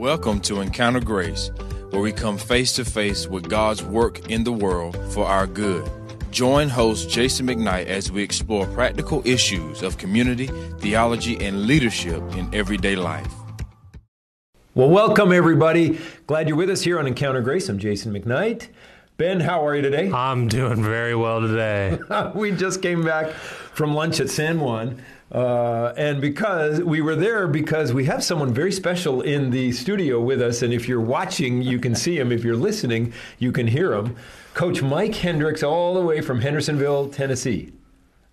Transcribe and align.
Welcome 0.00 0.40
to 0.40 0.62
Encounter 0.62 1.00
Grace, 1.00 1.50
where 1.90 2.00
we 2.00 2.10
come 2.10 2.38
face 2.38 2.72
to 2.76 2.86
face 2.86 3.26
with 3.26 3.50
God's 3.50 3.82
work 3.82 4.30
in 4.30 4.44
the 4.44 4.50
world 4.50 4.96
for 5.12 5.26
our 5.26 5.46
good. 5.46 5.90
Join 6.30 6.70
host 6.70 7.10
Jason 7.10 7.46
McKnight 7.46 7.84
as 7.84 8.10
we 8.10 8.22
explore 8.22 8.66
practical 8.68 9.20
issues 9.26 9.82
of 9.82 9.98
community, 9.98 10.46
theology, 10.78 11.38
and 11.44 11.66
leadership 11.66 12.22
in 12.34 12.48
everyday 12.54 12.96
life. 12.96 13.30
Well, 14.74 14.88
welcome 14.88 15.32
everybody. 15.32 16.00
Glad 16.26 16.48
you're 16.48 16.56
with 16.56 16.70
us 16.70 16.80
here 16.80 16.98
on 16.98 17.06
Encounter 17.06 17.42
Grace. 17.42 17.68
I'm 17.68 17.78
Jason 17.78 18.14
McKnight. 18.14 18.68
Ben, 19.18 19.40
how 19.40 19.66
are 19.66 19.76
you 19.76 19.82
today? 19.82 20.10
I'm 20.10 20.48
doing 20.48 20.82
very 20.82 21.14
well 21.14 21.42
today. 21.42 21.98
we 22.34 22.52
just 22.52 22.80
came 22.80 23.04
back 23.04 23.32
from 23.32 23.92
lunch 23.92 24.18
at 24.18 24.30
San 24.30 24.60
Juan. 24.60 25.02
Uh, 25.32 25.92
and 25.96 26.20
because 26.20 26.80
we 26.82 27.00
were 27.00 27.14
there 27.14 27.46
because 27.46 27.92
we 27.92 28.04
have 28.04 28.22
someone 28.24 28.52
very 28.52 28.72
special 28.72 29.20
in 29.20 29.50
the 29.50 29.70
studio 29.72 30.20
with 30.20 30.42
us, 30.42 30.62
and 30.62 30.72
if 30.72 30.88
you're 30.88 31.00
watching, 31.00 31.62
you 31.62 31.78
can 31.78 31.94
see 31.94 32.18
him. 32.18 32.32
If 32.32 32.42
you're 32.42 32.56
listening, 32.56 33.12
you 33.38 33.52
can 33.52 33.66
hear 33.66 33.92
him. 33.92 34.16
Coach 34.54 34.82
Mike 34.82 35.14
Hendricks, 35.14 35.62
all 35.62 35.94
the 35.94 36.00
way 36.00 36.20
from 36.20 36.40
Hendersonville, 36.40 37.10
Tennessee. 37.10 37.72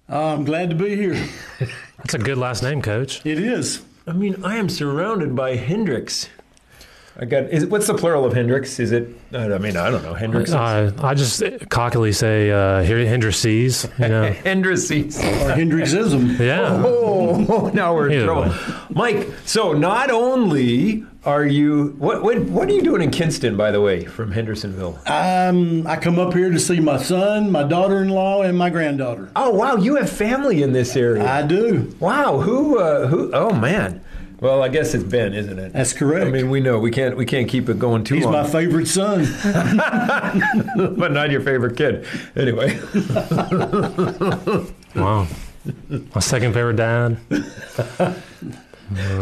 I'm 0.10 0.46
glad 0.46 0.70
to 0.72 0.76
be 0.76 0.96
here. 0.96 1.24
That's 1.98 2.16
a 2.16 2.20
good 2.20 2.38
last 2.38 2.64
name, 2.64 2.82
Coach. 2.82 3.24
It 3.26 3.40
is. 3.40 3.84
I 4.08 4.14
mean, 4.14 4.44
I 4.44 4.56
am 4.56 4.70
surrounded 4.70 5.36
by 5.36 5.56
Hendricks. 5.58 6.30
I 7.20 7.26
got. 7.26 7.46
Is 7.46 7.66
what's 7.66 7.88
the 7.88 7.96
plural 7.96 8.26
of 8.26 8.34
Hendricks? 8.34 8.80
Is 8.80 8.92
it? 8.92 9.10
I 9.34 9.58
mean, 9.58 9.76
I 9.76 9.90
don't 9.90 10.04
know. 10.04 10.14
Hendricks. 10.14 10.52
I, 10.52 10.92
I 11.00 11.16
just 11.16 11.42
cockily 11.70 12.12
say 12.12 12.52
uh, 12.52 12.84
Hendrices. 12.84 13.88
You 13.98 14.08
know, 14.08 14.32
Hendrices 14.44 15.18
or 15.18 15.52
Hendricksism. 15.56 16.38
Yeah. 16.38 16.84
Oh, 16.86 17.72
now 17.74 17.96
we're 17.96 18.10
in 18.10 18.24
trouble, 18.24 18.44
way. 18.44 18.58
Mike. 18.90 19.30
So 19.46 19.74
not 19.74 20.12
only 20.12 21.06
are 21.24 21.44
you 21.44 21.96
what 21.98 22.22
what 22.22 22.40
what 22.46 22.70
are 22.70 22.74
you 22.74 22.84
doing 22.84 23.02
in 23.02 23.10
Kinston, 23.10 23.58
by 23.58 23.72
the 23.72 23.82
way, 23.82 24.06
from 24.06 24.32
Hendersonville? 24.32 25.00
Um, 25.08 25.88
I 25.88 25.98
come 25.98 26.20
up 26.20 26.36
here 26.36 26.52
to 26.52 26.60
see 26.60 26.80
my 26.80 26.98
son, 26.98 27.52
my 27.52 27.64
daughter-in-law, 27.64 28.44
and 28.44 28.56
my 28.56 28.70
granddaughter. 28.70 29.32
Oh 29.36 29.50
wow, 29.50 29.76
you 29.76 29.96
have 29.96 30.10
family 30.10 30.62
in 30.62 30.72
this 30.72 30.96
area. 30.96 31.28
I 31.28 31.42
do. 31.42 31.96
wow, 32.00 32.40
who 32.42 32.78
uh, 32.78 33.08
who? 33.08 33.32
Oh 33.34 33.54
man. 33.54 34.04
Well, 34.40 34.62
I 34.62 34.68
guess 34.68 34.94
it's 34.94 35.04
Ben, 35.04 35.34
isn't 35.34 35.58
it? 35.58 35.74
That's 35.74 35.94
correct. 35.94 36.28
I 36.28 36.32
mean, 36.32 36.50
we 36.50 36.60
know 36.60 36.78
we 36.78 36.92
can't 36.92 37.18
we 37.18 37.26
can't 37.26 37.50
keep 37.50 37.70
it 37.70 37.80
going 37.80 38.04
too 38.04 38.16
He's 38.16 38.26
long. 38.26 38.34
He's 38.34 38.54
my 38.54 38.60
favorite 38.60 38.88
son. 38.88 39.26
but 40.98 41.12
not 41.12 41.32
your 41.32 41.42
favorite 41.42 41.76
kid. 41.76 42.06
Anyway. 42.36 42.80
wow. 44.96 45.28
My 46.14 46.22
second 46.22 46.54
favorite 46.54 46.76
dad. 46.78 47.18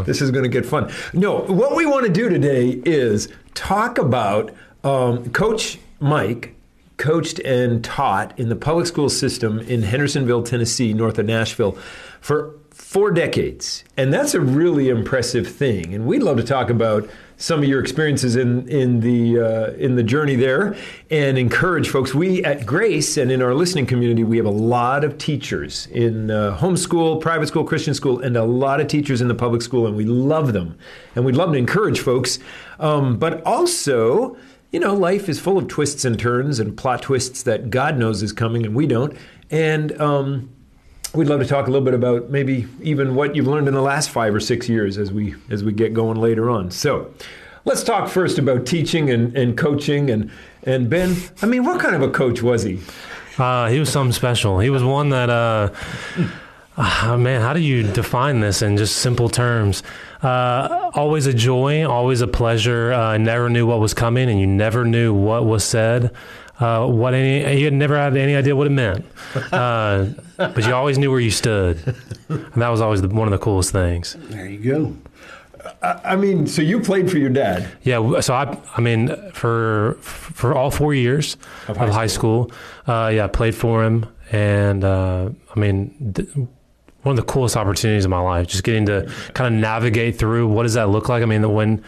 This 0.05 0.22
is 0.22 0.30
going 0.30 0.44
to 0.44 0.49
get 0.49 0.63
fun. 0.63 0.91
No, 1.11 1.39
what 1.39 1.75
we 1.75 1.88
want 1.88 2.05
to 2.05 2.11
do 2.11 2.29
today 2.29 2.79
is 2.85 3.29
talk 3.55 3.97
about 3.97 4.53
um, 4.83 5.31
Coach 5.31 5.79
Mike 6.00 6.55
coached 6.97 7.39
and 7.39 7.83
taught 7.83 8.38
in 8.39 8.50
the 8.50 8.55
public 8.55 8.85
school 8.85 9.09
system 9.09 9.59
in 9.59 9.81
Hendersonville, 9.81 10.44
Tennessee, 10.44 10.94
north 10.94 11.17
of 11.17 11.25
Nashville, 11.25 11.77
for 12.22 12.55
four 12.76 13.09
decades, 13.09 13.86
and 13.95 14.14
that's 14.14 14.34
a 14.34 14.42
really 14.42 14.90
impressive 14.90 15.48
thing. 15.48 15.94
And 15.94 16.06
we'd 16.06 16.22
love 16.22 16.36
to 16.36 16.44
talk 16.44 16.70
about 16.70 17.09
some 17.38 17.59
of 17.62 17.66
your 17.66 17.80
experiences 17.80 18.36
in 18.36 18.68
in 18.68 19.00
the 19.00 19.40
uh, 19.40 19.72
in 19.78 19.95
the 19.95 20.04
journey 20.04 20.36
there, 20.36 20.76
and 21.09 21.38
encourage 21.38 21.88
folks. 21.88 22.14
We 22.14 22.44
at 22.44 22.66
Grace 22.66 23.16
and 23.16 23.31
in 23.31 23.42
our 23.42 23.53
listening 23.53 23.86
community, 23.86 24.26
we 24.26 24.36
have 24.36 24.46
a 24.46 24.50
lot 24.50 25.06
of 25.06 25.18
teachers 25.18 25.88
in 25.88 26.30
uh, 26.30 26.58
homeschool, 26.59 27.22
private 27.22 27.48
school, 27.48 27.64
Christian 27.64 27.94
school, 27.94 28.20
and 28.20 28.36
a 28.36 28.44
lot 28.44 28.81
of 28.81 28.88
teachers 28.88 29.22
in 29.22 29.30
the 29.30 29.36
public 29.36 29.62
school, 29.62 29.88
and 29.88 29.96
we 29.96 30.03
love 30.03 30.52
them, 30.52 30.78
and 31.16 31.23
we'd 31.23 31.36
love 31.38 31.53
to 31.53 31.58
encourage 31.58 32.02
folks. 32.02 32.40
Um, 32.80 33.18
but 33.18 33.42
also, 33.44 34.36
you 34.73 34.81
know, 34.81 34.94
life 34.94 35.30
is 35.30 35.40
full 35.40 35.58
of 35.58 35.70
twists 35.70 36.03
and 36.03 36.20
turns 36.20 36.59
and 36.59 36.76
plot 36.76 37.03
twists 37.03 37.44
that 37.44 37.70
God 37.70 37.98
knows 37.98 38.22
is 38.22 38.34
coming, 38.34 38.66
and 38.66 38.76
we 38.76 38.86
don't. 38.86 39.16
And 39.50 40.00
um, 40.02 40.54
We'd 41.16 41.28
love 41.28 41.40
to 41.40 41.46
talk 41.46 41.68
a 41.68 41.72
little 41.72 41.86
bit 41.86 41.94
about 41.94 42.30
maybe 42.30 42.68
even 42.81 43.16
what 43.16 43.36
you've 43.36 43.48
learned 43.48 43.68
in 43.68 43.74
the 43.74 43.81
last 43.81 44.09
five 44.09 44.36
or 44.36 44.40
six 44.40 44.68
years 44.68 44.98
as 44.98 45.12
we 45.12 45.36
as 45.50 45.64
we 45.64 45.72
get 45.72 45.94
going 45.94 46.20
later 46.20 46.50
on. 46.50 46.72
So, 46.72 47.14
let's 47.64 47.84
talk 47.84 48.09
first 48.09 48.38
about 48.38 48.66
teaching 48.66 49.09
and, 49.09 49.36
and 49.36 49.58
coaching 49.58 50.09
and 50.09 50.30
and 50.64 50.90
Ben. 50.90 51.16
I 51.42 51.46
mean, 51.46 51.64
what 51.64 51.80
kind 51.80 51.96
of 51.96 52.02
a 52.02 52.09
coach 52.09 52.42
was 52.42 52.64
he? 52.64 52.81
Uh, 53.38 53.70
he 53.70 53.80
was 53.80 53.90
something 53.90 54.14
special. 54.14 54.59
He 54.59 54.70
was 54.70 54.84
one 54.84 55.09
that, 55.09 55.30
uh, 55.30 55.70
ah, 56.78 57.18
man, 57.20 57.42
how 57.42 57.53
do 57.53 57.59
you 57.59 57.84
define 57.84 58.40
this 58.40 58.62
in 58.62 58.78
just 58.78 58.97
simple 58.97 59.30
terms? 59.30 59.84
Uh, 60.22 60.90
always 60.94 61.28
a 61.28 61.34
joy, 61.34 61.86
always 61.86 62.22
a 62.22 62.28
pleasure. 62.28 62.94
Uh, 62.94 63.18
never 63.18 63.50
knew 63.50 63.68
what 63.68 63.80
was 63.80 63.94
coming, 63.94 64.30
and 64.30 64.40
you 64.40 64.47
never 64.47 64.86
knew 64.86 65.14
what 65.14 65.46
was 65.46 65.64
said. 65.64 66.12
Uh, 66.59 66.88
what 66.88 67.13
any 67.13 67.59
you 67.59 67.66
had 67.66 67.73
never 67.73 67.97
had 67.97 68.16
any 68.16 68.33
idea 68.35 68.55
what 68.55 68.66
it 68.67 68.69
meant, 68.71 69.05
uh, 69.51 70.05
but 70.38 70.66
you 70.66 70.73
always 70.73 70.97
knew 70.97 71.11
where 71.11 71.19
you 71.19 71.31
stood, 71.31 71.77
and 72.29 72.61
that 72.61 72.69
was 72.69 72.79
always 72.79 73.01
the, 73.01 73.09
one 73.09 73.27
of 73.27 73.31
the 73.31 73.38
coolest 73.43 73.71
things. 73.73 74.16
there 74.29 74.47
you 74.47 74.59
go. 74.73 74.95
I, 75.81 75.99
I 76.13 76.16
mean, 76.16 76.47
so 76.47 76.61
you 76.61 76.79
played 76.79 77.11
for 77.11 77.17
your 77.17 77.29
dad. 77.31 77.67
Yeah, 77.83 78.19
so 78.21 78.33
I, 78.33 78.57
I 78.77 78.81
mean, 78.81 79.13
for 79.33 79.97
for 80.01 80.55
all 80.55 80.71
four 80.71 80.93
years 80.93 81.35
Of 81.67 81.71
of 81.71 81.77
high 81.89 81.91
high, 81.93 82.07
school, 82.07 82.51
uh, 82.87 83.11
yeah, 83.13 83.25
I 83.25 83.27
played 83.27 83.55
for 83.55 83.83
him, 83.83 84.05
and 84.31 84.83
uh, 84.85 85.29
I 85.55 85.59
mean, 85.59 86.13
th- 86.16 86.29
one 86.35 87.11
of 87.11 87.25
the 87.25 87.31
coolest 87.31 87.57
opportunities 87.57 88.05
of 88.05 88.11
my 88.11 88.19
life, 88.22 88.47
just 88.47 88.63
getting 88.63 88.85
to 88.85 89.11
kind 89.33 89.53
of 89.53 89.59
navigate 89.59 90.17
through 90.17 90.47
what 90.47 90.63
does 90.63 90.75
that 90.75 90.87
look 90.89 91.09
like. 91.09 91.22
I 91.22 91.25
mean, 91.25 91.51
when 91.51 91.83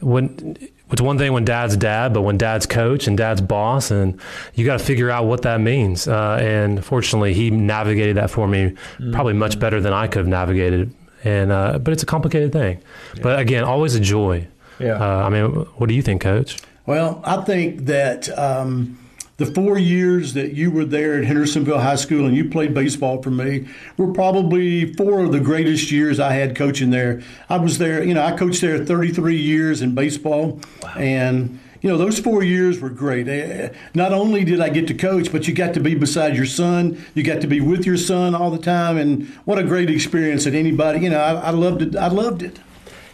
when 0.00 0.56
it's 0.92 1.02
one 1.02 1.18
thing 1.18 1.32
when 1.32 1.44
dad's 1.44 1.76
dad, 1.76 2.12
but 2.12 2.22
when 2.22 2.36
dad's 2.38 2.66
coach 2.66 3.06
and 3.06 3.16
dad's 3.16 3.40
boss, 3.40 3.90
and 3.90 4.20
you 4.54 4.64
got 4.64 4.78
to 4.78 4.84
figure 4.84 5.10
out 5.10 5.24
what 5.24 5.42
that 5.42 5.60
means. 5.60 6.06
Uh, 6.06 6.38
and 6.40 6.84
fortunately, 6.84 7.34
he 7.34 7.50
navigated 7.50 8.16
that 8.16 8.30
for 8.30 8.46
me 8.46 8.74
probably 9.12 9.32
much 9.32 9.58
better 9.58 9.80
than 9.80 9.92
I 9.92 10.06
could 10.06 10.18
have 10.18 10.28
navigated. 10.28 10.94
And 11.24 11.52
uh, 11.52 11.78
but 11.78 11.92
it's 11.92 12.02
a 12.02 12.06
complicated 12.06 12.52
thing. 12.52 12.82
But 13.22 13.38
again, 13.38 13.64
always 13.64 13.94
a 13.94 14.00
joy. 14.00 14.48
Yeah. 14.78 14.94
Uh, 14.94 15.26
I 15.26 15.28
mean, 15.28 15.44
what 15.76 15.88
do 15.88 15.94
you 15.94 16.02
think, 16.02 16.22
Coach? 16.22 16.58
Well, 16.84 17.22
I 17.24 17.42
think 17.42 17.86
that 17.86 18.28
um, 18.36 18.98
the 19.38 19.46
four 19.46 19.78
years 19.78 20.34
that 20.34 20.52
you 20.54 20.70
were 20.70 20.84
there 20.84 21.18
at 21.18 21.24
Hendersonville 21.24 21.80
High 21.80 21.96
School 21.96 22.26
and 22.26 22.36
you 22.36 22.48
played 22.48 22.74
baseball 22.74 23.22
for 23.22 23.30
me 23.30 23.66
were 23.96 24.12
probably 24.12 24.92
four 24.94 25.24
of 25.24 25.32
the 25.32 25.40
greatest 25.40 25.90
years 25.90 26.20
I 26.20 26.34
had 26.34 26.54
coaching 26.54 26.90
there. 26.90 27.22
I 27.48 27.56
was 27.56 27.78
there, 27.78 28.04
you 28.04 28.14
know, 28.14 28.22
I 28.22 28.36
coached 28.36 28.60
there 28.60 28.84
33 28.84 29.36
years 29.36 29.82
in 29.82 29.94
baseball, 29.94 30.60
and 30.96 31.58
you 31.80 31.88
know 31.88 31.96
those 31.98 32.20
four 32.20 32.44
years 32.44 32.78
were 32.80 32.90
great. 32.90 33.26
Eh, 33.26 33.70
Not 33.94 34.12
only 34.12 34.44
did 34.44 34.60
I 34.60 34.68
get 34.68 34.86
to 34.88 34.94
coach, 34.94 35.32
but 35.32 35.48
you 35.48 35.54
got 35.54 35.74
to 35.74 35.80
be 35.80 35.94
beside 35.96 36.36
your 36.36 36.46
son. 36.46 37.02
You 37.14 37.24
got 37.24 37.40
to 37.40 37.48
be 37.48 37.60
with 37.60 37.84
your 37.84 37.96
son 37.96 38.34
all 38.36 38.50
the 38.50 38.58
time, 38.58 38.98
and 38.98 39.26
what 39.46 39.58
a 39.58 39.64
great 39.64 39.90
experience 39.90 40.44
that 40.44 40.54
anybody, 40.54 41.00
you 41.00 41.10
know, 41.10 41.18
I, 41.20 41.32
I 41.34 41.50
loved 41.50 41.82
it. 41.82 41.96
I 41.96 42.06
loved 42.08 42.42
it. 42.42 42.60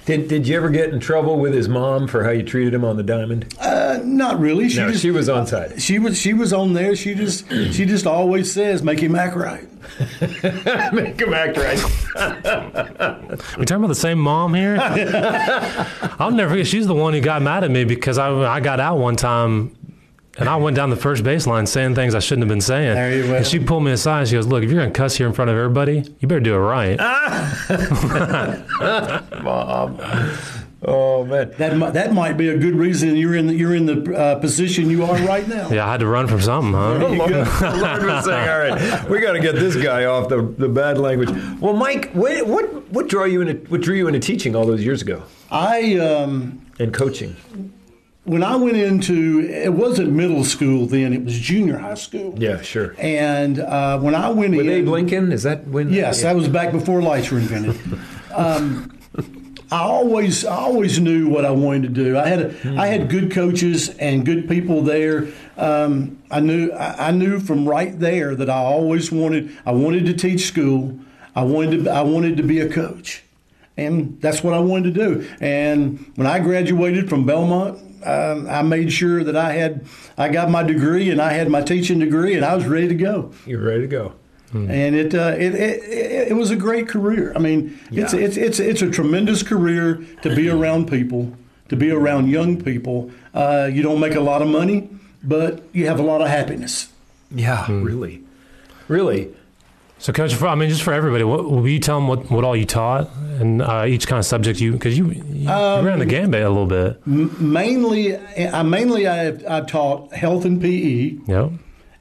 Did 0.08 0.26
Did 0.26 0.48
you 0.48 0.56
ever 0.56 0.70
get 0.70 0.88
in 0.88 1.00
trouble 1.00 1.38
with 1.38 1.52
his 1.52 1.68
mom 1.68 2.08
for 2.08 2.24
how 2.24 2.30
you 2.30 2.42
treated 2.42 2.72
him 2.72 2.82
on 2.82 2.96
the 2.96 3.02
diamond? 3.02 3.54
Uh, 3.60 4.00
not 4.02 4.40
really. 4.40 4.70
She 4.70 4.78
no, 4.78 4.88
just, 4.88 5.02
she 5.02 5.10
was 5.10 5.28
on 5.28 5.46
side. 5.46 5.82
She 5.82 5.98
was 5.98 6.18
she 6.18 6.32
was 6.32 6.50
on 6.50 6.72
there. 6.72 6.96
She 6.96 7.14
just 7.14 7.46
she 7.50 7.84
just 7.84 8.06
always 8.06 8.50
says 8.50 8.82
make 8.82 9.00
him 9.00 9.14
act 9.14 9.36
right. 9.36 9.68
Make 10.92 11.20
him 11.20 11.34
act 11.34 11.58
right. 11.58 11.82
We 13.58 13.66
talking 13.66 13.76
about 13.76 13.88
the 13.88 13.94
same 13.94 14.18
mom 14.18 14.54
here? 14.54 14.78
I'll 16.18 16.30
never 16.30 16.50
forget. 16.50 16.66
She's 16.66 16.86
the 16.86 16.94
one 16.94 17.12
who 17.12 17.20
got 17.20 17.42
mad 17.42 17.64
at 17.64 17.70
me 17.70 17.84
because 17.84 18.16
I 18.16 18.30
I 18.30 18.60
got 18.60 18.80
out 18.80 18.96
one 18.96 19.16
time. 19.16 19.77
And 20.38 20.48
I 20.48 20.54
went 20.56 20.76
down 20.76 20.90
the 20.90 20.96
first 20.96 21.24
baseline 21.24 21.66
saying 21.66 21.96
things 21.96 22.14
I 22.14 22.20
shouldn't 22.20 22.44
have 22.44 22.48
been 22.48 22.60
saying. 22.60 22.94
There 22.94 23.16
you 23.16 23.26
go. 23.26 23.34
And 23.34 23.46
she 23.46 23.58
pulled 23.58 23.82
me 23.82 23.90
aside. 23.90 24.28
She 24.28 24.34
goes, 24.34 24.46
"Look, 24.46 24.62
if 24.62 24.70
you're 24.70 24.78
going 24.80 24.92
to 24.92 24.96
cuss 24.96 25.16
here 25.16 25.26
in 25.26 25.32
front 25.32 25.50
of 25.50 25.56
everybody, 25.56 26.04
you 26.20 26.28
better 26.28 26.40
do 26.40 26.54
it 26.54 26.58
right." 26.58 26.96
Mom. 29.42 29.98
Oh 30.84 31.24
man. 31.24 31.50
That 31.58 31.76
might, 31.76 31.92
that 31.94 32.12
might 32.12 32.36
be 32.36 32.50
a 32.50 32.56
good 32.56 32.76
reason 32.76 33.16
you're 33.16 33.34
in 33.34 33.48
the, 33.48 33.54
you're 33.54 33.74
in 33.74 33.86
the 33.86 34.16
uh, 34.16 34.38
position 34.38 34.88
you 34.90 35.02
are 35.04 35.16
right 35.26 35.46
now. 35.48 35.68
yeah, 35.70 35.84
I 35.86 35.90
had 35.90 36.00
to 36.00 36.06
run 36.06 36.28
from 36.28 36.40
something, 36.40 36.72
huh? 36.72 36.98
The 36.98 37.08
Lord, 37.08 37.32
the 37.32 37.80
Lord 37.82 38.04
was 38.04 38.24
saying, 38.24 38.48
"All 38.48 38.58
right, 38.60 39.08
we 39.10 39.18
got 39.20 39.32
to 39.32 39.40
get 39.40 39.56
this 39.56 39.74
guy 39.74 40.04
off 40.04 40.28
the, 40.28 40.42
the 40.56 40.68
bad 40.68 40.98
language." 40.98 41.30
Well, 41.60 41.74
Mike, 41.74 42.12
what 42.12 42.46
what 42.46 42.88
what 42.92 43.08
drew 43.08 43.26
you 43.26 43.40
into 43.40 43.54
what 43.70 43.80
drew 43.80 43.96
you 43.96 44.06
into 44.06 44.20
teaching 44.20 44.54
all 44.54 44.66
those 44.66 44.84
years 44.84 45.02
ago 45.02 45.24
I 45.50 45.96
um, 45.98 46.64
and 46.78 46.94
coaching? 46.94 47.34
When 48.28 48.44
I 48.44 48.56
went 48.56 48.76
into 48.76 49.40
it 49.40 49.72
wasn't 49.72 50.12
middle 50.12 50.44
school 50.44 50.86
then; 50.86 51.12
it 51.12 51.24
was 51.24 51.38
junior 51.38 51.78
high 51.78 51.94
school. 51.94 52.34
Yeah, 52.36 52.60
sure. 52.60 52.94
And 52.98 53.58
uh, 53.58 53.98
when 53.98 54.14
I 54.14 54.28
went 54.28 54.56
With 54.56 54.66
in, 54.66 54.72
Abe 54.72 54.88
Lincoln, 54.88 55.32
is 55.32 55.42
that 55.44 55.66
when? 55.66 55.90
Yes, 55.90 56.22
that 56.22 56.36
was 56.36 56.48
back 56.48 56.72
before 56.72 57.02
lights 57.02 57.30
were 57.30 57.38
invented. 57.38 57.78
Um, 58.30 58.96
I 59.70 59.80
always, 59.80 60.44
I 60.44 60.54
always 60.54 61.00
knew 61.00 61.28
what 61.28 61.44
I 61.44 61.50
wanted 61.50 61.82
to 61.82 61.88
do. 61.88 62.18
I 62.18 62.28
had, 62.28 62.40
a, 62.40 62.80
I 62.80 62.86
had 62.86 63.10
good 63.10 63.32
coaches 63.32 63.88
and 63.96 64.24
good 64.24 64.48
people 64.48 64.82
there. 64.82 65.28
Um, 65.56 66.22
I 66.30 66.40
knew, 66.40 66.70
I, 66.70 67.08
I 67.08 67.10
knew 67.10 67.40
from 67.40 67.68
right 67.68 67.98
there 67.98 68.34
that 68.34 68.48
I 68.48 68.58
always 68.58 69.10
wanted, 69.10 69.56
I 69.66 69.72
wanted 69.72 70.06
to 70.06 70.14
teach 70.14 70.46
school. 70.46 70.98
I 71.34 71.42
wanted 71.42 71.84
to, 71.84 71.90
I 71.90 72.02
wanted 72.02 72.36
to 72.38 72.42
be 72.42 72.60
a 72.60 72.68
coach, 72.68 73.22
and 73.76 74.20
that's 74.20 74.42
what 74.42 74.54
I 74.54 74.60
wanted 74.60 74.94
to 74.94 75.04
do. 75.04 75.28
And 75.40 76.12
when 76.14 76.26
I 76.26 76.38
graduated 76.38 77.08
from 77.08 77.26
Belmont, 77.26 77.78
um, 78.04 78.48
I 78.48 78.62
made 78.62 78.92
sure 78.92 79.22
that 79.24 79.36
I 79.36 79.52
had 79.52 79.84
I 80.16 80.28
got 80.28 80.50
my 80.50 80.62
degree 80.62 81.10
and 81.10 81.20
I 81.20 81.32
had 81.32 81.48
my 81.48 81.60
teaching 81.62 81.98
degree, 81.98 82.34
and 82.34 82.44
I 82.44 82.54
was 82.54 82.66
ready 82.66 82.88
to 82.88 82.94
go. 82.94 83.32
You're 83.46 83.62
ready 83.62 83.82
to 83.82 83.86
go. 83.88 84.12
And 84.50 84.94
it, 84.96 85.14
uh, 85.14 85.34
it, 85.38 85.54
it 85.54 85.82
it 85.84 86.28
it 86.28 86.32
was 86.36 86.50
a 86.50 86.56
great 86.56 86.88
career. 86.88 87.32
I 87.36 87.38
mean, 87.38 87.78
it's 87.92 88.14
Yeah. 88.14 88.20
it's 88.20 88.36
it's 88.38 88.58
it's 88.58 88.80
a 88.82 88.90
tremendous 88.90 89.42
career 89.42 90.02
to 90.22 90.34
be 90.34 90.48
around 90.56 90.88
people, 90.88 91.36
to 91.68 91.76
be 91.76 91.90
around 91.90 92.28
young 92.30 92.62
people. 92.62 93.10
Uh, 93.34 93.68
you 93.70 93.82
don't 93.82 94.00
make 94.00 94.14
a 94.14 94.20
lot 94.22 94.40
of 94.40 94.48
money, 94.48 94.88
but 95.22 95.62
you 95.74 95.86
have 95.86 95.98
a 96.00 96.02
lot 96.02 96.22
of 96.22 96.28
happiness. 96.28 96.88
Yeah, 97.30 97.66
really, 97.70 98.22
really. 98.88 99.28
So, 100.00 100.12
coach, 100.12 100.34
for, 100.34 100.46
I 100.46 100.54
mean, 100.54 100.68
just 100.68 100.82
for 100.82 100.92
everybody, 100.92 101.24
what, 101.24 101.50
will 101.50 101.66
you 101.66 101.80
tell 101.80 101.96
them 101.98 102.06
what, 102.06 102.30
what 102.30 102.44
all 102.44 102.56
you 102.56 102.64
taught 102.64 103.10
and 103.16 103.60
uh, 103.60 103.84
each 103.86 104.06
kind 104.06 104.18
of 104.18 104.24
subject 104.24 104.60
you 104.60 104.72
because 104.72 104.96
you, 104.96 105.10
you, 105.10 105.24
you 105.24 105.48
ran 105.48 105.98
the 105.98 106.06
gambit 106.06 106.42
a 106.42 106.48
little 106.48 106.66
bit. 106.66 107.04
Mainly, 107.06 108.16
I 108.16 108.62
mainly 108.62 109.08
I, 109.08 109.58
I 109.58 109.60
taught 109.62 110.12
health 110.12 110.44
and 110.44 110.60
PE. 110.60 111.18
Yep. 111.26 111.50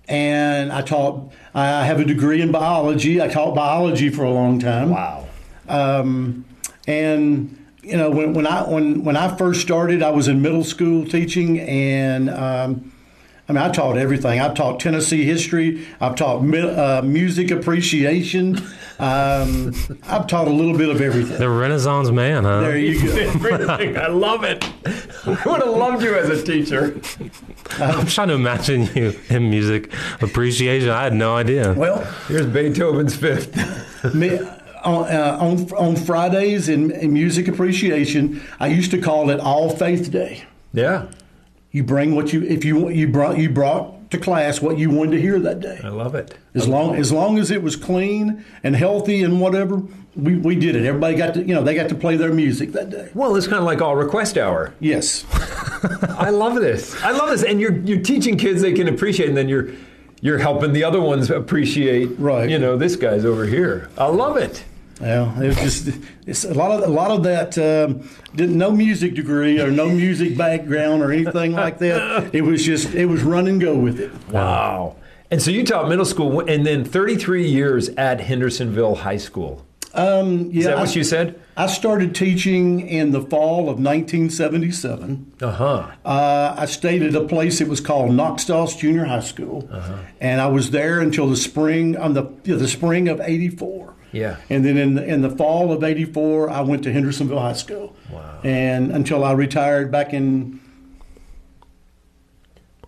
and 0.08 0.72
I 0.72 0.82
taught. 0.82 1.32
I 1.54 1.86
have 1.86 2.00
a 2.00 2.06
degree 2.06 2.42
in 2.42 2.52
biology. 2.52 3.22
I 3.22 3.28
taught 3.28 3.56
biology 3.56 4.10
for 4.10 4.24
a 4.24 4.32
long 4.32 4.60
time. 4.60 4.92
Wow. 4.92 5.28
Um, 5.68 6.46
and 6.86 7.66
you 7.82 7.98
know, 7.98 8.10
when, 8.10 8.34
when 8.34 8.48
I 8.48 8.62
when 8.64 9.04
when 9.04 9.18
I 9.18 9.36
first 9.36 9.62
started, 9.62 10.04
I 10.04 10.12
was 10.12 10.28
in 10.28 10.42
middle 10.42 10.64
school 10.64 11.06
teaching, 11.06 11.60
and 11.60 12.30
um, 12.30 12.94
I 13.50 13.54
mean, 13.54 13.64
I 13.64 13.70
taught 13.70 13.98
everything. 13.98 14.42
I've 14.42 14.56
taught 14.56 14.80
Tennessee 14.82 15.24
history. 15.24 15.88
I've 16.02 16.16
taught 16.16 16.44
mi- 16.44 16.60
uh, 16.60 17.02
music 17.02 17.50
appreciation. 17.50 18.58
Um, 19.00 19.74
I've 20.04 20.28
taught 20.28 20.48
a 20.48 20.52
little 20.52 20.78
bit 20.78 20.90
of 20.90 21.00
everything. 21.00 21.38
The 21.38 21.50
Renaissance 21.50 22.10
man, 22.12 22.44
huh? 22.44 22.60
There 22.62 22.78
you 22.78 23.02
go. 23.02 23.16
Everything. 23.18 23.98
I 23.98 24.08
love 24.08 24.44
it. 24.44 24.66
I 25.26 25.30
would 25.46 25.62
have 25.64 25.70
loved 25.78 26.04
you 26.04 26.14
as 26.16 26.30
a 26.30 26.44
teacher. 26.44 27.00
I'm 27.80 28.06
trying 28.08 28.28
to 28.30 28.34
imagine 28.34 28.90
you 28.96 29.18
in 29.30 29.50
music 29.50 29.94
appreciation. 30.22 30.90
I 30.90 31.04
had 31.04 31.14
no 31.14 31.36
idea. 31.36 31.74
Well, 31.74 32.02
Here's 32.28 32.48
Beethoven's 32.48 33.16
Fifth. 33.16 33.56
Me, 34.16 34.40
on, 34.84 35.06
uh, 35.06 35.38
on 35.40 35.72
on 35.74 35.96
Fridays 35.96 36.68
in, 36.70 36.92
in 36.92 37.14
music 37.14 37.48
appreciation, 37.48 38.42
I 38.60 38.68
used 38.68 38.92
to 38.92 38.98
call 39.02 39.30
it 39.30 39.40
All 39.40 39.70
Faith 39.70 40.12
Day. 40.12 40.44
Yeah, 40.74 41.08
You 41.72 41.84
bring 41.84 42.16
what 42.16 42.34
you 42.34 42.44
if 42.44 42.64
you 42.64 42.90
you 42.90 43.08
brought 43.08 43.38
you 43.38 43.50
brought 43.50 44.10
to 44.12 44.18
class 44.18 44.62
what 44.62 44.78
you 44.78 44.90
wanted 44.90 45.12
to 45.12 45.22
hear 45.22 45.40
that 45.40 45.60
day. 45.60 45.80
I 45.84 45.90
love 45.90 46.16
it. 46.16 46.38
As 46.56 46.68
long 46.68 46.96
as 46.96 47.12
long 47.12 47.38
as 47.38 47.52
it 47.52 47.62
was 47.62 47.76
clean 47.76 48.46
and 48.64 48.76
healthy 48.76 49.22
and 49.22 49.42
whatever, 49.42 49.82
we, 50.16 50.36
we 50.38 50.56
did 50.56 50.76
it. 50.76 50.86
Everybody 50.86 51.16
got 51.16 51.34
to 51.34 51.42
you 51.42 51.54
know 51.54 51.64
they 51.64 51.76
got 51.76 51.90
to 51.90 51.96
play 51.96 52.16
their 52.16 52.34
music 52.34 52.72
that 52.72 52.90
day. 52.90 53.10
Well, 53.14 53.36
it's 53.36 53.48
kind 53.48 53.60
of 53.60 53.66
like 53.66 53.82
all 53.82 53.96
request 53.96 54.38
hour. 54.38 54.74
Yes, 54.80 55.26
I 56.18 56.30
love 56.30 56.56
this. 56.56 57.02
I 57.04 57.12
love 57.12 57.30
this, 57.30 57.44
and 57.44 57.60
you're 57.60 57.78
you're 57.80 58.02
teaching 58.02 58.38
kids 58.38 58.62
they 58.62 58.74
can 58.74 58.88
appreciate, 58.88 59.28
and 59.30 59.38
then 59.38 59.50
you're 59.50 59.70
you're 60.22 60.40
helping 60.40 60.74
the 60.74 60.84
other 60.84 61.02
ones 61.02 61.30
appreciate. 61.30 62.18
Right. 62.18 62.50
You 62.50 62.60
know, 62.60 62.78
this 62.78 62.96
guy's 62.96 63.26
over 63.26 63.46
here. 63.46 63.90
I 63.98 64.08
love 64.08 64.38
it. 64.38 64.64
Well, 65.02 65.42
it 65.42 65.48
was 65.48 65.58
just 65.58 65.90
it's 66.26 66.44
a 66.44 66.54
lot 66.54 66.72
of 66.72 66.90
a 66.90 66.92
lot 66.92 67.12
of 67.12 67.24
that 67.24 67.58
um, 67.58 68.10
didn't 68.36 68.58
no 68.58 68.72
music 68.72 69.14
degree 69.14 69.60
or 69.60 69.70
no 69.70 69.88
music 69.90 70.36
background 70.38 71.04
or 71.04 71.12
anything 71.12 71.54
like 71.54 71.78
that. 71.80 72.34
It 72.34 72.42
was 72.42 72.66
just 72.66 72.94
it 72.96 73.06
was 73.06 73.22
run 73.24 73.48
and 73.48 73.62
go 73.62 73.76
with 73.78 74.00
it. 74.00 74.12
Wow. 74.32 74.96
And 75.30 75.42
so 75.42 75.52
you 75.52 75.64
taught 75.66 75.90
middle 75.90 76.06
school, 76.06 76.40
and 76.40 76.66
then 76.66 76.86
33 76.86 77.48
years 77.48 77.90
at 77.90 78.22
Hendersonville 78.22 78.96
High 78.96 79.18
School. 79.18 79.66
Um, 79.94 80.52
yeah, 80.52 80.60
Is 80.60 80.66
that 80.66 80.78
I- 80.78 80.82
what 80.82 80.96
you 80.96 81.04
said? 81.04 81.40
I 81.58 81.66
started 81.68 82.14
teaching 82.14 82.82
in 82.82 83.12
the 83.12 83.22
fall 83.22 83.62
of 83.70 83.80
1977. 83.80 85.34
Uh 85.42 85.52
huh. 85.52 85.88
Uh, 86.06 86.56
I 86.58 86.66
stayed 86.66 87.02
at 87.04 87.16
a 87.16 87.26
place 87.26 87.60
that 87.60 87.68
was 87.68 87.82
called 87.82 88.14
Knox 88.14 88.46
Doss 88.46 88.76
Junior 88.78 89.06
High 89.06 89.22
School, 89.22 89.68
Uh-huh. 89.72 89.94
and 90.22 90.40
I 90.40 90.48
was 90.48 90.72
there 90.72 91.00
until 91.00 91.28
the 91.28 91.36
spring 91.36 91.98
on 91.98 92.14
the 92.14 92.24
the 92.44 92.68
spring 92.68 93.08
of 93.10 93.20
'84. 93.22 93.96
Yeah. 94.12 94.38
and 94.50 94.64
then 94.66 94.78
in 94.78 94.96
the, 94.96 95.06
in 95.06 95.22
the 95.22 95.30
fall 95.30 95.72
of 95.72 95.84
'84, 95.84 96.50
I 96.50 96.62
went 96.62 96.84
to 96.84 96.94
Hendersonville 96.94 97.40
High 97.40 97.54
School. 97.54 97.96
Wow. 98.12 98.40
And 98.44 98.92
until 98.92 99.24
I 99.24 99.34
retired 99.34 99.92
back 99.92 100.14
in 100.14 100.60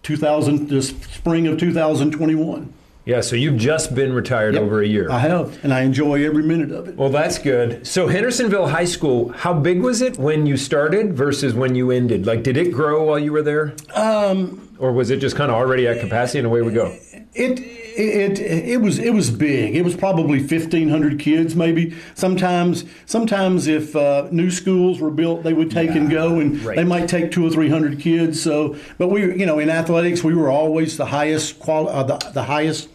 2000, 0.04 0.70
the 0.70 0.82
spring 0.82 1.48
of 1.48 1.60
2021. 1.60 2.74
Yeah. 3.06 3.22
So 3.22 3.36
you've 3.36 3.58
just 3.58 3.96
been 3.96 4.14
retired 4.14 4.54
Yep. 4.54 4.64
over 4.64 4.82
a 4.82 4.88
year. 4.88 5.10
I 5.12 5.20
have, 5.20 5.58
and 5.64 5.74
I 5.74 5.82
enjoy 5.82 6.24
every 6.26 6.44
minute 6.44 6.72
of 6.72 6.88
it. 6.88 6.96
Well, 6.96 7.10
that's 7.10 7.38
good. 7.40 7.86
So 7.86 8.08
Hendersonville 8.08 8.68
High 8.68 8.86
School, 8.86 9.30
how 9.30 9.54
big 9.54 9.82
was 9.82 10.02
it 10.02 10.18
when 10.18 10.46
you 10.46 10.58
started 10.58 11.14
versus 11.16 11.54
when 11.54 11.76
you 11.76 11.92
ended? 11.92 12.26
Like, 12.28 12.44
did 12.44 12.56
it 12.56 12.72
grow 12.72 13.04
while 13.04 13.20
you 13.20 13.32
were 13.32 13.42
there? 13.42 13.74
Um, 13.96 14.69
or 14.80 14.92
was 14.92 15.10
it 15.10 15.18
just 15.18 15.36
kind 15.36 15.52
of 15.52 15.58
already 15.58 15.88
at 15.88 16.00
capacity 16.00 16.40
and 16.40 16.48
away 16.48 16.62
we 16.62 16.72
go? 16.74 16.96
It 17.34 17.60
it 17.60 18.40
it 18.40 18.82
was 18.82 18.98
it 18.98 19.14
was 19.14 19.30
big. 19.30 19.76
It 19.76 19.84
was 19.84 19.96
probably 19.96 20.40
fifteen 20.40 20.90
hundred 20.90 21.20
kids, 21.20 21.56
maybe. 21.56 21.96
Sometimes 22.16 22.86
sometimes 23.06 23.68
if 23.68 23.96
uh, 23.96 24.28
new 24.32 24.50
schools 24.50 25.00
were 25.00 25.12
built, 25.12 25.44
they 25.44 25.54
would 25.54 25.70
take 25.70 25.92
and 25.92 26.10
go, 26.10 26.40
and 26.40 26.60
Right. 26.64 26.76
they 26.78 26.84
might 26.86 27.08
take 27.10 27.32
two 27.32 27.46
or 27.46 27.50
three 27.50 27.70
hundred 27.70 28.00
kids. 28.00 28.42
So, 28.42 28.76
but 28.98 29.10
we 29.10 29.22
you 29.38 29.46
know 29.46 29.60
in 29.60 29.70
athletics 29.70 30.24
we 30.24 30.34
were 30.34 30.50
always 30.50 30.98
the 30.98 31.06
highest 31.06 31.60
qual 31.60 31.88
uh, 31.90 32.04
the, 32.04 32.18
the 32.34 32.44
highest 32.44 32.90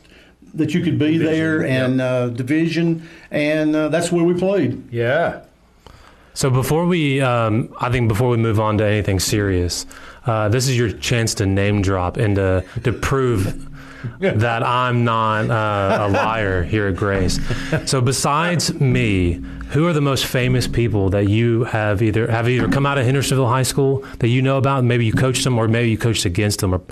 that 0.55 0.73
you 0.73 0.83
could 0.83 0.99
be 0.99 1.19
there 1.19 1.65
and 1.65 2.01
uh, 2.01 2.29
division, 2.29 3.09
and 3.31 3.75
uh, 3.77 3.89
that's 3.89 4.11
where 4.11 4.25
we 4.25 4.35
played. 4.35 4.83
Yeah. 4.93 5.41
So 6.35 6.51
before 6.51 6.85
we, 6.87 7.21
um, 7.21 7.73
I 7.81 7.91
think 7.91 8.09
before 8.09 8.29
we 8.29 8.37
move 8.37 8.59
on 8.61 8.77
to 8.79 8.85
anything 8.85 9.21
serious, 9.21 9.87
uh, 10.27 10.49
this 10.49 10.69
is 10.69 10.77
your 10.77 10.91
chance 10.91 11.35
to 11.35 11.47
name 11.47 11.81
drop 11.81 12.17
and 12.17 12.35
to, 12.37 12.65
to 12.83 12.93
prove 12.93 13.69
that 14.19 14.63
I'm 14.63 15.05
not 15.05 15.49
uh, 15.49 16.07
a 16.07 16.09
liar 16.11 16.63
here 16.65 16.89
at 16.89 16.97
Grace. 16.97 17.39
So 17.87 18.01
besides 18.01 18.75
me, 18.81 19.35
who 19.71 19.87
are 19.87 19.93
the 19.93 20.01
most 20.01 20.27
famous 20.27 20.67
people 20.67 21.09
that 21.11 21.29
you 21.29 21.65
have 21.65 22.03
either 22.03 22.31
have 22.31 22.49
either 22.49 22.69
come 22.69 22.85
out 22.85 22.99
of 22.99 23.05
Hendersonville 23.07 23.49
High 23.49 23.63
School 23.63 24.05
that 24.19 24.29
you 24.29 24.43
know 24.43 24.59
about? 24.59 24.85
Maybe 24.85 25.07
you 25.07 25.13
coached 25.13 25.43
them, 25.45 25.57
or 25.59 25.69
maybe 25.69 25.91
you 25.91 25.97
coached 25.99 26.25
against 26.27 26.61
them. 26.61 26.75
Or, 26.75 26.83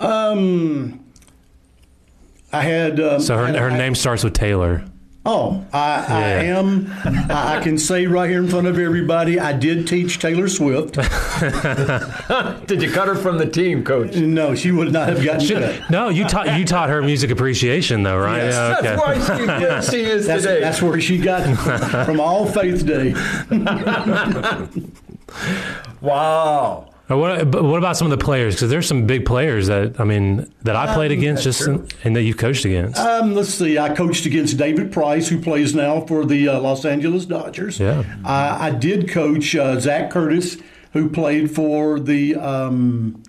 Um, 0.00 1.04
I 2.52 2.62
had 2.62 2.98
um, 3.00 3.20
so 3.20 3.36
her, 3.36 3.46
her 3.58 3.70
I- 3.70 3.78
name 3.78 3.94
starts 3.94 4.24
with 4.24 4.32
Taylor. 4.34 4.84
Oh, 5.30 5.62
I, 5.74 6.06
I 6.08 6.20
am. 6.44 6.90
I 7.04 7.58
I 7.58 7.62
can 7.62 7.76
say 7.76 8.06
right 8.06 8.30
here 8.30 8.38
in 8.38 8.48
front 8.48 8.66
of 8.66 8.78
everybody, 8.78 9.38
I 9.38 9.52
did 9.52 9.86
teach 9.86 10.18
Taylor 10.18 10.48
Swift. 10.48 10.94
Did 12.66 12.80
you 12.82 12.90
cut 12.90 13.08
her 13.08 13.14
from 13.14 13.36
the 13.36 13.46
team, 13.46 13.84
coach? 13.84 14.16
No, 14.16 14.54
she 14.54 14.70
would 14.72 14.90
not 14.90 15.10
have 15.10 15.22
gotten 15.22 15.46
cut. 15.46 15.82
No, 15.90 16.08
you 16.08 16.24
taught 16.24 16.58
you 16.58 16.64
taught 16.64 16.88
her 16.88 17.02
music 17.02 17.30
appreciation 17.30 18.02
though, 18.04 18.16
right? 18.16 18.38
Yes. 18.44 18.54
Yeah, 18.54 18.80
That's 18.96 19.00
why 19.02 19.36
she, 19.36 19.44
yeah, 19.44 19.80
she 19.82 20.00
is 20.04 20.26
That's, 20.26 20.44
today. 20.44 20.60
that's 20.60 20.80
where 20.80 20.98
she 20.98 21.18
got 21.18 21.42
from, 21.58 22.04
from 22.06 22.20
All 22.28 22.46
Faith 22.46 22.86
Day. 22.86 23.12
wow. 26.00 26.88
What, 27.08 27.46
what 27.46 27.78
about 27.78 27.96
some 27.96 28.10
of 28.10 28.18
the 28.18 28.22
players? 28.22 28.54
Because 28.54 28.68
there's 28.68 28.86
some 28.86 29.06
big 29.06 29.24
players 29.24 29.68
that 29.68 29.98
I 29.98 30.04
mean 30.04 30.52
that 30.64 30.76
I 30.76 30.92
played 30.92 31.10
against, 31.10 31.42
just 31.42 31.66
in, 31.66 31.88
and 32.04 32.14
that 32.14 32.22
you've 32.22 32.36
coached 32.36 32.66
against. 32.66 32.98
Um, 32.98 33.34
let's 33.34 33.48
see. 33.48 33.78
I 33.78 33.94
coached 33.94 34.26
against 34.26 34.58
David 34.58 34.92
Price, 34.92 35.28
who 35.28 35.40
plays 35.40 35.74
now 35.74 36.02
for 36.02 36.26
the 36.26 36.48
uh, 36.48 36.60
Los 36.60 36.84
Angeles 36.84 37.24
Dodgers. 37.24 37.80
Yeah. 37.80 38.04
I, 38.24 38.68
I 38.68 38.70
did 38.72 39.08
coach 39.08 39.56
uh, 39.56 39.80
Zack 39.80 40.10
Curtis, 40.10 40.58
who 40.92 41.08
played 41.08 41.50
for 41.50 41.98
the 41.98 42.36
um, 42.36 43.22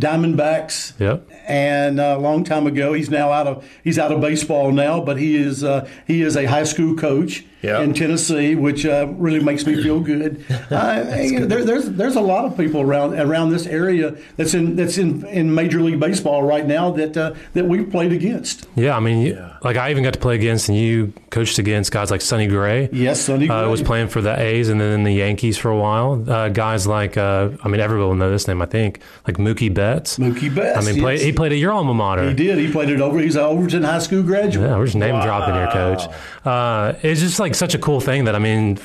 Diamondbacks. 0.00 0.98
Yep. 0.98 1.28
and 1.48 1.98
uh, 1.98 2.14
a 2.16 2.20
long 2.20 2.44
time 2.44 2.66
ago. 2.66 2.92
He's 2.92 3.10
now 3.10 3.32
out 3.32 3.46
of 3.46 3.64
he's 3.82 3.98
out 3.98 4.12
of 4.12 4.20
baseball 4.20 4.70
now, 4.72 5.00
but 5.00 5.18
he 5.18 5.36
is 5.36 5.64
uh, 5.64 5.88
he 6.06 6.22
is 6.22 6.36
a 6.36 6.46
high 6.46 6.64
school 6.64 6.94
coach 6.96 7.44
Yeah. 7.62 7.80
in 7.82 7.92
Tennessee, 7.92 8.54
which 8.54 8.86
uh, 8.86 9.06
really 9.18 9.40
makes 9.44 9.66
me 9.66 9.82
feel 9.82 10.00
good. 10.00 10.44
Uh, 10.70 11.16
you 11.20 11.40
know, 11.40 11.46
there, 11.46 11.64
there's 11.64 11.86
there's 11.90 12.14
a 12.16 12.20
lot 12.20 12.44
of 12.44 12.56
people 12.56 12.80
around 12.80 13.18
around 13.18 13.50
this 13.50 13.66
area 13.66 14.16
that's 14.36 14.54
in 14.54 14.76
that's 14.76 14.98
in, 14.98 15.26
in 15.26 15.52
Major 15.52 15.80
League 15.80 15.98
Baseball 15.98 16.44
right 16.44 16.64
now 16.64 16.92
that 16.92 17.16
uh, 17.16 17.34
that 17.54 17.66
we've 17.66 17.90
played 17.90 18.12
against. 18.12 18.68
Yeah, 18.76 18.96
I 18.96 19.00
mean, 19.00 19.26
you, 19.26 19.50
like 19.64 19.76
I 19.76 19.90
even 19.90 20.04
got 20.04 20.12
to 20.14 20.20
play 20.20 20.36
against, 20.36 20.68
and 20.68 20.78
you 20.78 21.12
coached 21.30 21.58
against 21.58 21.90
guys 21.90 22.10
like 22.10 22.20
Sonny 22.20 22.46
Gray. 22.46 22.88
Yes, 22.92 23.20
Sonny 23.22 23.48
Uh, 23.50 23.62
Gray. 23.62 23.70
was 23.70 23.82
playing 23.82 24.08
for 24.08 24.20
the 24.20 24.38
A's 24.40 24.68
and 24.68 24.80
then 24.80 25.02
the 25.02 25.12
Yankees 25.12 25.58
for 25.58 25.70
a 25.70 25.76
while. 25.76 26.24
Uh, 26.30 26.48
guys 26.50 26.86
like, 26.86 27.16
uh, 27.16 27.50
I 27.64 27.68
mean, 27.68 27.80
everyone 27.80 28.08
will 28.08 28.14
know 28.16 28.30
this 28.30 28.46
name, 28.46 28.62
I 28.62 28.66
think, 28.66 29.00
like 29.26 29.36
Mookie 29.38 29.72
Betts. 29.74 29.89
Mookie 29.98 30.54
Betts. 30.54 30.86
I 30.86 30.92
mean, 30.92 31.00
play, 31.00 31.14
yes. 31.14 31.22
he 31.22 31.32
played 31.32 31.52
at 31.52 31.58
your 31.58 31.72
alma 31.72 31.94
mater. 31.94 32.28
He 32.28 32.34
did. 32.34 32.58
He 32.58 32.70
played 32.70 32.90
it 32.90 33.00
over. 33.00 33.18
He's 33.18 33.36
an 33.36 33.42
Overton 33.42 33.82
High 33.82 33.98
School 33.98 34.22
graduate. 34.22 34.68
Yeah, 34.68 34.76
we're 34.76 34.86
just 34.86 34.96
name 34.96 35.20
dropping 35.20 35.54
here, 35.54 35.68
coach. 35.68 36.02
Uh, 36.44 36.94
it's 37.02 37.20
just 37.20 37.40
like 37.40 37.54
such 37.54 37.74
a 37.74 37.78
cool 37.78 38.00
thing 38.00 38.24
that 38.24 38.34
I 38.34 38.38
mean, 38.38 38.76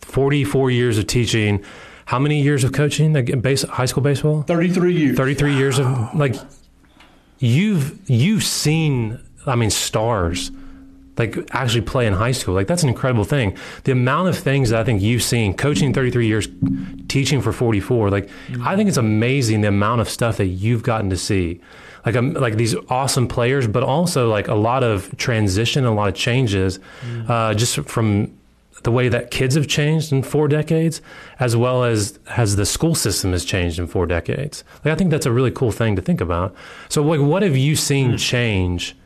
44 0.00 0.70
years 0.70 0.98
of 0.98 1.06
teaching. 1.06 1.64
How 2.06 2.18
many 2.18 2.40
years 2.40 2.64
of 2.64 2.72
coaching? 2.72 3.12
Like 3.12 3.42
base, 3.42 3.62
high 3.62 3.84
school 3.84 4.02
baseball? 4.02 4.42
Thirty-three 4.42 4.94
years. 4.94 5.16
33 5.16 5.54
years 5.54 5.78
of 5.78 6.14
like 6.14 6.36
you've 7.38 7.98
you've 8.08 8.44
seen 8.44 9.20
I 9.44 9.56
mean 9.56 9.68
stars 9.68 10.50
like 11.18 11.36
actually 11.52 11.80
play 11.82 12.06
in 12.06 12.12
high 12.12 12.32
school. 12.32 12.54
Like 12.54 12.66
that's 12.66 12.82
an 12.82 12.88
incredible 12.88 13.24
thing. 13.24 13.56
The 13.84 13.92
amount 13.92 14.28
of 14.28 14.38
things 14.38 14.70
that 14.70 14.80
I 14.80 14.84
think 14.84 15.02
you've 15.02 15.22
seen 15.22 15.54
coaching 15.54 15.92
33 15.92 16.26
years, 16.26 16.48
teaching 17.08 17.40
for 17.40 17.52
44. 17.52 18.10
Like 18.10 18.30
I 18.62 18.76
think 18.76 18.88
it's 18.88 18.98
amazing 18.98 19.62
the 19.62 19.68
amount 19.68 20.00
of 20.00 20.08
stuff 20.08 20.36
that 20.36 20.46
you've 20.46 20.82
gotten 20.82 21.10
to 21.10 21.16
see. 21.16 21.60
Like 22.06 22.16
um, 22.16 22.34
like 22.34 22.56
these 22.56 22.74
awesome 22.88 23.26
players, 23.28 23.66
but 23.66 23.82
also 23.82 24.30
like 24.30 24.48
a 24.48 24.54
lot 24.54 24.84
of 24.84 25.14
transition, 25.16 25.84
a 25.84 25.92
lot 25.92 26.08
of 26.08 26.14
changes, 26.14 26.78
uh, 27.28 27.54
just 27.54 27.76
from 27.80 28.38
the 28.84 28.92
way 28.92 29.08
that 29.08 29.32
kids 29.32 29.56
have 29.56 29.66
changed 29.66 30.12
in 30.12 30.22
four 30.22 30.46
decades, 30.46 31.02
as 31.40 31.56
well 31.56 31.84
as 31.84 32.18
as 32.36 32.56
the 32.56 32.64
school 32.64 32.94
system 32.94 33.32
has 33.32 33.44
changed 33.44 33.78
in 33.78 33.86
four 33.86 34.06
decades. 34.06 34.62
Like 34.84 34.92
I 34.92 34.94
think 34.94 35.10
that's 35.10 35.26
a 35.26 35.32
really 35.32 35.50
cool 35.50 35.72
thing 35.72 35.96
to 35.96 36.02
think 36.02 36.20
about. 36.20 36.54
So 36.88 37.02
like, 37.02 37.20
what 37.20 37.42
have 37.42 37.56
you 37.56 37.74
seen 37.76 38.16
change? 38.16 38.96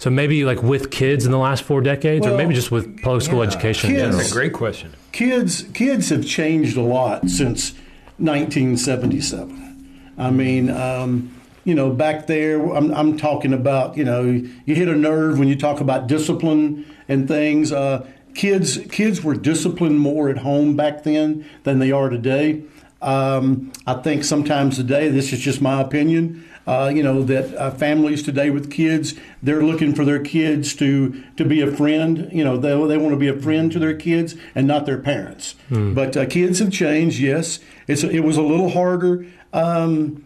So 0.00 0.08
maybe 0.08 0.46
like 0.46 0.62
with 0.62 0.90
kids 0.90 1.26
in 1.26 1.30
the 1.30 1.38
last 1.38 1.62
four 1.62 1.82
decades, 1.82 2.26
or 2.26 2.34
maybe 2.34 2.54
just 2.54 2.70
with 2.70 3.02
public 3.02 3.20
school 3.20 3.40
yeah, 3.44 3.50
education 3.50 3.90
in 3.90 3.96
kids- 3.96 4.02
general. 4.02 4.18
That's 4.18 4.30
a 4.30 4.34
great 4.34 4.54
question. 4.54 4.94
kids 5.12 5.64
kids 5.74 6.08
have 6.08 6.26
changed 6.26 6.78
a 6.78 6.80
lot 6.80 7.28
since 7.28 7.74
1977. 8.16 10.14
I 10.16 10.30
mean, 10.30 10.70
um, 10.70 11.38
you 11.64 11.74
know, 11.74 11.90
back 11.90 12.26
there, 12.26 12.64
I'm, 12.74 12.94
I'm 12.94 13.18
talking 13.18 13.52
about, 13.52 13.98
you 13.98 14.04
know, 14.04 14.22
you 14.22 14.74
hit 14.74 14.88
a 14.88 14.96
nerve 14.96 15.38
when 15.38 15.48
you 15.48 15.56
talk 15.56 15.82
about 15.82 16.06
discipline 16.06 16.86
and 17.06 17.28
things. 17.28 17.70
Uh, 17.70 18.06
kids 18.34 18.78
kids 18.90 19.22
were 19.22 19.34
disciplined 19.34 20.00
more 20.00 20.30
at 20.30 20.38
home 20.38 20.76
back 20.76 21.02
then 21.02 21.44
than 21.64 21.78
they 21.78 21.92
are 21.92 22.08
today. 22.08 22.62
Um, 23.02 23.70
I 23.86 23.94
think 23.94 24.24
sometimes 24.24 24.76
today, 24.76 25.08
this 25.08 25.30
is 25.34 25.40
just 25.40 25.60
my 25.60 25.82
opinion. 25.82 26.46
Uh, 26.66 26.92
you 26.94 27.02
know 27.02 27.22
that 27.22 27.54
uh, 27.56 27.70
families 27.70 28.22
today 28.22 28.50
with 28.50 28.70
kids, 28.70 29.14
they're 29.42 29.62
looking 29.62 29.94
for 29.94 30.04
their 30.04 30.20
kids 30.22 30.74
to 30.76 31.22
to 31.36 31.44
be 31.44 31.60
a 31.62 31.70
friend. 31.70 32.28
You 32.32 32.44
know, 32.44 32.56
they, 32.56 32.70
they 32.86 32.96
want 32.98 33.10
to 33.12 33.16
be 33.16 33.28
a 33.28 33.36
friend 33.36 33.72
to 33.72 33.78
their 33.78 33.96
kids 33.96 34.36
and 34.54 34.66
not 34.66 34.86
their 34.86 34.98
parents. 34.98 35.54
But 35.94 36.16
uh, 36.16 36.26
kids 36.26 36.58
have 36.58 36.70
changed. 36.70 37.18
Yes, 37.18 37.58
it's 37.88 38.04
it 38.04 38.20
was 38.20 38.36
a 38.36 38.42
little 38.42 38.70
harder. 38.70 39.26
Um, 39.52 40.24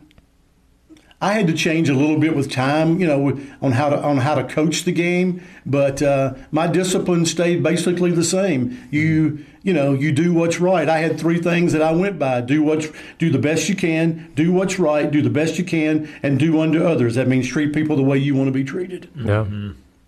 I 1.25 1.33
had 1.33 1.47
to 1.47 1.55
change 1.55 1.89
a 1.89 1.95
little 1.95 2.19
bit 2.19 2.37
with 2.37 2.51
time, 2.51 3.01
you 3.01 3.07
know, 3.07 3.41
on 3.63 3.73
how 3.73 3.89
to 3.89 3.97
on 3.97 4.19
how 4.19 4.35
to 4.35 4.45
coach 4.45 4.85
the 4.85 4.93
game. 4.93 5.43
But 5.65 6.03
uh, 6.03 6.35
my 6.51 6.67
discipline 6.67 7.25
stayed 7.25 7.63
basically 7.63 8.11
the 8.11 8.23
same. 8.23 8.87
You 8.91 9.43
you 9.63 9.73
know 9.73 9.95
you 9.95 10.13
do 10.13 10.35
what's 10.35 10.61
right. 10.61 10.87
I 10.87 10.99
had 10.99 11.19
three 11.19 11.41
things 11.41 11.73
that 11.73 11.81
I 11.81 11.93
went 11.93 12.19
by: 12.19 12.43
do 12.43 12.63
what's 12.63 12.89
do 13.19 13.31
the 13.31 13.39
best 13.39 13.71
you 13.71 13.75
can, 13.75 14.33
do 14.35 14.53
what's 14.53 14.79
right, 14.79 15.11
do 15.11 15.23
the 15.23 15.31
best 15.31 15.57
you 15.57 15.65
can, 15.65 16.13
and 16.23 16.39
do 16.39 16.61
unto 16.61 16.85
others. 16.85 17.15
That 17.15 17.27
means 17.27 17.49
treat 17.49 17.73
people 17.73 17.97
the 17.97 18.03
way 18.03 18.19
you 18.19 18.35
want 18.35 18.49
to 18.49 18.53
be 18.53 18.65
treated. 18.65 19.09
Yeah. 19.17 19.47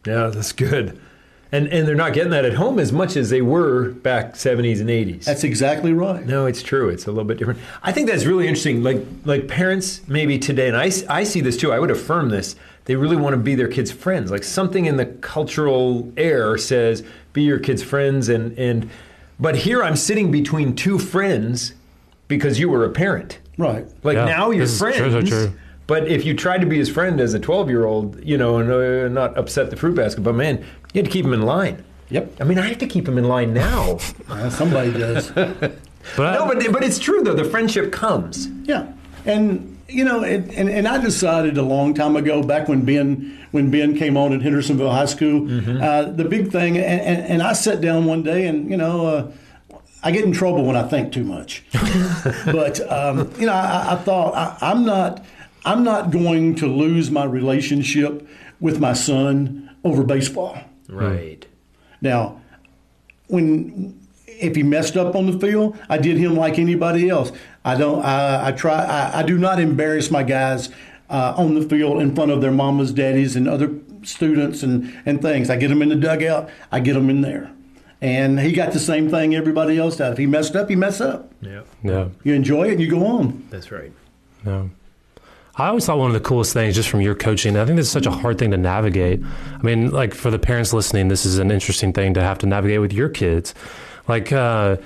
Yeah, 0.07 0.27
that's 0.29 0.53
good. 0.53 1.01
And 1.53 1.69
and 1.69 1.87
they're 1.87 1.95
not 1.95 2.13
getting 2.13 2.31
that 2.33 2.45
at 2.45 2.55
home 2.55 2.79
as 2.81 2.93
much 2.93 3.17
as 3.17 3.31
they 3.31 3.41
were 3.41 3.91
back 3.91 4.35
70s 4.35 4.81
and 4.81 4.91
80s. 4.91 5.25
That's 5.25 5.45
exactly 5.45 5.93
right. 5.93 6.27
No, 6.27 6.47
it's 6.47 6.63
true. 6.63 6.89
It's 6.89 7.07
a 7.07 7.11
little 7.11 7.25
bit 7.25 7.39
different. 7.39 7.61
I 7.85 7.93
think 7.93 8.09
that's 8.09 8.25
really 8.25 8.49
interesting. 8.49 8.83
Like 8.83 8.99
like 9.25 9.47
parents 9.47 10.01
maybe 10.09 10.39
today, 10.39 10.67
and 10.69 10.77
I, 10.77 10.91
I 11.09 11.23
see 11.25 11.41
this 11.41 11.57
too. 11.57 11.73
I 11.73 11.79
would 11.79 11.91
affirm 11.91 12.31
this. 12.31 12.57
They 12.87 12.97
really 12.97 13.17
want 13.17 13.35
to 13.35 13.39
be 13.39 13.55
their 13.55 13.69
kids' 13.69 13.93
friends. 13.93 14.31
Like 14.31 14.43
something 14.45 14.87
in 14.87 14.97
the 14.97 15.07
cultural 15.07 16.13
air 16.17 16.59
says, 16.59 17.05
"Be 17.33 17.43
your 17.43 17.59
kids' 17.61 17.83
friends." 17.83 18.29
And 18.29 18.59
and 18.59 18.91
but 19.39 19.55
here 19.57 19.85
I'm 19.85 19.97
sitting 19.97 20.31
between 20.33 20.75
two 20.75 20.99
friends 20.99 21.75
because 22.27 22.59
you 22.59 22.69
were 22.69 22.85
a 22.85 22.91
parent. 22.91 23.39
Right. 23.57 23.87
Like 24.03 24.17
Yeah, 24.17 24.25
now 24.25 24.51
you're 24.51 24.67
friends. 24.67 24.97
true, 24.97 25.11
so 25.13 25.23
true. 25.23 25.53
But 25.87 26.09
if 26.09 26.25
you 26.25 26.35
tried 26.35 26.63
to 26.63 26.67
be 26.67 26.79
his 26.79 26.89
friend 26.89 27.21
as 27.21 27.35
a 27.35 27.39
12 27.39 27.69
year 27.69 27.85
old, 27.85 28.23
you 28.25 28.37
know, 28.37 28.59
and 28.59 28.71
uh, 28.71 29.09
not 29.09 29.37
upset 29.39 29.71
the 29.71 29.77
fruit 29.77 29.95
basket, 29.95 30.23
but 30.23 30.35
man, 30.35 30.59
you 30.93 31.03
had 31.03 31.05
to 31.05 31.11
keep 31.11 31.25
him 31.25 31.33
in 31.33 31.43
line. 31.43 31.85
Yep. 32.09 32.41
I 32.41 32.45
mean, 32.45 32.59
I 32.59 32.67
have 32.69 32.79
to 32.79 32.87
keep 32.87 33.07
him 33.09 33.19
in 33.19 33.25
line 33.25 33.53
now. 33.53 33.99
Uh, 34.29 34.51
somebody 34.51 34.91
does. 34.93 35.31
But 36.17 36.35
no, 36.35 36.47
but 36.47 36.73
but 36.73 36.85
it's 36.85 36.99
true 36.99 37.23
though. 37.23 37.35
The 37.35 37.45
friendship 37.45 37.93
comes. 37.93 38.49
Yeah, 38.65 38.93
and 39.25 39.79
you 39.89 40.05
know, 40.05 40.23
and, 40.23 40.51
and, 40.53 40.69
and 40.69 40.87
I 40.87 40.99
decided 40.99 41.57
a 41.59 41.63
long 41.63 41.95
time 41.95 42.17
ago, 42.17 42.43
back 42.43 42.69
when 42.69 42.85
Ben 42.85 43.39
when 43.51 43.71
Ben 43.71 43.97
came 43.97 44.17
on 44.17 44.33
at 44.33 44.43
Hendersonville 44.43 44.91
High 44.91 45.07
School, 45.07 45.49
uh, 45.83 46.11
the 46.11 46.25
big 46.25 46.51
thing, 46.51 46.77
and, 46.77 47.01
and, 47.01 47.27
and 47.27 47.43
I 47.43 47.53
sat 47.55 47.81
down 47.81 48.05
one 48.05 48.23
day, 48.23 48.47
and 48.47 48.71
you 48.71 48.77
know. 48.77 49.07
Uh, 49.07 49.33
I 50.03 50.13
get 50.13 50.25
in 50.25 50.31
trouble 50.31 50.65
when 50.65 50.77
I 50.77 50.85
think 50.87 51.13
too 51.13 51.25
much, 51.25 51.65
but 52.45 52.81
um, 52.93 53.33
you 53.41 53.47
know, 53.47 53.53
I, 53.53 53.95
I 53.95 53.97
thought 53.97 54.35
I, 54.35 54.57
I'm 54.61 54.85
not, 54.85 55.25
I'm 55.67 55.85
not 55.85 56.11
going 56.11 56.55
to 56.57 56.67
lose 56.67 57.11
my 57.11 57.25
relationship 57.25 58.27
with 58.61 58.81
my 58.81 58.93
son 58.93 59.77
over 59.85 60.05
baseball. 60.05 60.59
Right. 60.89 61.45
Now, 62.01 62.41
when 63.27 64.01
if 64.27 64.55
he 64.55 64.63
messed 64.63 64.97
up 64.97 65.15
on 65.15 65.27
the 65.27 65.39
field, 65.39 65.77
I 65.89 65.99
did 65.99 66.19
him 66.19 66.37
like 66.37 66.59
anybody 66.59 67.09
else. 67.09 67.33
I 67.65 67.77
don't. 67.77 68.05
I, 68.05 68.49
I 68.49 68.53
try. 68.53 68.85
I, 68.85 69.21
I 69.21 69.23
do 69.23 69.37
not 69.37 69.59
embarrass 69.59 70.11
my 70.11 70.23
guys 70.23 70.69
uh, 71.11 71.35
on 71.37 71.55
the 71.55 71.63
field 71.63 72.01
in 72.01 72.15
front 72.15 72.31
of 72.31 72.41
their 72.41 72.53
mamas, 72.53 72.93
daddies, 72.93 73.35
and 73.35 73.49
other 73.49 73.75
students 74.03 74.63
and 74.63 74.97
and 75.05 75.21
things. 75.21 75.51
I 75.51 75.57
get 75.57 75.69
them 75.69 75.83
in 75.83 75.89
the 75.89 75.97
dugout. 75.97 76.49
I 76.71 76.81
get 76.81 76.95
them 76.95 77.11
in 77.11 77.23
there. 77.23 77.51
And 78.03 78.39
he 78.39 78.53
got 78.53 78.73
the 78.73 78.79
same 78.79 79.11
thing 79.11 79.35
everybody 79.35 79.79
else 79.79 79.97
did. 79.97 80.13
If 80.13 80.19
he 80.19 80.27
messed 80.27 80.55
up, 80.55 80.69
he 80.69 80.77
messed 80.77 81.01
up. 81.01 81.33
Yeah. 81.41 81.63
yeah. 81.83 82.09
You 82.25 82.35
enjoy 82.35 82.69
it 82.69 82.73
and 82.73 82.81
you 82.81 82.91
go 82.91 83.07
on. 83.07 83.47
That's 83.51 83.73
right. 83.73 83.91
No. 84.45 84.71
I 85.59 85.69
always 85.69 85.87
thought 85.87 85.99
one 85.99 86.09
of 86.09 86.15
the 86.15 86.21
coolest 86.21 86.53
things 86.53 86.75
just 86.75 86.91
from 86.91 87.01
your 87.01 87.15
coaching, 87.15 87.57
I 87.57 87.65
think 87.65 87.77
this 87.77 87.87
is 87.87 87.93
such 87.93 88.05
a 88.05 88.11
hard 88.11 88.39
thing 88.39 88.51
to 88.51 88.59
navigate. 88.59 89.23
I 89.55 89.63
mean, 89.63 89.91
like 89.91 90.13
for 90.13 90.31
the 90.31 90.39
parents 90.39 90.75
listening, 90.75 91.09
this 91.09 91.25
is 91.25 91.39
an 91.39 91.51
interesting 91.51 91.95
thing 91.95 92.13
to 92.15 92.23
have 92.23 92.39
to 92.39 92.47
navigate 92.47 92.81
with 92.83 92.93
your 92.93 93.09
kids. 93.09 93.55
Like 94.07 94.33
uh, 94.33 94.77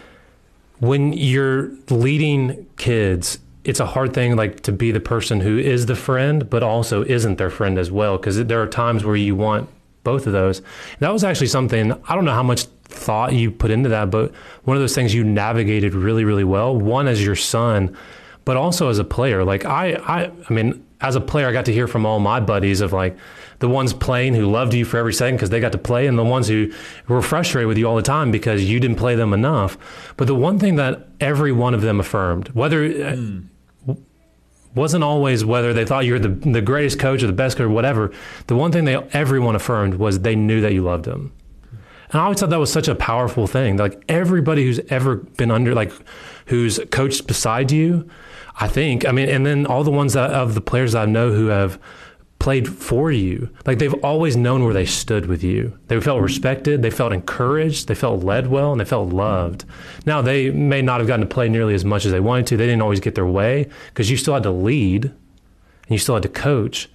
when 0.78 1.12
you're 1.12 1.72
leading 1.90 2.66
kids, 2.76 3.40
it's 3.64 3.80
a 3.80 3.86
hard 3.86 4.14
thing 4.14 4.36
like 4.36 4.60
to 4.60 4.72
be 4.72 4.92
the 4.92 5.00
person 5.00 5.40
who 5.40 5.58
is 5.58 5.86
the 5.86 5.96
friend, 5.96 6.48
but 6.48 6.62
also 6.62 7.04
isn't 7.04 7.36
their 7.36 7.50
friend 7.50 7.76
as 7.76 7.90
well. 7.90 8.16
Because 8.16 8.44
there 8.44 8.62
are 8.62 8.68
times 8.68 9.04
where 9.04 9.16
you 9.16 9.34
want 9.34 9.68
both 10.04 10.26
of 10.26 10.32
those. 10.32 10.62
That 11.00 11.12
was 11.12 11.24
actually 11.24 11.48
something, 11.48 11.92
I 12.08 12.14
don't 12.14 12.24
know 12.24 12.32
how 12.32 12.44
much 12.44 12.64
thought 12.84 13.32
you 13.32 13.50
put 13.50 13.72
into 13.72 13.88
that, 13.88 14.10
but 14.10 14.32
one 14.64 14.76
of 14.76 14.82
those 14.82 14.94
things 14.94 15.14
you 15.14 15.24
navigated 15.24 15.94
really, 15.94 16.24
really 16.24 16.44
well. 16.44 16.76
One 16.76 17.08
as 17.08 17.24
your 17.24 17.36
son, 17.36 17.96
but 18.50 18.56
also 18.56 18.88
as 18.88 18.98
a 18.98 19.04
player. 19.04 19.44
Like 19.44 19.64
I, 19.64 19.92
I, 19.92 20.24
I 20.24 20.52
mean, 20.52 20.84
as 21.00 21.14
a 21.14 21.20
player, 21.20 21.46
I 21.46 21.52
got 21.52 21.66
to 21.66 21.72
hear 21.72 21.86
from 21.86 22.04
all 22.04 22.18
my 22.18 22.40
buddies 22.40 22.80
of 22.80 22.92
like 22.92 23.16
the 23.60 23.68
ones 23.68 23.92
playing 23.92 24.34
who 24.34 24.50
loved 24.50 24.74
you 24.74 24.84
for 24.84 24.96
every 24.96 25.14
second 25.14 25.36
because 25.36 25.50
they 25.50 25.60
got 25.60 25.70
to 25.70 25.78
play, 25.78 26.08
and 26.08 26.18
the 26.18 26.24
ones 26.24 26.48
who 26.48 26.72
were 27.06 27.22
frustrated 27.22 27.68
with 27.68 27.78
you 27.78 27.86
all 27.86 27.94
the 27.94 28.02
time 28.02 28.32
because 28.32 28.68
you 28.68 28.80
didn't 28.80 28.96
play 28.96 29.14
them 29.14 29.32
enough. 29.32 29.78
But 30.16 30.26
the 30.26 30.34
one 30.34 30.58
thing 30.58 30.74
that 30.74 31.06
every 31.20 31.52
one 31.52 31.74
of 31.74 31.82
them 31.82 32.00
affirmed, 32.00 32.48
whether 32.48 32.82
uh, 33.86 33.94
wasn't 34.74 35.04
always 35.04 35.44
whether 35.44 35.72
they 35.72 35.84
thought 35.84 36.04
you 36.04 36.14
were 36.14 36.18
the, 36.18 36.50
the 36.50 36.60
greatest 36.60 36.98
coach 36.98 37.22
or 37.22 37.28
the 37.28 37.32
best 37.32 37.56
coach 37.56 37.66
or 37.66 37.70
whatever. 37.70 38.10
The 38.48 38.56
one 38.56 38.72
thing 38.72 38.84
they 38.84 38.96
everyone 39.12 39.54
affirmed 39.54 39.94
was 39.94 40.18
they 40.18 40.34
knew 40.34 40.60
that 40.60 40.72
you 40.72 40.82
loved 40.82 41.04
them. 41.04 41.32
And 42.10 42.20
I 42.20 42.24
always 42.24 42.40
thought 42.40 42.50
that 42.50 42.58
was 42.58 42.72
such 42.72 42.88
a 42.88 42.96
powerful 42.96 43.46
thing. 43.46 43.76
Like 43.76 44.02
everybody 44.08 44.64
who's 44.64 44.80
ever 44.88 45.14
been 45.14 45.52
under, 45.52 45.72
like 45.72 45.92
who's 46.46 46.80
coached 46.90 47.28
beside 47.28 47.70
you, 47.70 48.10
I 48.60 48.68
think. 48.68 49.08
I 49.08 49.12
mean, 49.12 49.28
and 49.28 49.44
then 49.46 49.66
all 49.66 49.82
the 49.82 49.90
ones 49.90 50.12
that 50.12 50.30
of 50.30 50.54
the 50.54 50.60
players 50.60 50.94
I 50.94 51.06
know 51.06 51.32
who 51.32 51.46
have 51.46 51.80
played 52.38 52.68
for 52.68 53.10
you, 53.10 53.50
like 53.66 53.78
they've 53.78 53.94
always 54.04 54.36
known 54.36 54.64
where 54.64 54.74
they 54.74 54.86
stood 54.86 55.26
with 55.26 55.42
you. 55.42 55.78
They 55.88 55.98
felt 56.00 56.22
respected, 56.22 56.82
they 56.82 56.90
felt 56.90 57.12
encouraged, 57.12 57.88
they 57.88 57.94
felt 57.94 58.22
led 58.22 58.46
well, 58.46 58.72
and 58.72 58.80
they 58.80 58.84
felt 58.84 59.12
loved. 59.12 59.64
Now 60.06 60.22
they 60.22 60.50
may 60.50 60.82
not 60.82 61.00
have 61.00 61.06
gotten 61.06 61.26
to 61.26 61.34
play 61.34 61.48
nearly 61.48 61.74
as 61.74 61.84
much 61.84 62.04
as 62.04 62.12
they 62.12 62.20
wanted 62.20 62.46
to. 62.48 62.56
They 62.56 62.66
didn't 62.66 62.82
always 62.82 63.00
get 63.00 63.14
their 63.14 63.26
way 63.26 63.68
because 63.88 64.10
you 64.10 64.16
still 64.16 64.34
had 64.34 64.42
to 64.44 64.50
lead 64.50 65.06
and 65.06 65.14
you 65.88 65.98
still 65.98 66.14
had 66.14 66.22
to 66.22 66.28
coach 66.28 66.88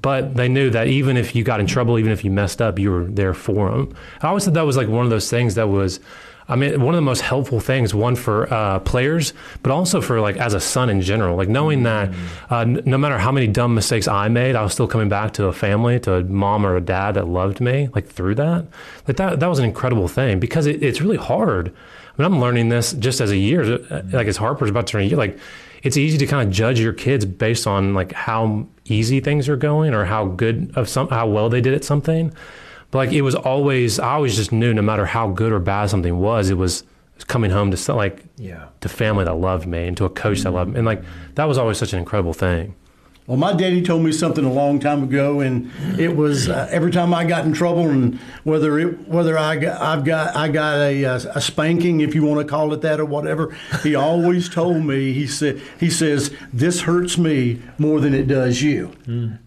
but 0.00 0.36
they 0.36 0.48
knew 0.48 0.70
that 0.70 0.86
even 0.86 1.16
if 1.16 1.34
you 1.34 1.42
got 1.42 1.60
in 1.60 1.66
trouble, 1.66 1.98
even 1.98 2.12
if 2.12 2.24
you 2.24 2.30
messed 2.30 2.62
up, 2.62 2.78
you 2.78 2.90
were 2.90 3.04
there 3.04 3.34
for 3.34 3.70
them. 3.70 3.96
I 4.22 4.28
always 4.28 4.44
thought 4.44 4.54
that 4.54 4.62
was 4.62 4.76
like 4.76 4.88
one 4.88 5.04
of 5.04 5.10
those 5.10 5.28
things 5.28 5.54
that 5.56 5.68
was, 5.68 6.00
I 6.50 6.56
mean, 6.56 6.80
one 6.80 6.94
of 6.94 6.96
the 6.98 7.02
most 7.02 7.20
helpful 7.20 7.60
things, 7.60 7.94
one 7.94 8.16
for 8.16 8.52
uh, 8.52 8.78
players, 8.78 9.34
but 9.62 9.70
also 9.70 10.00
for 10.00 10.20
like 10.20 10.38
as 10.38 10.54
a 10.54 10.60
son 10.60 10.88
in 10.88 11.02
general. 11.02 11.36
Like 11.36 11.48
knowing 11.50 11.82
that 11.82 12.10
uh, 12.50 12.60
n- 12.60 12.82
no 12.86 12.96
matter 12.96 13.18
how 13.18 13.30
many 13.30 13.46
dumb 13.46 13.74
mistakes 13.74 14.08
I 14.08 14.28
made, 14.28 14.56
I 14.56 14.62
was 14.62 14.72
still 14.72 14.88
coming 14.88 15.10
back 15.10 15.34
to 15.34 15.46
a 15.46 15.52
family, 15.52 16.00
to 16.00 16.14
a 16.14 16.24
mom 16.24 16.64
or 16.64 16.76
a 16.76 16.80
dad 16.80 17.12
that 17.12 17.28
loved 17.28 17.60
me, 17.60 17.90
like 17.94 18.06
through 18.06 18.36
that. 18.36 18.66
Like 19.06 19.18
that, 19.18 19.40
that 19.40 19.46
was 19.46 19.58
an 19.58 19.66
incredible 19.66 20.08
thing 20.08 20.40
because 20.40 20.64
it, 20.66 20.82
it's 20.82 21.02
really 21.02 21.18
hard. 21.18 21.68
I 21.68 22.22
mean, 22.22 22.32
I'm 22.32 22.40
learning 22.40 22.70
this 22.70 22.94
just 22.94 23.20
as 23.20 23.30
a 23.30 23.36
year, 23.36 23.62
uh, 23.90 24.02
like 24.10 24.26
as 24.26 24.38
Harper's 24.38 24.70
about 24.70 24.86
to 24.86 24.92
turn 24.92 25.02
a 25.02 25.04
year, 25.04 25.18
like 25.18 25.38
it's 25.82 25.96
easy 25.96 26.18
to 26.18 26.26
kind 26.26 26.48
of 26.48 26.52
judge 26.52 26.80
your 26.80 26.92
kids 26.94 27.24
based 27.24 27.66
on 27.66 27.94
like 27.94 28.12
how 28.12 28.66
easy 28.86 29.20
things 29.20 29.48
are 29.48 29.56
going 29.56 29.94
or 29.94 30.04
how 30.06 30.26
good 30.26 30.72
of 30.76 30.88
some 30.88 31.08
how 31.08 31.28
well 31.28 31.48
they 31.48 31.60
did 31.60 31.74
at 31.74 31.84
something. 31.84 32.32
But 32.90 32.98
like 32.98 33.12
it 33.12 33.22
was 33.22 33.34
always 33.34 33.98
I 33.98 34.12
always 34.12 34.36
just 34.36 34.52
knew 34.52 34.72
no 34.72 34.82
matter 34.82 35.06
how 35.06 35.28
good 35.28 35.52
or 35.52 35.58
bad 35.60 35.90
something 35.90 36.18
was, 36.18 36.50
it 36.50 36.54
was 36.56 36.84
coming 37.26 37.50
home 37.50 37.70
to 37.70 37.94
like 37.94 38.24
Yeah. 38.36 38.66
to 38.80 38.88
family 38.88 39.24
that 39.24 39.34
loved 39.34 39.66
me 39.66 39.86
and 39.88 39.96
to 39.98 40.04
a 40.04 40.10
coach 40.10 40.40
that 40.42 40.52
loved 40.52 40.70
me. 40.72 40.78
And 40.78 40.86
like 40.86 41.02
that 41.34 41.44
was 41.44 41.58
always 41.58 41.76
such 41.78 41.92
an 41.92 41.98
incredible 41.98 42.32
thing. 42.32 42.74
Well, 43.26 43.36
my 43.36 43.52
daddy 43.52 43.82
told 43.82 44.04
me 44.04 44.12
something 44.12 44.42
a 44.42 44.50
long 44.50 44.80
time 44.80 45.02
ago, 45.02 45.40
and 45.40 45.70
it 45.98 46.16
was 46.16 46.48
uh, 46.48 46.66
every 46.70 46.90
time 46.90 47.12
I 47.12 47.24
got 47.26 47.44
in 47.44 47.52
trouble, 47.52 47.90
and 47.90 48.18
whether 48.44 48.78
it, 48.78 49.06
whether 49.06 49.36
I 49.36 49.56
got, 49.56 49.82
I've 49.82 50.02
got 50.02 50.34
I 50.34 50.48
got 50.48 50.78
a, 50.78 51.04
uh, 51.04 51.20
a 51.34 51.40
spanking, 51.42 52.00
if 52.00 52.14
you 52.14 52.24
want 52.24 52.40
to 52.40 52.50
call 52.50 52.72
it 52.72 52.80
that 52.80 52.98
or 52.98 53.04
whatever. 53.04 53.54
He 53.82 53.94
always 53.94 54.48
told 54.48 54.82
me. 54.82 55.12
He 55.12 55.26
said 55.26 55.60
he 55.78 55.90
says 55.90 56.30
this 56.54 56.80
hurts 56.80 57.18
me 57.18 57.60
more 57.76 58.00
than 58.00 58.14
it 58.14 58.28
does 58.28 58.62
you. 58.62 58.92
Mm. 59.06 59.38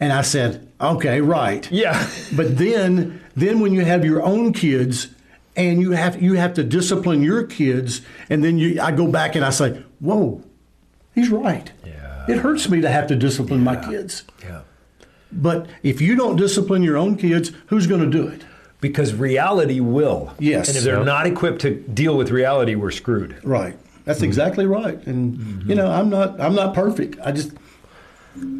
And 0.00 0.12
I 0.12 0.22
said, 0.22 0.66
okay, 0.80 1.20
right. 1.20 1.70
Yeah. 1.70 2.08
but 2.36 2.56
then 2.58 3.20
then 3.36 3.60
when 3.60 3.72
you 3.72 3.84
have 3.84 4.04
your 4.04 4.22
own 4.22 4.52
kids 4.52 5.08
and 5.56 5.80
you 5.80 5.92
have 5.92 6.20
you 6.20 6.34
have 6.34 6.54
to 6.54 6.64
discipline 6.64 7.22
your 7.22 7.44
kids, 7.44 8.00
and 8.28 8.42
then 8.42 8.58
you 8.58 8.80
I 8.80 8.92
go 8.92 9.06
back 9.06 9.34
and 9.34 9.44
I 9.44 9.50
say, 9.50 9.82
whoa, 10.00 10.42
he's 11.14 11.28
right. 11.28 11.70
Yeah. 11.84 12.24
It 12.28 12.38
hurts 12.38 12.68
me 12.68 12.80
to 12.80 12.90
have 12.90 13.06
to 13.08 13.16
discipline 13.16 13.60
yeah. 13.64 13.74
my 13.74 13.88
kids. 13.88 14.24
Yeah. 14.42 14.62
But 15.32 15.66
if 15.82 16.00
you 16.00 16.16
don't 16.16 16.36
discipline 16.36 16.82
your 16.82 16.96
own 16.96 17.16
kids, 17.16 17.52
who's 17.66 17.86
going 17.86 18.00
to 18.00 18.10
do 18.10 18.26
it? 18.26 18.42
Because 18.80 19.14
reality 19.14 19.80
will. 19.80 20.34
Yes. 20.38 20.68
And 20.68 20.78
if 20.78 20.84
they're 20.84 20.96
Yep. 20.96 21.06
not 21.06 21.26
equipped 21.26 21.60
to 21.62 21.74
deal 21.74 22.16
with 22.16 22.30
reality, 22.30 22.74
we're 22.74 22.90
screwed. 22.90 23.36
Right. 23.44 23.76
That's 24.04 24.18
mm-hmm. 24.18 24.26
exactly 24.26 24.66
right. 24.66 25.06
And 25.06 25.36
you 25.36 25.42
mm-hmm. 25.42 25.74
know, 25.74 25.90
I'm 25.90 26.08
not 26.08 26.40
I'm 26.40 26.54
not 26.54 26.74
perfect. 26.74 27.18
I 27.24 27.32
just 27.32 27.52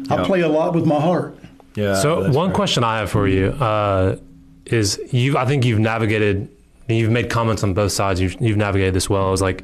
I 0.09 0.15
Yeah. 0.17 0.23
play 0.25 0.41
a 0.41 0.49
lot 0.49 0.73
with 0.73 0.85
my 0.85 0.99
heart. 0.99 1.37
Yeah. 1.75 1.95
So 1.95 2.29
one 2.31 2.47
right. 2.47 2.55
question 2.55 2.83
I 2.83 2.99
have 2.99 3.09
for 3.09 3.27
you 3.27 3.47
uh, 3.47 4.17
is 4.65 4.99
you. 5.11 5.37
I 5.37 5.45
think 5.45 5.65
you've 5.65 5.79
navigated. 5.79 6.49
You've 6.87 7.11
made 7.11 7.29
comments 7.29 7.63
on 7.63 7.73
both 7.73 7.93
sides. 7.93 8.19
You've, 8.19 8.35
you've 8.41 8.57
navigated 8.57 8.93
this 8.93 9.09
well. 9.09 9.25
I 9.27 9.31
was 9.31 9.41
like, 9.41 9.63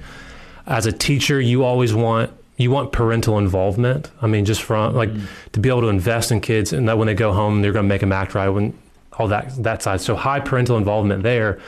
as 0.65 0.85
a 0.85 0.91
teacher, 0.93 1.41
you 1.41 1.63
always 1.65 1.93
want 1.93 2.31
you 2.55 2.71
want 2.71 2.91
parental 2.91 3.37
involvement. 3.37 4.09
I 4.21 4.27
mean, 4.27 4.45
just 4.45 4.61
from 4.63 4.95
like 4.95 5.09
to 5.51 5.59
be 5.59 5.69
able 5.69 5.81
to 5.81 5.87
invest 5.89 6.31
in 6.31 6.39
kids, 6.41 6.71
and 6.73 6.87
that 6.87 6.97
when 6.97 7.07
they 7.07 7.13
go 7.13 7.33
home, 7.33 7.61
they're 7.61 7.73
going 7.73 7.85
to 7.85 7.89
make 7.89 8.01
them 8.01 8.11
act 8.13 8.33
right. 8.35 8.49
When 8.49 8.73
all 9.13 9.27
that 9.27 9.61
that 9.63 9.83
side, 9.83 9.99
so 10.01 10.15
high 10.15 10.39
parental 10.39 10.77
involvement 10.77 11.23
there. 11.23 11.59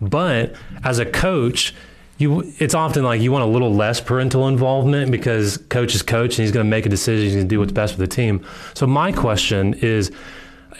But 0.00 0.54
as 0.82 0.98
a 0.98 1.06
coach, 1.06 1.74
you 2.18 2.52
it's 2.58 2.74
often 2.74 3.02
like 3.04 3.20
you 3.20 3.32
want 3.32 3.44
a 3.44 3.48
little 3.48 3.74
less 3.74 4.00
parental 4.00 4.46
involvement 4.48 5.10
because 5.10 5.56
coach 5.56 5.94
is 5.94 6.02
coach 6.02 6.38
and 6.38 6.44
he's 6.44 6.52
going 6.52 6.64
to 6.64 6.70
make 6.70 6.86
a 6.86 6.88
decision. 6.88 7.24
He's 7.24 7.34
going 7.34 7.48
to 7.48 7.48
do 7.48 7.58
what's 7.58 7.72
best 7.72 7.94
for 7.94 8.00
the 8.00 8.06
team. 8.06 8.44
So 8.74 8.86
my 8.86 9.10
question 9.12 9.74
is, 9.74 10.12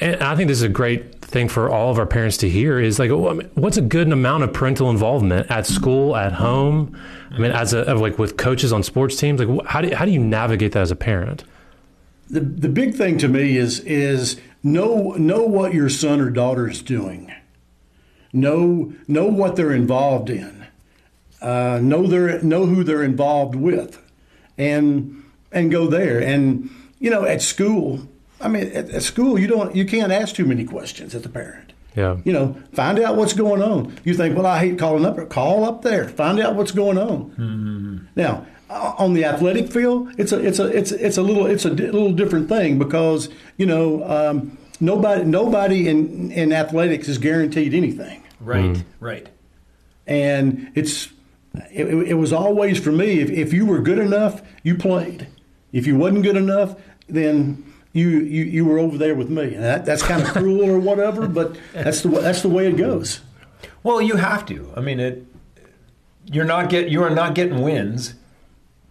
and 0.00 0.22
I 0.22 0.36
think 0.36 0.48
this 0.48 0.58
is 0.58 0.62
a 0.62 0.68
great 0.68 1.24
thing 1.24 1.48
for 1.48 1.68
all 1.68 1.90
of 1.90 1.98
our 1.98 2.06
parents 2.06 2.36
to 2.38 2.48
hear 2.48 2.78
is 2.78 2.98
like, 2.98 3.10
what's 3.54 3.76
a 3.76 3.82
good 3.82 4.12
amount 4.12 4.44
of 4.44 4.52
parental 4.52 4.90
involvement 4.90 5.50
at 5.50 5.66
school, 5.66 6.16
at 6.16 6.32
home? 6.32 6.96
I 7.30 7.38
mean, 7.38 7.50
as 7.50 7.72
a 7.72 7.94
like 7.94 8.18
with 8.18 8.36
coaches 8.36 8.72
on 8.72 8.82
sports 8.82 9.16
teams, 9.16 9.40
like 9.40 9.66
how 9.66 9.80
do 9.80 9.94
how 9.94 10.04
do 10.04 10.12
you 10.12 10.20
navigate 10.20 10.72
that 10.72 10.82
as 10.82 10.90
a 10.90 10.96
parent? 10.96 11.44
The 12.30 12.40
the 12.40 12.68
big 12.68 12.94
thing 12.94 13.18
to 13.18 13.28
me 13.28 13.56
is 13.56 13.80
is 13.80 14.40
know 14.62 15.12
know 15.12 15.42
what 15.42 15.74
your 15.74 15.88
son 15.88 16.20
or 16.20 16.30
daughter 16.30 16.68
is 16.68 16.80
doing. 16.80 17.32
Know 18.32 18.92
know 19.08 19.26
what 19.26 19.56
they're 19.56 19.72
involved 19.72 20.30
in. 20.30 20.53
Uh, 21.44 21.78
know 21.82 22.06
their 22.06 22.42
know 22.42 22.64
who 22.66 22.82
they're 22.82 23.02
involved 23.04 23.54
with, 23.54 24.00
and 24.58 25.22
and 25.52 25.70
go 25.70 25.86
there. 25.88 26.18
And 26.20 26.70
you 26.98 27.10
know, 27.10 27.24
at 27.24 27.42
school, 27.42 28.08
I 28.40 28.48
mean, 28.48 28.68
at, 28.72 28.88
at 28.90 29.02
school, 29.02 29.38
you 29.38 29.46
don't 29.46 29.76
you 29.76 29.84
can't 29.84 30.10
ask 30.10 30.34
too 30.34 30.46
many 30.46 30.64
questions 30.64 31.14
as 31.14 31.24
a 31.26 31.28
parent. 31.28 31.72
Yeah. 31.94 32.16
You 32.24 32.32
know, 32.32 32.56
find 32.72 32.98
out 32.98 33.14
what's 33.16 33.34
going 33.34 33.62
on. 33.62 33.94
You 34.04 34.14
think, 34.14 34.36
well, 34.36 34.46
I 34.46 34.58
hate 34.58 34.78
calling 34.78 35.04
up. 35.06 35.16
Call 35.28 35.64
up 35.64 35.82
there. 35.82 36.08
Find 36.08 36.40
out 36.40 36.56
what's 36.56 36.72
going 36.72 36.98
on. 36.98 38.08
Now, 38.16 38.46
uh, 38.70 38.94
on 38.98 39.14
the 39.14 39.24
athletic 39.26 39.70
field, 39.70 40.12
it's 40.18 40.32
a 40.32 40.38
it's 40.44 40.58
a 40.58 40.66
it's 40.66 40.90
it's 40.92 41.18
a 41.18 41.22
little 41.22 41.46
it's 41.46 41.64
a 41.66 41.70
di- 41.74 41.84
little 41.90 42.12
different 42.12 42.48
thing 42.48 42.78
because 42.78 43.28
you 43.58 43.66
know 43.66 44.02
um, 44.08 44.56
nobody 44.80 45.24
nobody 45.24 45.88
in 45.88 46.32
in 46.32 46.52
athletics 46.52 47.06
is 47.08 47.18
guaranteed 47.18 47.74
anything, 47.74 48.22
Right. 48.40 48.82
Right. 48.98 49.28
and 50.06 50.72
it's 50.74 51.08
it, 51.70 51.86
it 51.86 52.14
was 52.14 52.32
always 52.32 52.78
for 52.78 52.92
me 52.92 53.20
if, 53.20 53.30
if 53.30 53.52
you 53.52 53.66
were 53.66 53.80
good 53.80 53.98
enough, 53.98 54.42
you 54.62 54.76
played. 54.76 55.28
If 55.72 55.86
you 55.86 55.96
wasn't 55.96 56.22
good 56.22 56.36
enough, 56.36 56.76
then 57.08 57.72
you 57.92 58.08
you, 58.08 58.44
you 58.44 58.64
were 58.64 58.78
over 58.78 58.98
there 58.98 59.14
with 59.14 59.30
me. 59.30 59.54
And 59.54 59.62
that, 59.62 59.84
that's 59.84 60.02
kind 60.02 60.22
of 60.22 60.28
cruel 60.28 60.68
or 60.68 60.78
whatever, 60.78 61.26
but 61.26 61.56
that's 61.72 62.02
the 62.02 62.08
that's 62.08 62.42
the 62.42 62.48
way 62.48 62.66
it 62.66 62.76
goes. 62.76 63.20
Well, 63.82 64.00
you 64.00 64.16
have 64.16 64.46
to. 64.46 64.72
I 64.76 64.80
mean, 64.80 65.00
it. 65.00 65.26
You're 66.26 66.44
not 66.44 66.70
get. 66.70 66.88
You 66.88 67.02
are 67.02 67.10
not 67.10 67.34
getting 67.34 67.62
wins 67.62 68.14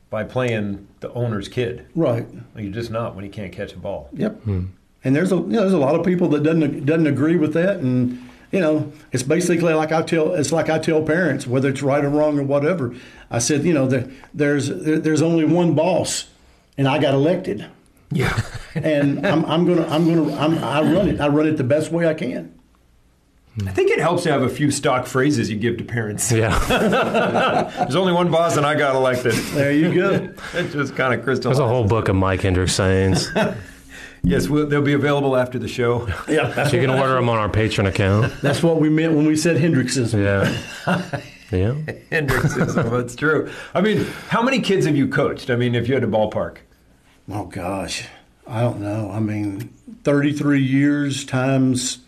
by 0.09 0.23
playing 0.23 0.87
the 0.99 1.11
owner's 1.13 1.47
kid. 1.47 1.87
Right. 1.95 2.27
You're 2.55 2.71
just 2.71 2.91
not 2.91 3.15
when 3.15 3.23
he 3.23 3.29
can't 3.29 3.51
catch 3.51 3.73
a 3.73 3.77
ball. 3.77 4.09
Yep. 4.13 4.43
Hmm. 4.43 4.65
And 5.03 5.15
there's 5.15 5.31
a 5.31 5.35
you 5.35 5.47
know, 5.47 5.61
there's 5.61 5.73
a 5.73 5.77
lot 5.79 5.95
of 5.95 6.05
people 6.05 6.27
that 6.29 6.43
doesn't 6.43 6.85
doesn't 6.85 7.07
agree 7.07 7.35
with 7.35 7.53
that, 7.53 7.77
and 7.77 8.29
you 8.53 8.59
know 8.61 8.93
it's 9.11 9.23
basically 9.23 9.73
like 9.73 9.91
I 9.91 10.03
tell 10.03 10.33
it's 10.35 10.51
like 10.53 10.69
I 10.69 10.79
tell 10.79 11.01
parents 11.01 11.45
whether 11.45 11.69
it's 11.69 11.81
right 11.81 12.05
or 12.05 12.09
wrong 12.09 12.39
or 12.39 12.43
whatever. 12.43 12.95
I 13.29 13.39
said 13.39 13.65
you 13.65 13.73
know 13.73 13.87
there, 13.87 14.09
there's 14.33 14.69
there, 14.69 14.99
there's 14.99 15.21
only 15.21 15.43
one 15.43 15.73
boss, 15.73 16.27
and 16.77 16.87
I 16.87 16.99
got 16.99 17.13
elected, 17.15 17.65
Yeah. 18.11 18.39
and 18.75 19.25
I'm, 19.27 19.43
I'm 19.45 19.65
gonna 19.65 19.87
I'm 19.87 20.05
gonna 20.07 20.35
I'm, 20.37 20.63
I 20.63 20.81
run 20.81 21.09
it 21.09 21.19
I 21.19 21.27
run 21.27 21.47
it 21.47 21.57
the 21.57 21.63
best 21.65 21.91
way 21.91 22.07
I 22.07 22.13
can. 22.13 22.53
I 23.67 23.71
think 23.71 23.91
it 23.91 23.99
helps 23.99 24.23
to 24.23 24.31
have 24.31 24.41
a 24.41 24.49
few 24.49 24.71
stock 24.71 25.05
phrases 25.05 25.47
you 25.47 25.57
give 25.57 25.77
to 25.77 25.83
parents. 25.83 26.31
Yeah. 26.31 26.57
There's 27.77 27.95
only 27.95 28.11
one 28.11 28.31
boss, 28.31 28.57
and 28.57 28.65
I 28.65 28.73
got 28.73 28.95
elected. 28.95 29.33
There 29.53 29.71
you 29.71 29.93
go. 29.93 30.33
It 30.55 30.71
just 30.71 30.95
kind 30.95 31.13
of 31.13 31.23
crystallized. 31.23 31.59
There's 31.59 31.59
a 31.59 31.67
whole 31.67 31.85
book 31.85 32.07
of 32.07 32.15
Mike 32.15 32.41
Hendricks 32.41 32.73
sayings. 32.73 33.29
Yes, 34.25 34.47
we'll, 34.47 34.65
they'll 34.67 34.81
be 34.81 34.93
available 34.93 35.35
after 35.35 35.59
the 35.59 35.67
show. 35.67 36.07
yeah, 36.29 36.47
that's, 36.47 36.71
You 36.71 36.79
can 36.79 36.89
order 36.89 37.13
them 37.15 37.27
on 37.27 37.37
our 37.37 37.49
Patreon 37.49 37.87
account. 37.87 38.33
that's 38.41 38.63
what 38.63 38.79
we 38.79 38.89
meant 38.89 39.13
when 39.15 39.25
we 39.25 39.35
said 39.35 39.57
Hendricksism. 39.57 40.23
Yeah. 40.23 41.21
Yeah. 41.51 41.73
Hendricksism, 42.11 42.89
that's 42.89 43.15
true. 43.15 43.51
I 43.75 43.81
mean, 43.81 44.07
how 44.29 44.41
many 44.41 44.59
kids 44.59 44.87
have 44.87 44.95
you 44.95 45.07
coached? 45.07 45.51
I 45.51 45.55
mean, 45.55 45.75
if 45.75 45.87
you 45.87 45.93
had 45.93 46.03
a 46.03 46.07
ballpark. 46.07 46.57
Oh 47.29 47.45
gosh, 47.45 48.07
I 48.47 48.61
don't 48.61 48.81
know. 48.81 49.11
I 49.11 49.19
mean, 49.19 49.71
33 50.03 50.63
years 50.63 51.23
times. 51.23 51.99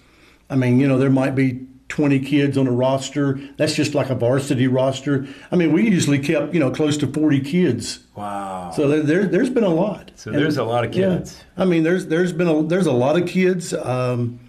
I 0.49 0.55
mean, 0.55 0.79
you 0.79 0.87
know, 0.87 0.97
there 0.97 1.11
might 1.11 1.35
be 1.35 1.67
20 1.95 2.19
kids 2.19 2.57
on 2.57 2.67
a 2.67 2.71
roster. 2.71 3.39
That's 3.55 3.73
just 3.73 3.95
like 3.95 4.09
a 4.09 4.15
varsity 4.15 4.67
roster. 4.67 5.25
I 5.49 5.55
mean, 5.55 5.71
we 5.71 5.89
usually 5.89 6.19
kept 6.19 6.53
you 6.53 6.59
know 6.59 6.69
close 6.69 6.97
to 6.97 7.07
40 7.07 7.39
kids. 7.39 7.99
Wow. 8.15 8.71
So 8.75 8.89
there, 8.89 9.01
there 9.01 9.25
there's 9.25 9.49
been 9.49 9.63
a 9.63 9.69
lot. 9.69 10.11
So 10.15 10.29
there's 10.29 10.57
a 10.57 10.65
lot 10.65 10.83
of 10.83 10.91
kids. 10.91 11.37
Yeah, 11.37 11.63
I 11.63 11.65
mean, 11.65 11.83
there's 11.83 12.07
there's 12.07 12.33
been 12.33 12.49
a 12.49 12.63
there's 12.63 12.85
a 12.85 12.91
lot 12.91 13.17
of 13.17 13.29
kids. 13.29 13.73
Um, 13.73 14.41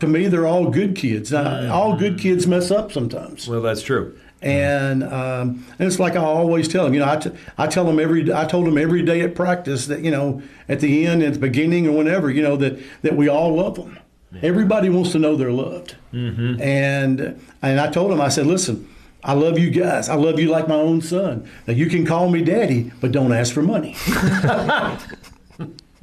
to 0.00 0.06
me, 0.06 0.28
they're 0.28 0.46
all 0.46 0.70
good 0.70 0.96
kids. 0.96 1.30
Now, 1.30 1.70
all 1.70 1.94
good 1.94 2.18
kids 2.18 2.46
mess 2.46 2.70
up 2.70 2.90
sometimes. 2.90 3.46
Well, 3.46 3.60
that's 3.60 3.82
true. 3.82 4.18
And 4.40 5.04
um, 5.04 5.66
and 5.78 5.86
it's 5.86 5.98
like 5.98 6.16
I 6.16 6.20
always 6.20 6.68
tell 6.68 6.84
them, 6.84 6.94
you 6.94 7.00
know, 7.00 7.10
I, 7.10 7.16
t- 7.16 7.32
I 7.58 7.66
tell 7.66 7.84
them 7.84 8.00
every 8.00 8.32
I 8.32 8.46
told 8.46 8.66
them 8.66 8.78
every 8.78 9.02
day 9.02 9.20
at 9.20 9.34
practice 9.34 9.88
that 9.88 10.00
you 10.00 10.10
know 10.10 10.42
at 10.70 10.80
the 10.80 11.06
end, 11.06 11.22
at 11.22 11.34
the 11.34 11.38
beginning, 11.38 11.86
or 11.86 11.92
whenever, 11.92 12.30
you 12.30 12.42
know 12.42 12.56
that 12.56 12.80
that 13.02 13.14
we 13.14 13.28
all 13.28 13.54
love 13.56 13.74
them. 13.74 13.98
Everybody 14.40 14.88
wants 14.88 15.12
to 15.12 15.18
know 15.18 15.36
they're 15.36 15.52
loved. 15.52 15.96
Mm-hmm. 16.12 16.60
And 16.62 17.40
and 17.62 17.80
I 17.80 17.90
told 17.90 18.10
them, 18.10 18.20
I 18.20 18.28
said, 18.28 18.46
listen, 18.46 18.88
I 19.24 19.32
love 19.34 19.58
you 19.58 19.70
guys. 19.70 20.08
I 20.08 20.14
love 20.14 20.38
you 20.40 20.48
like 20.50 20.68
my 20.68 20.74
own 20.76 21.00
son. 21.00 21.48
Now 21.66 21.74
you 21.74 21.86
can 21.86 22.04
call 22.04 22.28
me 22.30 22.42
daddy, 22.42 22.90
but 23.00 23.12
don't 23.12 23.32
ask 23.32 23.52
for 23.54 23.62
money. 23.62 23.96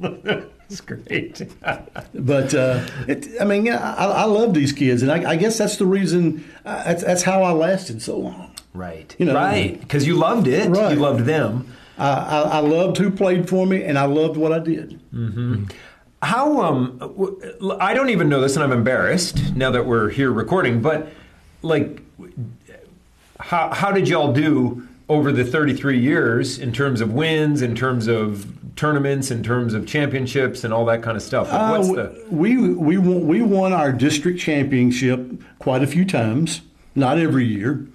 That's 0.00 0.80
great. 0.82 1.42
But 2.14 2.54
uh, 2.54 2.86
it, 3.08 3.26
I 3.40 3.44
mean, 3.44 3.66
yeah, 3.66 3.94
I, 3.96 4.04
I 4.06 4.24
love 4.24 4.52
these 4.54 4.72
kids, 4.72 5.02
and 5.02 5.10
I, 5.10 5.30
I 5.32 5.36
guess 5.36 5.56
that's 5.58 5.76
the 5.78 5.86
reason. 5.86 6.44
Uh, 6.64 6.84
that's, 6.84 7.02
that's 7.02 7.22
how 7.22 7.42
I 7.42 7.52
lasted 7.52 8.02
so 8.02 8.18
long. 8.18 8.52
right. 8.74 9.14
You 9.18 9.26
know- 9.26 9.34
right. 9.34 9.80
Because 9.80 10.06
you 10.06 10.16
loved 10.16 10.46
it. 10.46 10.68
Right. 10.70 10.92
You 10.92 11.00
loved 11.00 11.24
them. 11.24 11.66
I, 11.98 12.08
I, 12.10 12.40
I 12.40 12.58
loved 12.60 12.98
who 12.98 13.10
played 13.10 13.48
for 13.48 13.66
me, 13.66 13.82
and 13.84 13.98
I 13.98 14.04
loved 14.04 14.36
what 14.36 14.52
I 14.52 14.58
did. 14.58 15.00
How 16.22 16.60
um 16.60 16.98
I 17.80 17.94
don't 17.94 18.10
even 18.10 18.28
know 18.28 18.40
this 18.40 18.54
and 18.56 18.62
I'm 18.62 18.72
embarrassed 18.72 19.54
now 19.56 19.70
that 19.70 19.86
we're 19.86 20.10
here 20.10 20.30
recording, 20.30 20.82
but 20.82 21.08
like 21.62 22.02
how 23.38 23.72
how 23.72 23.90
did 23.90 24.06
y'all 24.08 24.32
do 24.32 24.86
over 25.08 25.32
the 25.32 25.44
33 25.44 25.98
years 25.98 26.58
in 26.58 26.72
terms 26.72 27.00
of 27.00 27.12
wins, 27.12 27.62
in 27.62 27.74
terms 27.74 28.06
of 28.06 28.46
tournaments, 28.76 29.30
in 29.30 29.42
terms 29.42 29.74
of 29.74 29.86
championships 29.86 30.62
and 30.62 30.72
all 30.74 30.84
that 30.84 31.02
kind 31.02 31.16
of 31.16 31.22
stuff? 31.22 31.50
Like, 31.50 31.78
What's 31.78 31.90
Uh, 31.90 31.94
the 31.94 32.24
we 32.30 32.56
we 32.58 32.98
won, 32.98 33.26
we 33.26 33.40
won 33.40 33.72
our 33.72 33.90
district 33.90 34.38
championship 34.38 35.26
quite 35.58 35.82
a 35.82 35.86
few 35.86 36.04
times, 36.04 36.60
not 36.94 37.18
every 37.18 37.46
year. 37.46 37.86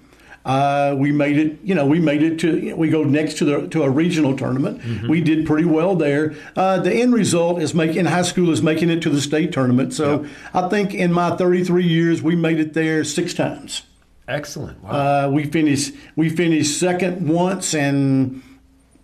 Uh, 0.46 0.94
we 0.96 1.10
made 1.10 1.36
it, 1.36 1.58
you 1.64 1.74
know, 1.74 1.84
we 1.84 1.98
made 1.98 2.22
it 2.22 2.38
to. 2.38 2.72
We 2.76 2.88
go 2.88 3.02
next 3.02 3.38
to 3.38 3.44
the 3.44 3.68
to 3.68 3.82
a 3.82 3.90
regional 3.90 4.36
tournament. 4.36 4.80
Mm-hmm. 4.80 5.08
We 5.08 5.20
did 5.20 5.44
pretty 5.44 5.64
well 5.66 5.96
there. 5.96 6.34
Uh, 6.54 6.78
the 6.78 6.94
end 6.94 7.12
result 7.12 7.60
is 7.60 7.74
making 7.74 7.96
in 7.98 8.06
high 8.06 8.22
school 8.22 8.50
is 8.52 8.62
making 8.62 8.88
it 8.90 9.02
to 9.02 9.10
the 9.10 9.20
state 9.20 9.50
tournament. 9.52 9.92
So 9.92 10.24
I 10.54 10.68
think 10.68 10.94
in 10.94 11.12
my 11.12 11.36
33 11.36 11.84
years, 11.84 12.22
we 12.22 12.36
made 12.36 12.60
it 12.60 12.74
there 12.74 13.02
six 13.02 13.34
times. 13.34 13.82
excellent? 14.28 14.80
Wow. 14.84 14.90
Uh, 14.90 15.30
we 15.32 15.44
finished 15.46 15.94
we 16.14 16.28
finished 16.28 16.78
second 16.78 17.28
once 17.28 17.74
and 17.74 18.40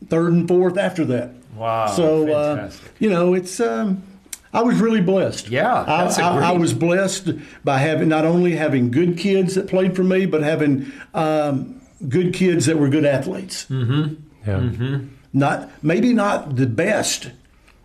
third 0.09 0.33
and 0.33 0.47
fourth 0.47 0.79
after 0.79 1.05
that. 1.07 1.33
Wow, 1.57 1.89
So 1.89 2.33
uh, 2.33 2.71
you 3.01 3.11
know, 3.11 3.35
it's. 3.35 3.59
Um, 3.59 4.05
I 4.53 4.63
was 4.63 4.81
really 4.81 5.01
blessed. 5.01 5.49
Yeah, 5.49 5.83
I, 5.87 6.05
that's 6.05 6.19
a 6.19 6.23
I, 6.25 6.35
I 6.37 6.49
great- 6.51 6.61
was 6.61 6.75
blessed 6.75 7.31
by 7.65 7.79
having 7.79 8.09
not 8.09 8.25
only 8.25 8.53
having 8.57 8.91
good 8.91 9.17
kids 9.17 9.55
that 9.55 9.67
played 9.69 9.97
for 9.97 10.05
me, 10.05 10.27
but 10.27 10.43
having 10.43 10.93
um, 11.15 11.81
good 12.09 12.35
kids 12.35 12.67
that 12.67 12.79
were 12.79 12.89
good 12.89 13.05
athletes. 13.07 13.67
Mm. 13.71 14.17
Yeah. 14.47 14.59
Mm-hmm. 14.59 15.07
Not 15.33 15.71
maybe 15.83 16.13
not 16.13 16.57
the 16.57 16.67
best. 16.67 17.31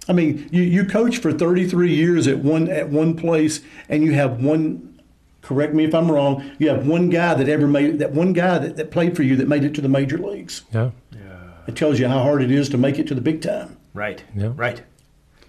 I 0.09 0.13
mean, 0.13 0.47
you, 0.51 0.63
you 0.63 0.85
coach 0.85 1.17
for 1.19 1.31
33 1.33 1.93
years 1.93 2.27
at 2.27 2.39
one 2.39 2.69
at 2.69 2.89
one 2.89 3.15
place, 3.15 3.61
and 3.89 4.03
you 4.03 4.13
have 4.13 4.43
one. 4.43 4.83
Correct 5.41 5.73
me 5.73 5.85
if 5.85 5.95
I'm 5.95 6.11
wrong. 6.11 6.49
You 6.59 6.67
have 6.69 6.85
one 6.85 7.09
guy 7.09 7.33
that 7.33 7.47
ever 7.47 7.67
made 7.67 7.99
that 7.99 8.11
one 8.11 8.33
guy 8.33 8.57
that, 8.57 8.75
that 8.75 8.91
played 8.91 9.15
for 9.15 9.23
you 9.23 9.37
that 9.37 9.47
made 9.47 9.63
it 9.63 9.73
to 9.75 9.81
the 9.81 9.87
major 9.87 10.17
leagues. 10.17 10.63
Yeah. 10.73 10.91
It 11.67 11.75
tells 11.75 11.99
you 11.99 12.07
how 12.07 12.19
hard 12.19 12.41
it 12.41 12.49
is 12.51 12.67
to 12.69 12.77
make 12.77 12.97
it 12.99 13.07
to 13.07 13.15
the 13.15 13.21
big 13.21 13.41
time. 13.41 13.77
Right. 13.93 14.23
Yeah. 14.35 14.51
Right. 14.55 14.81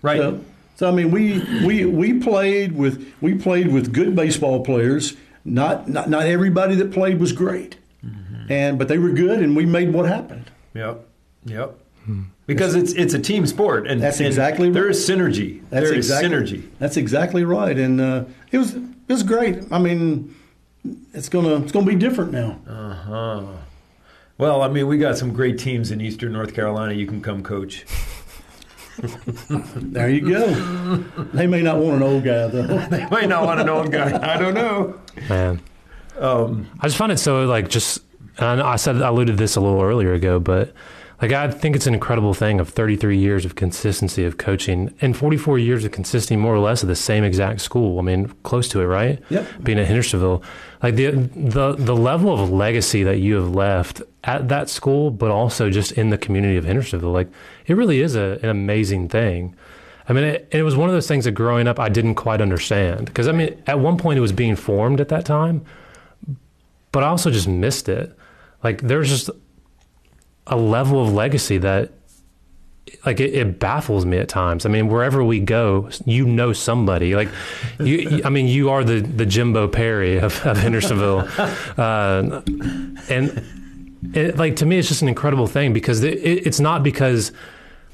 Right. 0.02 0.18
So, 0.18 0.44
so 0.78 0.88
I 0.88 0.92
mean, 0.92 1.10
we 1.10 1.40
we 1.66 1.84
we 1.86 2.20
played 2.20 2.76
with 2.76 3.12
we 3.20 3.34
played 3.34 3.72
with 3.72 3.92
good 3.92 4.14
baseball 4.14 4.64
players. 4.64 5.16
Not 5.44 5.88
not 5.88 6.08
not 6.08 6.26
everybody 6.26 6.76
that 6.76 6.92
played 6.92 7.18
was 7.18 7.32
great, 7.32 7.78
and 8.48 8.78
but 8.78 8.86
they 8.86 8.98
were 8.98 9.10
good, 9.10 9.42
and 9.42 9.56
we 9.56 9.66
made 9.66 9.92
what 9.92 10.06
happened. 10.06 10.52
Yep. 10.74 11.04
Yep. 11.46 11.78
Because 12.46 12.76
it's 12.76 12.92
it's 12.92 13.12
a 13.12 13.18
team 13.18 13.44
sport, 13.48 13.88
and 13.88 14.00
That's 14.00 14.20
exactly 14.20 14.70
there 14.70 14.84
right. 14.84 14.90
is 14.92 15.08
synergy. 15.08 15.62
That's 15.68 15.88
there 15.88 15.98
is 15.98 16.10
exactly 16.10 16.28
synergy. 16.28 16.68
That's 16.78 16.96
exactly 16.96 17.42
right, 17.42 17.76
and 17.76 18.00
uh, 18.00 18.24
it 18.52 18.58
was 18.58 18.76
it 18.76 18.82
was 19.08 19.24
great. 19.24 19.64
I 19.72 19.80
mean, 19.80 20.32
it's 21.12 21.28
gonna 21.28 21.56
it's 21.56 21.72
gonna 21.72 21.86
be 21.86 21.96
different 21.96 22.30
now. 22.30 22.60
Uh-huh. 22.68 23.46
Well, 24.38 24.62
I 24.62 24.68
mean, 24.68 24.86
we 24.86 24.96
got 24.96 25.18
some 25.18 25.32
great 25.32 25.58
teams 25.58 25.90
in 25.90 26.00
Eastern 26.00 26.34
North 26.34 26.54
Carolina. 26.54 26.94
You 26.94 27.08
can 27.08 27.20
come 27.20 27.42
coach. 27.42 27.84
There 28.98 30.08
you 30.08 30.28
go. 30.28 30.96
they 31.32 31.46
may 31.46 31.62
not 31.62 31.78
want 31.78 31.96
an 31.96 32.02
old 32.02 32.24
guy 32.24 32.48
though. 32.48 32.87
They 32.90 33.06
may 33.11 33.26
not 33.26 33.44
want 33.44 33.61
an 33.61 33.68
old 33.68 33.92
guy. 33.92 34.34
I 34.34 34.38
don't 34.38 34.54
know. 34.54 34.98
Man. 35.28 35.61
Um, 36.18 36.66
I 36.80 36.87
just 36.88 36.96
find 36.96 37.12
it 37.12 37.18
so 37.18 37.44
like 37.46 37.68
just 37.68 38.02
and 38.38 38.61
I 38.61 38.72
I 38.72 38.76
said 38.76 39.00
I 39.00 39.08
alluded 39.08 39.37
to 39.37 39.42
this 39.42 39.56
a 39.56 39.61
little 39.61 39.80
earlier 39.80 40.14
ago, 40.14 40.40
but 40.40 40.72
like 41.20 41.33
I 41.33 41.50
think 41.50 41.74
it's 41.74 41.87
an 41.87 41.94
incredible 41.94 42.33
thing 42.33 42.61
of 42.61 42.68
33 42.68 43.18
years 43.18 43.44
of 43.44 43.57
consistency 43.57 44.24
of 44.24 44.38
coaching 44.38 44.94
and 45.00 45.16
44 45.16 45.59
years 45.59 45.85
of 45.85 45.90
consistency 45.90 46.37
more 46.37 46.54
or 46.54 46.61
less 46.61 46.83
at 46.83 46.88
the 46.88 46.94
same 46.94 47.24
exact 47.24 47.61
school. 47.61 47.98
I 47.98 48.02
mean, 48.02 48.28
close 48.44 48.68
to 48.68 48.81
it, 48.81 48.85
right? 48.85 49.20
Yep. 49.28 49.46
Being 49.62 49.78
at 49.81 49.87
Hendersonville, 49.87 50.42
like 50.83 50.94
the 50.94 51.11
the 51.11 51.72
the 51.72 51.96
level 51.96 52.33
of 52.33 52.50
legacy 52.50 53.02
that 53.02 53.18
you 53.18 53.35
have 53.35 53.54
left 53.54 54.00
at 54.24 54.48
that 54.48 54.68
school, 54.68 55.11
but 55.11 55.31
also 55.31 55.70
just 55.70 55.92
in 55.92 56.11
the 56.11 56.18
community 56.18 56.57
of 56.57 56.64
Hendersonville, 56.64 57.12
like 57.12 57.28
it 57.66 57.74
really 57.74 58.00
is 58.00 58.14
a, 58.14 58.38
an 58.42 58.48
amazing 58.48 59.09
thing. 59.09 59.57
I 60.09 60.12
mean, 60.12 60.24
it, 60.24 60.48
it 60.52 60.62
was 60.62 60.76
one 60.76 60.88
of 60.88 60.94
those 60.94 61.09
things 61.09 61.24
that 61.24 61.33
growing 61.33 61.66
up 61.66 61.78
I 61.81 61.88
didn't 61.88 62.14
quite 62.14 62.40
understand 62.40 63.07
because 63.07 63.26
I 63.26 63.33
mean, 63.33 63.61
at 63.66 63.81
one 63.81 63.98
point 63.98 64.18
it 64.18 64.22
was 64.22 64.33
being 64.33 64.54
formed 64.54 65.00
at 65.00 65.09
that 65.09 65.24
time, 65.24 65.64
but 66.92 67.02
I 67.02 67.09
also 67.09 67.31
just 67.31 67.48
missed 67.48 67.88
it. 67.88 68.16
Like 68.62 68.83
there's 68.83 69.09
just 69.09 69.31
a 70.48 70.56
level 70.56 71.02
of 71.02 71.12
legacy 71.12 71.58
that 71.58 71.92
like 73.04 73.20
it, 73.20 73.34
it 73.34 73.58
baffles 73.58 74.06
me 74.06 74.18
at 74.18 74.28
times. 74.28 74.64
I 74.66 74.68
mean, 74.68 74.88
wherever 74.88 75.22
we 75.22 75.40
go, 75.40 75.90
you 76.06 76.26
know 76.26 76.52
somebody. 76.52 77.14
Like 77.14 77.28
you, 77.78 78.22
I 78.24 78.30
mean, 78.30 78.46
you 78.46 78.70
are 78.70 78.84
the 78.84 79.00
the 79.00 79.26
Jimbo 79.26 79.68
Perry 79.68 80.18
of, 80.18 80.44
of 80.46 80.56
Hendersonville, 80.56 81.28
uh, 81.78 82.42
and 83.08 83.44
it, 84.14 84.37
like 84.37 84.56
to 84.56 84.66
me, 84.66 84.78
it's 84.78 84.88
just 84.88 85.02
an 85.02 85.08
incredible 85.08 85.46
thing 85.46 85.72
because 85.72 86.02
it, 86.02 86.18
it's 86.18 86.61
not 86.61 86.82
because 86.82 87.32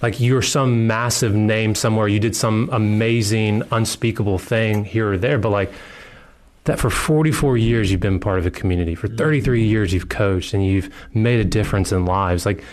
like 0.02 0.20
you're 0.20 0.42
some 0.42 0.86
massive 0.86 1.34
name 1.34 1.74
somewhere, 1.74 2.08
you 2.08 2.20
did 2.20 2.36
some 2.36 2.68
amazing, 2.72 3.62
unspeakable 3.70 4.38
thing 4.38 4.84
here 4.84 5.12
or 5.12 5.18
there, 5.18 5.38
but 5.38 5.50
like 5.50 5.72
that 6.64 6.78
for 6.78 6.90
44 6.90 7.56
years 7.56 7.90
you've 7.90 8.00
been 8.00 8.20
part 8.20 8.38
of 8.38 8.46
a 8.46 8.50
community. 8.50 8.94
For 8.94 9.08
mm-hmm. 9.08 9.16
33 9.16 9.64
years 9.64 9.92
you've 9.92 10.08
coached 10.08 10.54
and 10.54 10.64
you've 10.64 10.90
made 11.12 11.40
a 11.40 11.44
difference 11.44 11.92
in 11.92 12.06
lives. 12.06 12.46
Like 12.46 12.64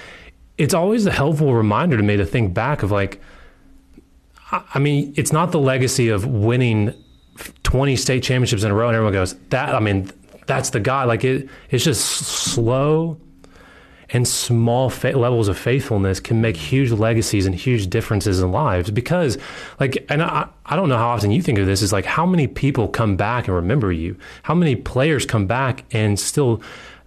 it's 0.57 0.73
always 0.73 1.05
a 1.05 1.11
helpful 1.11 1.53
reminder 1.53 1.97
to 1.97 2.03
me 2.03 2.17
to 2.17 2.25
think 2.25 2.53
back 2.53 2.83
of 2.83 2.91
like 2.91 3.21
i 4.51 4.63
I 4.73 4.79
mean 4.79 5.13
it's 5.15 5.31
not 5.31 5.51
the 5.51 5.59
legacy 5.59 6.09
of 6.09 6.25
winning 6.25 6.93
20 7.63 7.95
state 7.95 8.21
championships 8.21 8.63
in 8.63 8.71
a 8.71 8.75
row 8.75 8.87
and 8.87 8.95
everyone 8.95 9.13
goes 9.13 9.33
that 9.49 9.73
i 9.73 9.79
mean 9.79 10.11
that's 10.51 10.71
the 10.71 10.79
guy. 10.79 11.05
Like 11.05 11.23
it 11.23 11.49
it's 11.69 11.83
just 11.83 12.05
slow 12.05 13.19
and 14.13 14.27
small 14.27 14.89
fa- 14.89 15.17
levels 15.17 15.47
of 15.47 15.57
faithfulness 15.57 16.19
can 16.19 16.41
make 16.41 16.57
huge 16.57 16.91
legacies 16.91 17.45
and 17.45 17.55
huge 17.55 17.89
differences 17.89 18.41
in 18.41 18.51
lives 18.51 18.91
because 18.91 19.37
like 19.79 20.05
and 20.09 20.21
I, 20.21 20.47
I 20.65 20.75
don't 20.75 20.89
know 20.89 20.97
how 20.97 21.09
often 21.09 21.31
you 21.31 21.41
think 21.41 21.59
of 21.59 21.65
this 21.65 21.81
is 21.81 21.93
like 21.93 22.05
how 22.05 22.25
many 22.25 22.47
people 22.47 22.87
come 22.87 23.15
back 23.15 23.47
and 23.47 23.55
remember 23.55 23.91
you? 23.91 24.17
How 24.43 24.53
many 24.53 24.75
players 24.75 25.25
come 25.25 25.47
back 25.47 25.85
and 25.91 26.19
still 26.19 26.61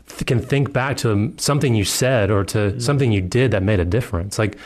th- 0.08 0.26
can 0.26 0.40
think 0.40 0.72
back 0.72 0.96
to 0.98 1.34
something 1.36 1.74
you 1.74 1.84
said 1.84 2.30
or 2.30 2.44
to 2.44 2.58
mm-hmm. 2.58 2.78
something 2.78 3.12
you 3.12 3.20
did 3.20 3.50
that 3.50 3.62
made 3.62 3.80
a 3.80 3.84
difference? 3.84 4.38
Like 4.38 4.56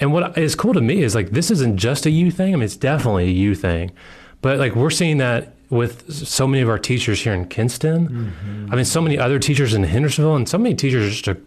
and 0.00 0.12
what 0.12 0.36
is 0.36 0.56
cool 0.56 0.74
to 0.74 0.80
me 0.80 1.02
is 1.02 1.14
like 1.14 1.30
this 1.30 1.50
isn't 1.50 1.76
just 1.76 2.06
a 2.06 2.10
you 2.10 2.30
thing. 2.30 2.54
I 2.54 2.56
mean 2.56 2.64
it's 2.64 2.76
definitely 2.76 3.24
a 3.24 3.32
you 3.32 3.54
thing. 3.54 3.92
But 4.40 4.58
like 4.58 4.74
we're 4.74 4.90
seeing 4.90 5.18
that 5.18 5.54
with 5.70 6.12
so 6.12 6.46
many 6.46 6.62
of 6.62 6.68
our 6.68 6.78
teachers 6.78 7.20
here 7.20 7.32
in 7.32 7.46
Kinston. 7.46 8.08
Mm-hmm. 8.08 8.72
I 8.72 8.76
mean, 8.76 8.84
so 8.84 9.00
many 9.00 9.18
other 9.18 9.38
teachers 9.38 9.74
in 9.74 9.82
Hendersonville, 9.82 10.36
and 10.36 10.48
so 10.48 10.58
many 10.58 10.74
teachers 10.74 11.20
just. 11.20 11.38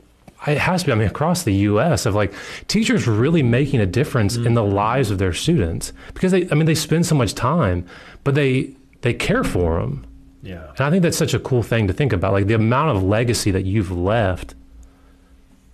It 0.45 0.57
has 0.59 0.81
to 0.81 0.87
be. 0.87 0.91
I 0.91 0.95
mean, 0.95 1.07
across 1.07 1.43
the 1.43 1.53
U.S. 1.53 2.05
of 2.05 2.13
like 2.13 2.33
teachers 2.67 3.07
really 3.07 3.41
making 3.41 3.79
a 3.79 3.85
difference 3.85 4.35
in 4.35 4.53
the 4.53 4.63
lives 4.63 5.09
of 5.09 5.17
their 5.17 5.33
students 5.33 5.93
because 6.13 6.31
they. 6.31 6.49
I 6.51 6.55
mean, 6.55 6.65
they 6.65 6.75
spend 6.75 7.05
so 7.05 7.15
much 7.15 7.33
time, 7.33 7.85
but 8.23 8.35
they 8.35 8.75
they 9.01 9.13
care 9.13 9.43
for 9.43 9.81
them, 9.81 10.05
yeah. 10.43 10.69
and 10.69 10.81
I 10.81 10.89
think 10.91 11.03
that's 11.03 11.17
such 11.17 11.33
a 11.33 11.39
cool 11.39 11.63
thing 11.63 11.87
to 11.87 11.93
think 11.93 12.13
about. 12.13 12.33
Like 12.33 12.47
the 12.47 12.53
amount 12.53 12.95
of 12.95 13.03
legacy 13.03 13.51
that 13.51 13.65
you've 13.65 13.91
left, 13.91 14.53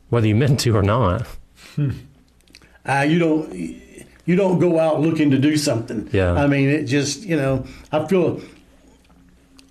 whether 0.10 0.28
you 0.28 0.36
meant 0.36 0.62
to 0.62 0.76
or 0.76 0.84
not. 0.84 1.28
Uh, 2.86 3.06
you 3.08 3.18
don't 3.18 3.54
you 4.26 4.36
don't 4.36 4.60
go 4.60 4.80
out 4.80 5.00
looking 5.02 5.32
to 5.32 5.38
do 5.38 5.56
something. 5.58 6.10
Yeah. 6.12 6.34
I 6.34 6.48
mean, 6.48 6.70
it 6.70 6.84
just 6.84 7.24
you 7.24 7.36
know 7.36 7.66
I 7.92 8.06
feel 8.08 8.42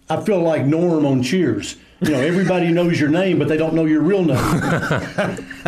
I 0.09 0.23
feel 0.23 0.41
like 0.41 0.65
Norm 0.65 1.07
on 1.07 1.23
Cheers. 1.23 1.77
You 2.03 2.11
know, 2.11 2.21
everybody 2.21 2.73
knows 2.73 2.99
your 2.99 3.11
name, 3.11 3.39
but 3.39 3.47
they 3.47 3.57
don't 3.57 3.75
know 3.75 3.85
your 3.85 4.03
real 4.03 4.25
name. 4.25 4.37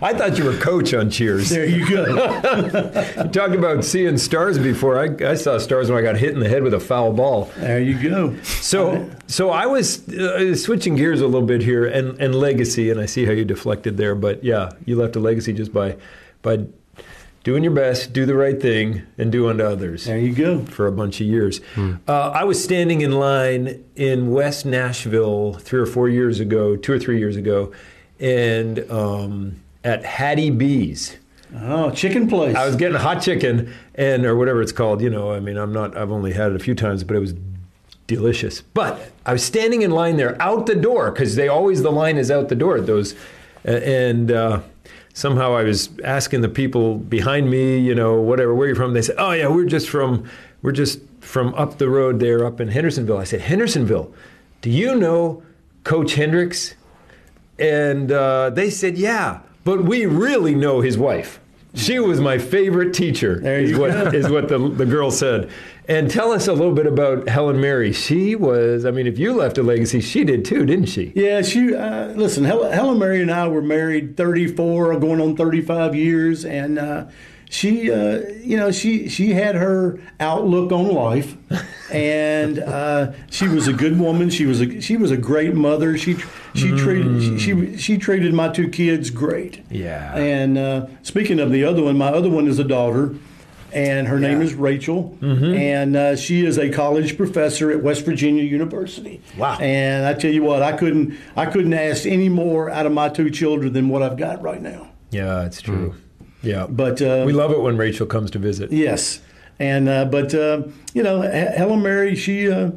I 0.00 0.14
thought 0.14 0.38
you 0.38 0.44
were 0.44 0.56
coach 0.58 0.94
on 0.94 1.10
Cheers. 1.10 1.50
there 1.50 1.66
you 1.66 1.88
go. 1.88 2.04
You 3.16 3.30
talked 3.30 3.54
about 3.56 3.84
seeing 3.84 4.16
stars 4.16 4.58
before. 4.58 4.98
I, 4.98 5.30
I 5.30 5.34
saw 5.34 5.58
stars 5.58 5.90
when 5.90 5.98
I 5.98 6.02
got 6.02 6.16
hit 6.16 6.34
in 6.34 6.38
the 6.38 6.48
head 6.48 6.62
with 6.62 6.72
a 6.72 6.78
foul 6.78 7.12
ball. 7.12 7.50
There 7.56 7.80
you 7.80 8.00
go. 8.00 8.36
So, 8.42 9.10
so 9.26 9.50
I 9.50 9.66
was 9.66 10.08
uh, 10.08 10.54
switching 10.54 10.94
gears 10.94 11.20
a 11.20 11.26
little 11.26 11.46
bit 11.46 11.62
here, 11.62 11.84
and, 11.86 12.20
and 12.20 12.34
legacy, 12.36 12.88
and 12.90 13.00
I 13.00 13.06
see 13.06 13.24
how 13.24 13.32
you 13.32 13.44
deflected 13.44 13.96
there. 13.96 14.14
But 14.14 14.44
yeah, 14.44 14.70
you 14.84 14.94
left 14.94 15.16
a 15.16 15.20
legacy 15.20 15.52
just 15.52 15.72
by 15.72 15.96
by 16.42 16.64
doing 17.46 17.62
your 17.62 17.72
best, 17.72 18.12
do 18.12 18.26
the 18.26 18.34
right 18.34 18.60
thing, 18.60 19.02
and 19.18 19.30
do 19.30 19.48
unto 19.48 19.62
others 19.62 20.06
There 20.06 20.18
you 20.18 20.34
go. 20.34 20.64
for 20.64 20.88
a 20.88 20.90
bunch 20.90 21.20
of 21.20 21.28
years. 21.28 21.60
Uh, 21.76 22.30
I 22.34 22.42
was 22.42 22.60
standing 22.62 23.02
in 23.02 23.12
line 23.12 23.84
in 23.94 24.32
West 24.32 24.66
Nashville 24.66 25.52
three 25.52 25.78
or 25.78 25.86
four 25.86 26.08
years 26.08 26.40
ago, 26.40 26.74
two 26.74 26.92
or 26.92 26.98
three 26.98 27.20
years 27.20 27.36
ago, 27.36 27.70
and 28.18 28.80
um, 28.90 29.62
at 29.84 30.04
Hattie 30.04 30.50
B's. 30.50 31.18
Oh, 31.56 31.92
chicken 31.92 32.26
place. 32.26 32.56
I 32.56 32.66
was 32.66 32.74
getting 32.74 32.96
hot 32.98 33.22
chicken 33.22 33.72
and 33.94 34.26
or 34.26 34.34
whatever 34.34 34.60
it's 34.60 34.72
called. 34.72 35.00
You 35.00 35.10
know, 35.10 35.30
I 35.30 35.38
mean, 35.38 35.56
I'm 35.56 35.72
not. 35.72 35.96
I've 35.96 36.10
only 36.10 36.32
had 36.32 36.50
it 36.50 36.56
a 36.56 36.58
few 36.58 36.74
times, 36.74 37.04
but 37.04 37.14
it 37.14 37.20
was 37.20 37.32
delicious. 38.08 38.60
But 38.60 39.12
I 39.24 39.32
was 39.32 39.44
standing 39.44 39.82
in 39.82 39.92
line 39.92 40.16
there 40.16 40.36
out 40.42 40.66
the 40.66 40.74
door 40.74 41.12
because 41.12 41.36
they 41.36 41.46
always 41.46 41.82
the 41.84 41.92
line 41.92 42.16
is 42.16 42.28
out 42.28 42.48
the 42.48 42.56
door 42.56 42.76
at 42.76 42.86
those, 42.86 43.14
uh, 43.64 43.70
and 43.70 44.32
uh, 44.32 44.60
somehow 45.16 45.56
I 45.56 45.62
was 45.62 45.88
asking 46.04 46.42
the 46.42 46.48
people 46.48 46.96
behind 46.96 47.50
me, 47.50 47.78
you 47.78 47.94
know, 47.94 48.20
whatever, 48.20 48.54
where 48.54 48.68
you 48.68 48.74
from? 48.74 48.92
They 48.92 49.00
said, 49.00 49.16
oh 49.18 49.32
yeah, 49.32 49.48
we're 49.48 49.64
just 49.64 49.88
from 49.88 50.28
we're 50.60 50.72
just 50.72 51.00
from 51.20 51.54
up 51.54 51.78
the 51.78 51.88
road 51.88 52.20
there, 52.20 52.44
up 52.44 52.60
in 52.60 52.68
Hendersonville. 52.68 53.16
I 53.16 53.24
said, 53.24 53.40
Hendersonville, 53.40 54.12
do 54.60 54.70
you 54.70 54.94
know 54.94 55.42
Coach 55.84 56.14
Hendricks? 56.14 56.74
And 57.58 58.12
uh, 58.12 58.50
they 58.50 58.68
said, 58.68 58.98
yeah, 58.98 59.40
but 59.64 59.84
we 59.84 60.04
really 60.04 60.54
know 60.54 60.82
his 60.82 60.98
wife. 60.98 61.40
She 61.74 61.98
was 61.98 62.20
my 62.20 62.38
favorite 62.38 62.92
teacher, 62.92 63.40
is 63.46 63.78
what, 63.78 64.14
is 64.14 64.28
what 64.28 64.48
the, 64.48 64.58
the 64.58 64.86
girl 64.86 65.10
said. 65.10 65.50
And 65.88 66.10
tell 66.10 66.32
us 66.32 66.48
a 66.48 66.52
little 66.52 66.74
bit 66.74 66.86
about 66.86 67.28
Helen 67.28 67.60
Mary. 67.60 67.92
She 67.92 68.34
was, 68.34 68.84
I 68.84 68.90
mean, 68.90 69.06
if 69.06 69.18
you 69.18 69.32
left 69.34 69.56
a 69.56 69.62
legacy, 69.62 70.00
she 70.00 70.24
did 70.24 70.44
too, 70.44 70.66
didn't 70.66 70.86
she? 70.86 71.12
Yeah, 71.14 71.42
she. 71.42 71.74
Uh, 71.74 72.08
listen, 72.08 72.44
Helen, 72.44 72.72
Helen 72.72 72.98
Mary 72.98 73.22
and 73.22 73.30
I 73.30 73.46
were 73.46 73.62
married 73.62 74.16
34, 74.16 74.98
going 74.98 75.20
on 75.20 75.36
35 75.36 75.94
years, 75.94 76.44
and 76.44 76.78
uh, 76.78 77.06
she, 77.48 77.92
uh, 77.92 78.22
you 78.42 78.56
know, 78.56 78.72
she 78.72 79.08
she 79.08 79.32
had 79.32 79.54
her 79.54 80.00
outlook 80.18 80.72
on 80.72 80.88
life, 80.88 81.36
and 81.92 82.58
uh, 82.58 83.12
she 83.30 83.46
was 83.46 83.68
a 83.68 83.72
good 83.72 84.00
woman. 84.00 84.30
She 84.30 84.46
was 84.46 84.60
a 84.60 84.80
she 84.80 84.96
was 84.96 85.12
a 85.12 85.16
great 85.16 85.54
mother. 85.54 85.96
She 85.96 86.16
she 86.54 86.70
treated 86.76 87.22
she, 87.22 87.38
she 87.38 87.76
she 87.76 87.98
treated 87.98 88.34
my 88.34 88.48
two 88.48 88.68
kids 88.68 89.10
great. 89.10 89.62
Yeah. 89.70 90.16
And 90.16 90.58
uh, 90.58 90.86
speaking 91.02 91.38
of 91.38 91.52
the 91.52 91.62
other 91.62 91.84
one, 91.84 91.96
my 91.96 92.08
other 92.08 92.30
one 92.30 92.48
is 92.48 92.58
a 92.58 92.64
daughter, 92.64 93.14
and 93.72 94.06
her 94.06 94.18
name 94.18 94.40
is 94.40 94.54
Rachel, 94.54 95.16
and 95.20 95.96
uh, 95.96 96.16
she 96.16 96.44
is 96.44 96.58
a 96.58 96.70
college 96.70 97.16
professor 97.16 97.70
at 97.70 97.82
West 97.82 98.04
Virginia 98.04 98.42
University. 98.44 99.20
Wow. 99.36 99.58
And 99.58 100.06
I 100.06 100.14
tell 100.14 100.32
you 100.32 100.42
what, 100.42 100.62
I 100.62 100.76
couldn't 100.76 101.16
I 101.36 101.46
couldn't 101.46 101.74
ask 101.74 102.06
any 102.06 102.28
more 102.28 102.70
out 102.70 102.86
of 102.86 102.92
my 102.92 103.08
two 103.08 103.30
children 103.30 103.72
than 103.72 103.88
what 103.88 104.02
I've 104.02 104.16
got 104.16 104.42
right 104.42 104.62
now. 104.62 104.88
Yeah, 105.10 105.44
it's 105.44 105.60
true. 105.60 105.94
Yeah. 106.42 106.66
But 106.68 107.02
uh, 107.02 107.24
we 107.26 107.32
love 107.32 107.50
it 107.50 107.60
when 107.60 107.76
Rachel 107.76 108.06
comes 108.06 108.30
to 108.32 108.38
visit. 108.38 108.72
Yes, 108.72 109.20
and 109.58 109.88
uh, 109.88 110.04
but 110.06 110.34
uh, 110.34 110.62
you 110.94 111.02
know, 111.02 111.22
Helen 111.22 111.82
Mary, 111.82 112.14
she 112.14 112.50
uh, 112.50 112.70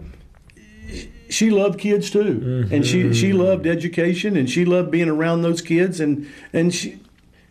she 1.29 1.49
loved 1.49 1.79
kids 1.79 2.09
too, 2.09 2.67
and 2.71 2.85
she 2.85 3.13
she 3.13 3.33
loved 3.33 3.67
education, 3.67 4.35
and 4.35 4.49
she 4.49 4.65
loved 4.65 4.91
being 4.91 5.09
around 5.09 5.41
those 5.43 5.61
kids, 5.61 5.99
and 5.99 6.27
and 6.51 6.73
she 6.73 6.99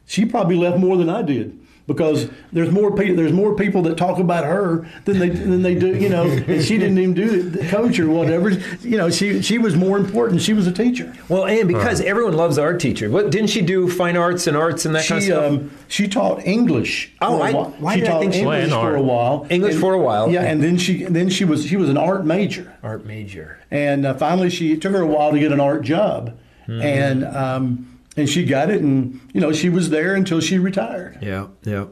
she 0.07 0.25
probably 0.25 0.57
left 0.57 0.79
more 0.79 0.97
than 0.97 1.09
I 1.09 1.23
did. 1.23 1.59
Because 1.89 2.29
there's 2.53 2.71
more 2.71 2.95
people, 2.95 3.17
there's 3.17 3.33
more 3.33 3.55
people 3.57 3.81
that 3.85 3.97
talk 3.97 4.19
about 4.19 4.45
her 4.45 4.87
than 5.07 5.19
they 5.19 5.31
than 5.31 5.63
they 5.63 5.75
do, 5.75 5.97
you 5.97 6.11
know. 6.11 6.25
And 6.25 6.63
she 6.63 6.77
didn't 6.77 6.99
even 6.99 7.15
do 7.15 7.43
the 7.49 7.67
coach 7.69 7.99
or 7.99 8.09
whatever. 8.11 8.51
You 8.83 8.99
know, 8.99 9.09
she 9.09 9.41
she 9.41 9.57
was 9.57 9.75
more 9.75 9.97
important. 9.97 10.43
She 10.43 10.53
was 10.53 10.67
a 10.67 10.73
teacher. 10.73 11.15
Well, 11.31 11.47
and 11.47 11.67
because 11.67 12.03
everyone 12.03 12.35
loves 12.35 12.57
the 12.57 12.63
art 12.63 12.79
teacher. 12.79 13.09
What 13.09 13.31
didn't 13.31 13.49
she 13.49 13.63
do 13.63 13.89
fine 13.89 14.19
arts 14.19 14.47
and 14.47 14.55
arts 14.55 14.85
and 14.85 14.95
that 14.95 15.07
kind 15.07 15.19
of 15.19 15.25
stuff? 15.25 15.45
um, 15.51 15.71
she 15.89 16.07
taught 16.09 16.45
English. 16.47 17.11
Oh, 17.23 17.39
for 17.39 17.45
a 17.45 17.49
I- 17.49 17.53
while. 17.55 17.65
why 17.81 17.95
she 17.95 18.01
did 18.01 18.09
I 18.09 18.13
taught 18.13 18.21
think 18.21 18.35
she- 18.35 18.45
Well, 18.45 18.53
English 18.61 18.73
and 18.75 18.83
for 18.83 18.95
a 18.95 19.03
while. 19.03 19.47
English 19.49 19.73
And- 19.73 19.81
for 19.81 19.95
a 19.95 19.99
while. 19.99 20.31
Yeah, 20.31 20.43
and 20.43 20.63
then 20.63 20.77
she 20.77 21.05
then 21.05 21.31
she 21.31 21.47
was 21.47 21.65
she 21.67 21.77
was 21.77 21.89
an 21.89 21.97
art 21.97 22.27
major, 22.27 22.71
art 22.83 23.07
major. 23.07 23.61
and 23.71 24.05
uh, 24.05 24.13
finally 24.13 24.51
she 24.51 24.73
it 24.75 24.83
took 24.83 24.93
her 24.93 25.01
a 25.01 25.07
while 25.07 25.33
to 25.33 25.39
get 25.39 25.53
an 25.53 25.61
art 25.61 25.81
job, 25.85 26.35
Hmm. 26.67 26.83
and 26.83 27.25
um, 27.25 27.98
and 28.19 28.29
she 28.29 28.45
got 28.45 28.71
it, 28.71 28.81
and 28.83 29.21
you 29.33 29.41
know 29.41 29.53
she 29.53 29.69
was 29.69 29.91
there 29.91 30.15
until 30.15 30.41
she 30.41 30.59
retired. 30.59 31.19
Yeah, 31.23 31.49
yeah. 31.65 31.87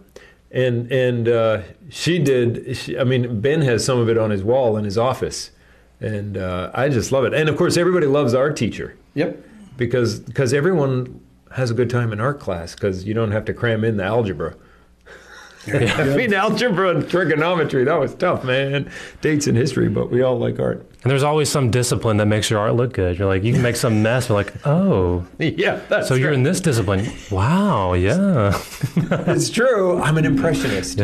And 0.50 0.90
and 0.92 1.28
uh, 1.28 1.62
she 1.88 2.18
did. 2.18 2.76
She, 2.76 2.98
I 2.98 3.04
mean, 3.04 3.40
Ben 3.40 3.62
has 3.62 3.84
some 3.84 3.98
of 3.98 4.08
it 4.08 4.16
on 4.18 4.30
his 4.30 4.42
wall 4.44 4.76
in 4.76 4.84
his 4.84 4.96
office, 4.98 5.50
and 6.00 6.36
uh, 6.36 6.70
I 6.74 6.88
just 6.88 7.12
love 7.12 7.24
it. 7.24 7.34
And 7.34 7.48
of 7.48 7.56
course, 7.56 7.76
everybody 7.76 8.06
loves 8.06 8.32
our 8.34 8.52
teacher 8.52 8.96
Yep. 9.14 9.44
because 9.76 10.20
because 10.20 10.54
everyone 10.54 11.20
has 11.54 11.70
a 11.70 11.74
good 11.74 11.90
time 11.90 12.12
in 12.12 12.20
art 12.20 12.38
class 12.40 12.74
because 12.74 13.04
you 13.04 13.14
don't 13.14 13.32
have 13.32 13.44
to 13.46 13.54
cram 13.54 13.84
in 13.84 13.96
the 13.96 14.04
algebra. 14.04 14.54
I 15.68 16.14
mean, 16.16 16.32
algebra 16.34 16.90
and 16.96 17.08
trigonometry, 17.08 17.84
that 17.84 17.98
was 17.98 18.14
tough, 18.14 18.44
man. 18.44 18.90
Dates 19.20 19.46
and 19.46 19.56
history, 19.56 19.88
but 19.88 20.10
we 20.10 20.22
all 20.22 20.38
like 20.38 20.58
art. 20.60 20.88
And 21.02 21.10
there's 21.10 21.22
always 21.22 21.48
some 21.48 21.70
discipline 21.70 22.16
that 22.16 22.26
makes 22.26 22.50
your 22.50 22.58
art 22.58 22.74
look 22.74 22.92
good. 22.92 23.18
You're 23.18 23.28
like, 23.28 23.44
you 23.44 23.52
can 23.52 23.62
make 23.62 23.76
some 23.76 24.02
mess. 24.02 24.28
You're 24.28 24.36
like, 24.38 24.52
oh, 24.66 25.24
Yeah, 25.38 25.80
that's 25.88 26.08
so 26.08 26.14
you're 26.14 26.28
right. 26.30 26.34
in 26.36 26.42
this 26.42 26.60
discipline. 26.60 27.06
Wow, 27.30 27.92
yeah. 27.94 28.60
It's 29.28 29.50
true. 29.50 30.00
I'm 30.00 30.18
an 30.18 30.24
impressionist. 30.24 31.00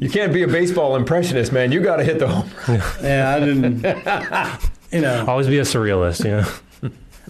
You 0.00 0.10
can't 0.10 0.32
be 0.32 0.42
a 0.42 0.48
baseball 0.48 0.96
impressionist, 0.96 1.52
man. 1.52 1.72
You 1.72 1.80
got 1.80 1.96
to 1.96 2.04
hit 2.04 2.18
the 2.18 2.28
home 2.28 2.50
run. 2.68 2.82
Yeah, 3.02 3.34
I 3.34 3.40
didn't. 3.40 3.82
you 4.92 5.00
know, 5.00 5.24
Always 5.26 5.46
be 5.46 5.58
a 5.58 5.62
surrealist, 5.62 6.24
you 6.24 6.32
know. 6.32 6.46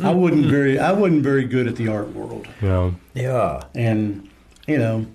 I 0.03 0.13
wasn't 0.13 0.47
very 0.47 0.79
I 0.79 0.93
wasn't 0.93 1.23
very 1.23 1.45
good 1.45 1.67
at 1.69 1.77
the 1.77 1.89
art 1.89 2.13
world. 2.13 2.47
Yeah. 2.61 2.91
Yeah. 3.15 3.63
and 3.75 4.29
you 4.67 4.77
know 4.79 5.07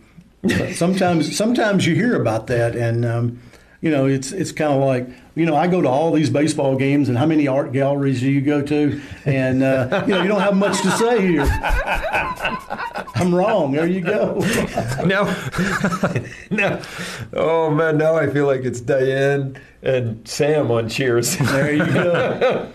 sometimes 0.74 1.36
sometimes 1.36 1.86
you 1.86 1.94
hear 1.96 2.20
about 2.20 2.48
that 2.48 2.76
and 2.76 3.06
um, 3.06 3.40
you 3.82 3.92
know 3.92 4.06
it's 4.08 4.32
it's 4.32 4.52
kind 4.52 4.74
of 4.74 4.80
like 4.84 5.08
you 5.36 5.46
know 5.46 5.56
I 5.56 5.68
go 5.68 5.82
to 5.82 5.88
all 5.88 6.12
these 6.12 6.30
baseball 6.30 6.76
games 6.76 7.10
and 7.10 7.18
how 7.18 7.26
many 7.26 7.48
art 7.48 7.72
galleries 7.72 8.20
do 8.20 8.30
you 8.30 8.42
go 8.42 8.62
to? 8.64 9.02
And 9.26 9.64
uh, 9.64 10.04
you 10.08 10.14
know 10.14 10.22
you 10.22 10.28
don't 10.28 10.42
have 10.42 10.56
much 10.58 10.82
to 10.82 10.92
say 10.92 11.22
here. 11.28 11.46
I'm 13.16 13.34
wrong. 13.34 13.72
There 13.72 13.86
you 13.88 14.02
go. 14.02 14.40
No, 15.06 15.24
no. 16.50 16.82
Oh 17.34 17.70
man, 17.72 17.98
now 17.98 18.16
I 18.16 18.28
feel 18.30 18.46
like 18.46 18.62
it's 18.62 18.82
Diane 18.82 19.60
and 19.84 20.28
Sam 20.28 20.70
on 20.72 20.90
Cheers. 20.90 21.38
there 21.38 21.74
you 21.74 21.86
go. 21.86 22.72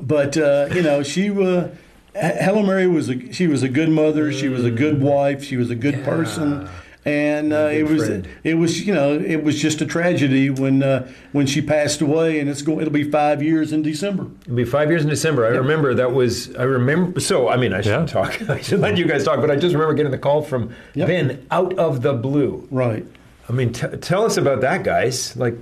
But 0.00 0.36
uh, 0.36 0.68
you 0.72 0.82
know 0.82 1.02
she 1.02 1.30
uh, 1.30 1.68
Helen 2.14 2.66
Mary 2.66 2.86
was 2.86 3.08
a 3.08 3.32
she 3.32 3.46
was 3.46 3.62
a 3.62 3.68
good 3.68 3.88
mother 3.88 4.32
she 4.32 4.48
was 4.48 4.64
a 4.64 4.70
good 4.70 5.00
wife 5.02 5.42
she 5.42 5.56
was 5.56 5.70
a 5.70 5.74
good 5.74 6.04
person 6.04 6.68
and 7.04 7.52
uh, 7.52 7.68
good 7.70 7.76
it 7.80 7.82
was 7.88 8.06
friend. 8.06 8.28
it 8.44 8.54
was 8.54 8.86
you 8.86 8.94
know 8.94 9.18
it 9.18 9.42
was 9.42 9.60
just 9.60 9.80
a 9.80 9.86
tragedy 9.86 10.48
when 10.48 10.82
uh, 10.82 11.10
when 11.32 11.46
she 11.46 11.60
passed 11.60 12.00
away 12.00 12.38
and 12.40 12.48
it's 12.48 12.62
going 12.62 12.80
it'll 12.80 12.92
be 12.92 13.10
five 13.10 13.42
years 13.42 13.72
in 13.72 13.82
December 13.82 14.26
It'll 14.44 14.54
be 14.56 14.64
five 14.64 14.88
years 14.90 15.02
in 15.02 15.08
December. 15.08 15.44
I 15.44 15.48
remember 15.50 15.92
that 15.94 16.12
was. 16.12 16.54
I 16.56 16.62
remember. 16.62 17.18
So 17.20 17.48
I 17.48 17.56
mean, 17.56 17.72
I 17.74 17.80
should 17.80 17.90
Yeah. 17.90 18.06
talk. 18.06 18.40
I 18.48 18.60
should 18.60 18.80
let 18.80 18.96
you 18.96 19.06
guys 19.06 19.24
talk. 19.24 19.40
But 19.40 19.50
I 19.50 19.56
just 19.56 19.72
remember 19.74 19.94
getting 19.94 20.12
the 20.12 20.18
call 20.18 20.40
from 20.42 20.72
Yep. 20.94 21.06
Ben 21.08 21.46
out 21.50 21.76
of 21.78 22.00
the 22.02 22.12
blue. 22.14 22.66
right 22.70 23.04
I 23.48 23.52
mean, 23.52 23.72
t- 23.72 23.88
tell 23.98 24.24
us 24.24 24.36
about 24.38 24.60
that, 24.62 24.84
guys. 24.84 25.36
Like, 25.36 25.56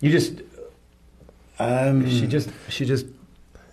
you 0.00 0.10
just. 0.10 0.40
um, 1.60 2.08
She 2.08 2.26
just. 2.26 2.48
She 2.68 2.84
just. 2.84 3.06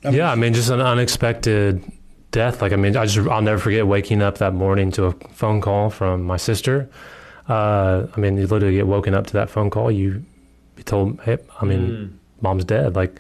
Yeah, 0.04 0.32
I 0.32 0.36
mean, 0.36 0.54
just 0.54 0.70
an 0.70 0.82
unexpected 0.82 1.84
death. 2.32 2.62
Like, 2.62 2.72
I 2.72 2.76
mean, 2.76 2.96
I 2.96 3.06
just, 3.06 3.28
I'll 3.28 3.42
never 3.42 3.60
forget 3.60 3.86
waking 3.88 4.22
up 4.22 4.38
that 4.38 4.54
morning 4.54 4.92
to 4.92 5.06
a 5.06 5.12
phone 5.32 5.62
call 5.62 5.90
from 5.90 6.24
my 6.24 6.38
sister. 6.38 6.90
Uh, 7.48 8.08
I 8.16 8.20
mean, 8.20 8.38
you 8.38 8.48
literally 8.48 8.76
get 8.76 8.88
woken 8.88 9.14
up 9.14 9.28
to 9.28 9.34
that 9.34 9.50
phone 9.50 9.70
call. 9.70 9.92
You 9.92 10.24
be 10.76 10.84
told, 10.84 11.20
hey, 11.22 11.38
I 11.60 11.66
mean, 11.66 12.20
mom's 12.42 12.66
dead. 12.66 12.96
Like, 12.96 13.20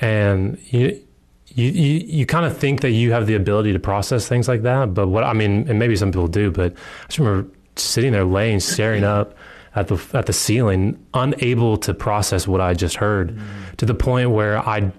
and 0.00 0.58
you, 0.66 1.00
you, 1.48 1.68
you, 1.70 2.00
you 2.06 2.26
kind 2.26 2.46
of 2.46 2.56
think 2.56 2.80
that 2.80 2.90
you 2.90 3.12
have 3.12 3.26
the 3.26 3.34
ability 3.34 3.72
to 3.72 3.78
process 3.78 4.28
things 4.28 4.48
like 4.48 4.62
that. 4.62 4.94
But 4.94 5.08
what, 5.08 5.24
I 5.24 5.32
mean, 5.32 5.68
and 5.68 5.78
maybe 5.78 5.96
some 5.96 6.10
people 6.12 6.28
do, 6.28 6.50
but 6.50 6.72
I 6.72 7.06
just 7.06 7.18
remember 7.18 7.50
sitting 7.76 8.12
there 8.12 8.24
laying, 8.24 8.60
staring 8.60 9.04
up 9.04 9.36
at 9.74 9.88
the, 9.88 10.00
at 10.14 10.26
the 10.26 10.32
ceiling, 10.32 11.04
unable 11.12 11.76
to 11.78 11.92
process 11.92 12.46
what 12.46 12.60
I 12.60 12.74
just 12.74 12.96
heard 12.96 13.38
to 13.78 13.84
the 13.84 13.94
point 13.94 14.30
where 14.30 14.58
I, 14.58 14.92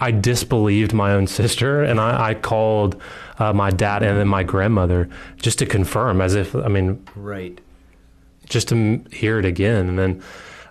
I 0.00 0.10
disbelieved 0.10 0.92
my 0.94 1.12
own 1.12 1.26
sister 1.26 1.82
and 1.82 2.00
I, 2.00 2.30
I 2.30 2.34
called 2.34 3.00
uh, 3.38 3.52
my 3.52 3.70
dad 3.70 4.02
and 4.02 4.18
then 4.18 4.28
my 4.28 4.42
grandmother 4.42 5.08
just 5.36 5.58
to 5.58 5.66
confirm 5.66 6.20
as 6.20 6.34
if, 6.34 6.54
I 6.56 6.68
mean, 6.68 7.06
Right. 7.14 7.60
just 8.48 8.68
to 8.68 9.04
hear 9.12 9.38
it 9.38 9.44
again. 9.44 9.88
And 9.90 9.98
then, 9.98 10.22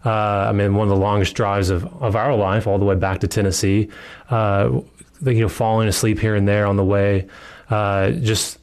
uh, 0.05 0.09
I 0.49 0.51
mean, 0.51 0.73
one 0.75 0.87
of 0.87 0.89
the 0.89 0.99
longest 0.99 1.35
drives 1.35 1.69
of, 1.69 1.85
of 2.01 2.15
our 2.15 2.35
life, 2.35 2.65
all 2.67 2.79
the 2.79 2.85
way 2.85 2.95
back 2.95 3.19
to 3.19 3.27
Tennessee, 3.27 3.89
uh, 4.29 4.81
you 5.25 5.41
know, 5.41 5.49
falling 5.49 5.87
asleep 5.87 6.19
here 6.19 6.35
and 6.35 6.47
there 6.47 6.65
on 6.65 6.75
the 6.77 6.83
way, 6.83 7.27
uh, 7.69 8.11
just 8.11 8.57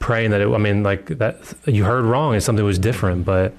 praying 0.00 0.30
that 0.32 0.40
it, 0.40 0.48
I 0.48 0.58
mean, 0.58 0.82
like 0.82 1.06
that 1.18 1.36
you 1.66 1.84
heard 1.84 2.04
wrong 2.06 2.32
and 2.34 2.42
something 2.42 2.64
was 2.64 2.78
different, 2.78 3.24
but 3.24 3.54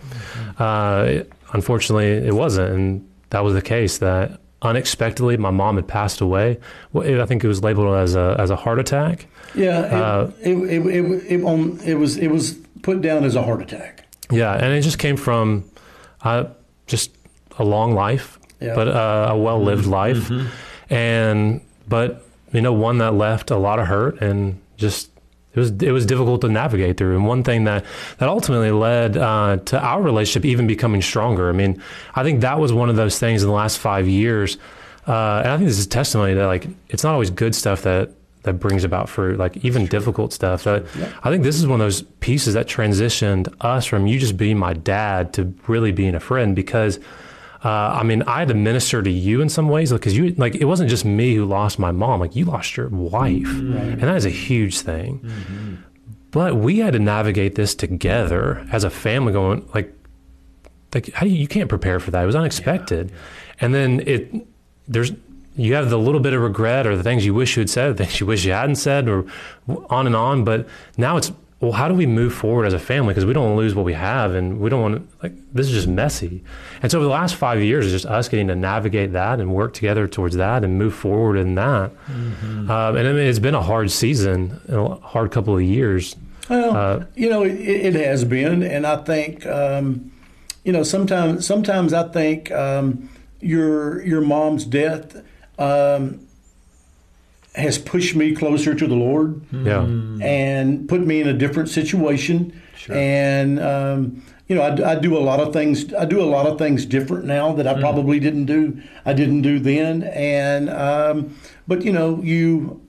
uh, 0.59 1.19
unfortunately 1.53 2.07
it 2.27 2.33
wasn't. 2.33 2.69
And 2.73 3.09
that 3.29 3.43
was 3.43 3.53
the 3.53 3.61
case 3.61 3.99
that 3.99 4.40
unexpectedly 4.61 5.37
my 5.37 5.49
mom 5.51 5.75
had 5.75 5.87
passed 5.87 6.21
away. 6.21 6.59
Well, 6.93 7.05
it, 7.07 7.19
I 7.19 7.25
think 7.25 7.43
it 7.43 7.47
was 7.47 7.61
labeled 7.63 7.95
as 7.95 8.15
a, 8.15 8.35
as 8.39 8.49
a 8.49 8.55
heart 8.55 8.79
attack. 8.79 9.25
yeah 9.55 9.85
it, 9.85 9.93
Uh, 9.93 10.27
it, 10.41 10.57
it, 10.57 10.85
it, 10.85 11.23
it, 11.39 11.43
on, 11.43 11.79
it 11.83 11.95
was 11.95 12.17
it 12.17 12.27
was 12.29 12.53
put 12.81 13.01
down 13.01 13.23
as 13.23 13.35
a 13.35 13.41
heart 13.43 13.61
attack 13.61 14.05
Yeah, 14.31 14.53
and 14.53 14.73
it 14.73 14.81
just 14.81 14.97
came 14.99 15.17
from 15.17 15.65
uh, 16.23 16.45
just 16.87 17.11
a 17.59 17.63
long 17.63 17.93
life, 17.93 18.39
Yeah. 18.59 18.75
but 18.75 18.87
uh, 18.87 19.27
a 19.31 19.37
well 19.37 19.61
lived 19.63 19.85
life, 19.87 20.31
and 20.89 21.61
but 21.87 22.23
you 22.53 22.61
know 22.61 22.73
one 22.73 22.97
that 22.99 23.13
left 23.13 23.51
a 23.51 23.57
lot 23.57 23.79
of 23.79 23.87
hurt 23.87 24.21
and 24.21 24.59
just 24.77 25.10
it 25.53 25.59
was 25.59 25.71
it 25.81 25.91
was 25.91 26.05
difficult 26.05 26.41
to 26.41 26.49
navigate 26.49 26.97
through. 26.97 27.15
And 27.15 27.27
one 27.27 27.43
thing 27.43 27.65
that 27.65 27.85
that 28.19 28.29
ultimately 28.29 28.71
led 28.71 29.17
uh, 29.17 29.57
to 29.57 29.79
our 29.79 30.01
relationship 30.01 30.45
even 30.45 30.67
becoming 30.67 31.01
stronger. 31.01 31.49
I 31.49 31.51
mean, 31.51 31.81
I 32.15 32.23
think 32.23 32.41
that 32.41 32.59
was 32.59 32.71
one 32.71 32.89
of 32.89 32.95
those 32.95 33.19
things 33.19 33.43
in 33.43 33.49
the 33.49 33.55
last 33.55 33.77
five 33.77 34.07
years, 34.07 34.57
uh, 35.07 35.41
and 35.43 35.49
I 35.49 35.57
think 35.57 35.67
this 35.67 35.79
is 35.79 35.87
testimony 35.87 36.33
that 36.35 36.45
like 36.45 36.67
it's 36.89 37.03
not 37.03 37.13
always 37.13 37.29
good 37.29 37.53
stuff 37.53 37.81
that 37.83 38.11
that 38.43 38.53
brings 38.53 38.83
about 38.83 39.09
fruit, 39.09 39.37
like 39.37 39.63
even 39.63 39.85
difficult 39.85 40.33
stuff. 40.33 40.63
That 40.63 40.85
I 41.23 41.29
think 41.29 41.43
this 41.43 41.57
is 41.57 41.67
one 41.67 41.81
of 41.81 41.85
those 41.85 42.01
pieces 42.21 42.53
that 42.53 42.67
transitioned 42.67 43.53
us 43.61 43.85
from 43.85 44.07
you 44.07 44.19
just 44.19 44.37
being 44.37 44.57
my 44.57 44.73
dad 44.73 45.33
to 45.33 45.53
really 45.67 45.91
being 45.91 46.15
a 46.15 46.19
friend 46.19 46.55
because. 46.55 46.99
Uh, 47.63 47.69
I 47.99 48.03
mean, 48.03 48.23
I 48.23 48.39
had 48.39 48.47
to 48.47 48.55
minister 48.55 49.03
to 49.03 49.09
you 49.11 49.39
in 49.41 49.47
some 49.49 49.69
ways 49.69 49.91
because 49.93 50.17
you 50.17 50.33
like 50.37 50.55
it 50.55 50.65
wasn't 50.65 50.89
just 50.89 51.05
me 51.05 51.35
who 51.35 51.45
lost 51.45 51.77
my 51.77 51.91
mom. 51.91 52.19
Like 52.19 52.35
you 52.35 52.45
lost 52.45 52.75
your 52.75 52.89
wife, 52.89 53.47
and 53.47 54.01
that 54.01 54.15
is 54.15 54.25
a 54.25 54.31
huge 54.31 54.79
thing. 54.79 55.83
But 56.31 56.55
we 56.55 56.79
had 56.79 56.93
to 56.93 56.99
navigate 56.99 57.55
this 57.55 57.75
together 57.75 58.65
as 58.71 58.83
a 58.83 58.89
family. 58.89 59.33
Going 59.33 59.67
like, 59.75 59.93
like 60.93 61.13
how 61.13 61.25
do 61.25 61.29
you, 61.31 61.37
you 61.37 61.47
can't 61.47 61.69
prepare 61.69 61.99
for 61.99 62.09
that? 62.11 62.23
It 62.23 62.25
was 62.25 62.35
unexpected, 62.35 63.11
and 63.59 63.75
then 63.75 64.01
it 64.07 64.33
there's 64.87 65.11
you 65.55 65.75
have 65.75 65.89
the 65.89 65.99
little 65.99 66.21
bit 66.21 66.33
of 66.33 66.41
regret 66.41 66.87
or 66.87 66.95
the 66.95 67.03
things 67.03 67.25
you 67.25 67.33
wish 67.33 67.57
you 67.57 67.61
had 67.61 67.69
said, 67.69 67.97
the 67.97 68.05
things 68.05 68.19
you 68.19 68.25
wish 68.25 68.43
you 68.45 68.53
hadn't 68.53 68.77
said, 68.77 69.07
or 69.07 69.25
on 69.89 70.07
and 70.07 70.15
on. 70.15 70.43
But 70.43 70.67
now 70.97 71.17
it's 71.17 71.31
well, 71.61 71.73
how 71.73 71.87
do 71.87 71.93
we 71.93 72.07
move 72.07 72.33
forward 72.33 72.65
as 72.65 72.73
a 72.73 72.79
family? 72.79 73.13
Because 73.13 73.23
we 73.23 73.33
don't 73.33 73.43
want 73.43 73.53
to 73.53 73.57
lose 73.59 73.75
what 73.75 73.85
we 73.85 73.93
have, 73.93 74.33
and 74.33 74.59
we 74.59 74.67
don't 74.67 74.81
want 74.81 74.95
to 74.95 75.17
like 75.21 75.53
this 75.53 75.67
is 75.67 75.73
just 75.73 75.87
messy. 75.87 76.43
And 76.81 76.91
so 76.91 76.97
over 76.97 77.05
the 77.05 77.11
last 77.11 77.35
five 77.35 77.61
years, 77.61 77.85
it's 77.85 78.01
just 78.01 78.11
us 78.11 78.27
getting 78.27 78.47
to 78.47 78.55
navigate 78.55 79.13
that 79.13 79.39
and 79.39 79.53
work 79.53 79.73
together 79.75 80.07
towards 80.07 80.35
that 80.37 80.63
and 80.63 80.79
move 80.79 80.95
forward 80.95 81.37
in 81.37 81.53
that. 81.55 81.91
Mm-hmm. 82.07 82.69
Uh, 82.69 82.93
and 82.93 83.07
I 83.07 83.13
mean, 83.13 83.27
it's 83.27 83.37
been 83.37 83.53
a 83.53 83.61
hard 83.61 83.91
season, 83.91 84.59
a 84.69 84.95
hard 84.95 85.31
couple 85.31 85.55
of 85.55 85.61
years. 85.61 86.15
Well, 86.49 86.75
uh, 86.75 87.05
you 87.15 87.29
know, 87.29 87.43
it, 87.43 87.53
it, 87.53 87.93
has 87.93 88.25
been, 88.25 88.63
and 88.63 88.87
I 88.87 88.97
think, 88.97 89.45
um, 89.45 90.11
you 90.63 90.73
know, 90.73 90.81
sometimes 90.81 91.45
sometimes 91.45 91.93
I 91.93 92.07
think 92.07 92.51
um, 92.51 93.07
your 93.39 94.01
your 94.01 94.21
mom's 94.21 94.65
death. 94.65 95.15
Um, 95.59 96.27
has 97.55 97.77
pushed 97.77 98.15
me 98.15 98.33
closer 98.33 98.73
to 98.73 98.87
the 98.87 98.95
Lord. 98.95 99.41
Yeah. 99.51 99.83
And 99.83 100.87
put 100.87 101.01
me 101.01 101.21
in 101.21 101.27
a 101.27 101.33
different 101.33 101.69
situation. 101.69 102.59
Sure. 102.75 102.95
And 102.95 103.59
um, 103.59 104.23
you 104.47 104.55
know, 104.55 104.61
I, 104.61 104.91
I, 104.91 104.95
do 104.95 105.17
a 105.17 105.19
lot 105.19 105.39
of 105.39 105.53
things. 105.53 105.93
I 105.93 106.05
do 106.05 106.21
a 106.21 106.25
lot 106.25 106.47
of 106.47 106.57
things 106.57 106.85
different 106.85 107.25
now 107.25 107.53
that 107.53 107.67
I 107.67 107.73
mm. 107.73 107.79
probably 107.79 108.19
didn't 108.19 108.45
do. 108.45 108.81
I 109.05 109.13
didn't 109.13 109.41
do 109.43 109.59
then. 109.59 110.03
And 110.03 110.69
um, 110.69 111.35
but 111.67 111.83
you 111.83 111.91
know, 111.91 112.21
you. 112.21 112.81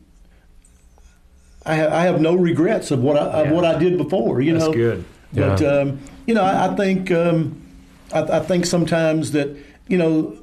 I 1.64 1.74
have, 1.74 1.92
I 1.92 2.02
have 2.02 2.20
no 2.20 2.34
regrets 2.34 2.90
of 2.90 3.00
what 3.00 3.16
I, 3.16 3.20
yeah. 3.24 3.48
of 3.48 3.52
what 3.52 3.64
I 3.64 3.78
did 3.78 3.96
before. 3.96 4.40
You 4.40 4.54
That's 4.54 4.64
know, 4.66 4.72
good. 4.72 5.04
But 5.32 5.60
yeah. 5.60 5.68
um, 5.68 6.00
you 6.26 6.34
know, 6.34 6.42
I, 6.42 6.72
I 6.72 6.74
think 6.74 7.12
um, 7.12 7.62
I, 8.12 8.22
I 8.22 8.40
think 8.40 8.66
sometimes 8.66 9.30
that 9.30 9.56
you 9.86 9.96
know, 9.96 10.36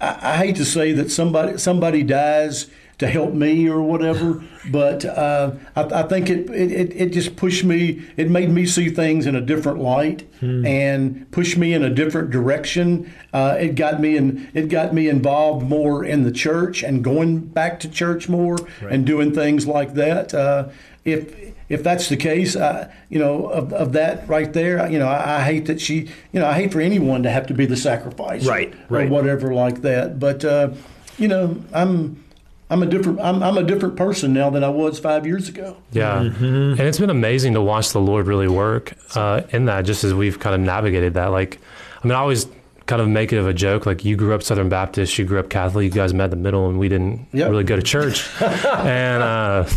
I, 0.00 0.32
I 0.32 0.36
hate 0.38 0.56
to 0.56 0.64
say 0.64 0.92
that 0.92 1.10
somebody 1.10 1.58
somebody 1.58 2.02
dies 2.02 2.68
to 2.98 3.06
help 3.06 3.32
me 3.32 3.68
or 3.68 3.80
whatever. 3.80 4.42
but 4.70 5.04
uh, 5.04 5.52
I, 5.76 5.82
I, 5.82 6.02
think 6.02 6.28
it, 6.28 6.50
it 6.50 6.94
it 6.94 7.12
just 7.12 7.36
pushed 7.36 7.64
me. 7.64 8.04
It 8.16 8.30
made 8.30 8.50
me 8.50 8.66
see 8.66 8.88
things 8.90 9.26
in 9.26 9.34
a 9.34 9.40
different 9.40 9.78
light 9.78 10.22
hmm. 10.40 10.66
and 10.66 11.30
pushed 11.30 11.56
me 11.56 11.72
in 11.72 11.82
a 11.82 11.90
different 11.90 12.30
direction. 12.30 13.12
Uh, 13.32 13.56
it 13.58 13.74
got 13.74 14.00
me 14.00 14.16
in. 14.16 14.50
It 14.54 14.68
got 14.68 14.92
me 14.92 15.08
involved 15.08 15.66
more 15.66 16.04
in 16.04 16.24
the 16.24 16.32
church 16.32 16.82
and 16.82 17.02
going 17.02 17.40
back 17.40 17.80
to 17.80 17.88
church 17.88 18.28
more 18.28 18.56
right. 18.56 18.92
and 18.92 19.06
doing 19.06 19.32
things 19.32 19.66
like 19.66 19.94
that. 19.94 20.34
Uh, 20.34 20.68
if 21.04 21.54
if 21.68 21.82
that's 21.82 22.08
the 22.08 22.16
case, 22.16 22.56
I, 22.56 22.92
you 23.08 23.18
know, 23.18 23.46
of, 23.46 23.72
of 23.72 23.92
that 23.92 24.26
right 24.28 24.52
there, 24.52 24.90
you 24.90 24.98
know, 24.98 25.06
I, 25.06 25.38
I, 25.38 25.44
hate 25.44 25.66
that 25.66 25.80
she, 25.80 26.08
you 26.32 26.40
know, 26.40 26.46
I 26.46 26.54
hate 26.54 26.72
for 26.72 26.80
anyone 26.80 27.22
to 27.24 27.30
have 27.30 27.46
to 27.48 27.54
be 27.54 27.66
the 27.66 27.76
sacrifice, 27.76 28.46
right, 28.46 28.74
right. 28.88 29.06
or 29.06 29.10
whatever 29.10 29.52
like 29.52 29.82
that. 29.82 30.18
But 30.18 30.44
uh, 30.44 30.70
you 31.18 31.28
know, 31.28 31.62
I'm 31.72 32.24
I'm 32.70 32.82
a 32.82 32.86
different 32.86 33.20
I'm, 33.20 33.42
I'm 33.42 33.56
a 33.56 33.62
different 33.62 33.96
person 33.96 34.32
now 34.32 34.50
than 34.50 34.62
I 34.62 34.68
was 34.68 34.98
five 34.98 35.26
years 35.26 35.48
ago. 35.48 35.76
Yeah, 35.92 36.20
mm-hmm. 36.20 36.44
and 36.44 36.80
it's 36.80 36.98
been 36.98 37.10
amazing 37.10 37.54
to 37.54 37.62
watch 37.62 37.92
the 37.92 38.00
Lord 38.00 38.26
really 38.26 38.48
work 38.48 38.94
uh, 39.14 39.42
in 39.50 39.64
that. 39.66 39.82
Just 39.82 40.04
as 40.04 40.12
we've 40.12 40.38
kind 40.38 40.54
of 40.54 40.60
navigated 40.60 41.14
that, 41.14 41.26
like 41.26 41.58
I 42.02 42.06
mean, 42.06 42.14
I 42.14 42.18
always 42.18 42.46
kind 42.86 43.00
of 43.00 43.08
make 43.08 43.32
it 43.32 43.38
of 43.38 43.46
a 43.46 43.54
joke. 43.54 43.86
Like 43.86 44.04
you 44.04 44.16
grew 44.16 44.34
up 44.34 44.42
Southern 44.42 44.68
Baptist, 44.68 45.18
you 45.18 45.24
grew 45.24 45.38
up 45.38 45.48
Catholic. 45.48 45.84
You 45.84 45.90
guys 45.90 46.12
met 46.12 46.24
in 46.24 46.30
the 46.30 46.36
middle, 46.36 46.68
and 46.68 46.78
we 46.78 46.88
didn't 46.88 47.26
yep. 47.32 47.50
really 47.50 47.64
go 47.64 47.76
to 47.76 47.82
church. 47.82 48.28
and 48.42 49.22
uh, 49.22 49.68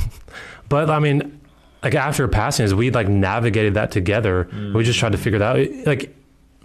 but 0.68 0.90
I 0.90 1.00
mean, 1.00 1.40
like 1.84 1.96
after 1.96 2.28
passing, 2.28 2.66
as 2.66 2.74
we 2.74 2.92
like 2.92 3.08
navigated 3.08 3.76
that 3.76 3.92
together, 3.92 4.50
mm. 4.52 4.74
we 4.74 4.84
just 4.84 5.00
tried 5.00 5.14
to 5.14 5.18
figure 5.18 5.40
that 5.40 5.56
out. 5.56 5.86
Like 5.86 6.16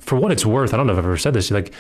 for 0.00 0.16
what 0.16 0.32
it's 0.32 0.44
worth, 0.44 0.74
I 0.74 0.76
don't 0.76 0.86
know 0.86 0.92
if 0.92 0.98
I've 0.98 1.04
ever 1.04 1.16
said 1.16 1.34
this. 1.34 1.52
Like 1.52 1.72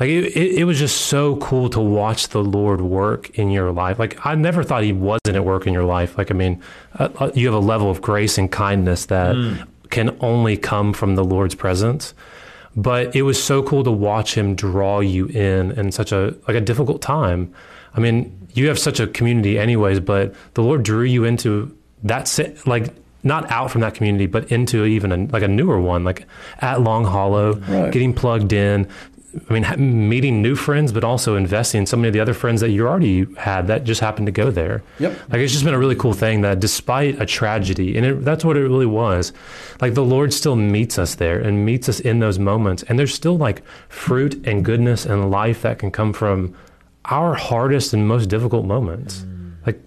like 0.00 0.08
it, 0.08 0.24
it, 0.36 0.58
it, 0.58 0.64
was 0.64 0.78
just 0.78 1.02
so 1.02 1.36
cool 1.36 1.70
to 1.70 1.80
watch 1.80 2.28
the 2.28 2.42
Lord 2.42 2.80
work 2.80 3.30
in 3.38 3.50
your 3.50 3.70
life. 3.70 3.98
Like 3.98 4.24
I 4.26 4.34
never 4.34 4.64
thought 4.64 4.82
He 4.82 4.92
wasn't 4.92 5.36
at 5.36 5.44
work 5.44 5.66
in 5.66 5.72
your 5.72 5.84
life. 5.84 6.18
Like 6.18 6.30
I 6.30 6.34
mean, 6.34 6.60
uh, 6.98 7.08
uh, 7.16 7.30
you 7.34 7.46
have 7.46 7.54
a 7.54 7.64
level 7.64 7.90
of 7.90 8.02
grace 8.02 8.36
and 8.36 8.50
kindness 8.50 9.06
that 9.06 9.36
mm. 9.36 9.66
can 9.90 10.16
only 10.20 10.56
come 10.56 10.92
from 10.92 11.14
the 11.14 11.24
Lord's 11.24 11.54
presence. 11.54 12.12
But 12.76 13.14
it 13.14 13.22
was 13.22 13.42
so 13.42 13.62
cool 13.62 13.84
to 13.84 13.92
watch 13.92 14.34
Him 14.34 14.56
draw 14.56 14.98
you 14.98 15.26
in 15.26 15.70
in 15.72 15.92
such 15.92 16.10
a 16.10 16.36
like 16.48 16.56
a 16.56 16.60
difficult 16.60 17.00
time. 17.00 17.54
I 17.94 18.00
mean, 18.00 18.48
you 18.54 18.66
have 18.66 18.80
such 18.80 18.98
a 18.98 19.06
community, 19.06 19.58
anyways. 19.60 20.00
But 20.00 20.34
the 20.54 20.62
Lord 20.62 20.82
drew 20.82 21.04
you 21.04 21.22
into 21.22 21.76
that 22.02 22.28
like 22.66 22.92
not 23.24 23.50
out 23.50 23.70
from 23.70 23.80
that 23.80 23.94
community, 23.94 24.26
but 24.26 24.52
into 24.52 24.84
even 24.84 25.10
a, 25.10 25.16
like 25.32 25.42
a 25.42 25.48
newer 25.48 25.80
one, 25.80 26.04
like 26.04 26.26
at 26.60 26.82
Long 26.82 27.04
Hollow, 27.04 27.54
right. 27.54 27.90
getting 27.90 28.12
plugged 28.12 28.52
in, 28.52 28.86
I 29.48 29.52
mean, 29.52 30.08
meeting 30.08 30.42
new 30.42 30.54
friends, 30.54 30.92
but 30.92 31.02
also 31.02 31.36
investing 31.36 31.80
in 31.80 31.86
so 31.86 31.96
many 31.96 32.08
of 32.08 32.14
the 32.14 32.20
other 32.20 32.34
friends 32.34 32.60
that 32.60 32.70
you 32.70 32.86
already 32.86 33.26
had 33.36 33.66
that 33.66 33.84
just 33.84 34.00
happened 34.00 34.26
to 34.26 34.32
go 34.32 34.50
there. 34.50 34.82
Yep. 34.98 35.18
Like 35.30 35.40
it's 35.40 35.52
just 35.52 35.64
been 35.64 35.74
a 35.74 35.78
really 35.78 35.96
cool 35.96 36.12
thing 36.12 36.42
that 36.42 36.60
despite 36.60 37.20
a 37.20 37.26
tragedy, 37.26 37.96
and 37.96 38.06
it, 38.06 38.24
that's 38.24 38.44
what 38.44 38.56
it 38.56 38.60
really 38.60 38.86
was, 38.86 39.32
like 39.80 39.94
the 39.94 40.04
Lord 40.04 40.32
still 40.32 40.56
meets 40.56 40.98
us 40.98 41.16
there 41.16 41.40
and 41.40 41.64
meets 41.64 41.88
us 41.88 42.00
in 42.00 42.20
those 42.20 42.38
moments. 42.38 42.84
And 42.84 42.98
there's 42.98 43.14
still 43.14 43.36
like 43.36 43.62
fruit 43.88 44.46
and 44.46 44.64
goodness 44.64 45.04
and 45.04 45.30
life 45.30 45.62
that 45.62 45.78
can 45.78 45.90
come 45.90 46.12
from 46.12 46.54
our 47.06 47.34
hardest 47.34 47.92
and 47.92 48.06
most 48.06 48.28
difficult 48.28 48.64
moments. 48.64 49.20
Mm. 49.20 49.54
Like 49.66 49.80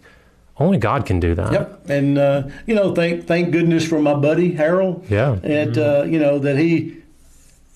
only 0.60 0.78
God 0.78 1.06
can 1.06 1.20
do 1.20 1.36
that. 1.36 1.52
Yep. 1.52 1.90
And, 1.90 2.18
uh, 2.18 2.44
you 2.66 2.76
know, 2.76 2.94
thank, 2.94 3.28
thank 3.28 3.52
goodness 3.52 3.88
for 3.88 4.00
my 4.00 4.14
buddy, 4.14 4.54
Harold. 4.54 5.06
Yeah. 5.10 5.34
And, 5.44 5.74
mm-hmm. 5.74 6.02
uh, 6.02 6.04
you 6.04 6.20
know, 6.20 6.40
that 6.40 6.58
he, 6.58 6.98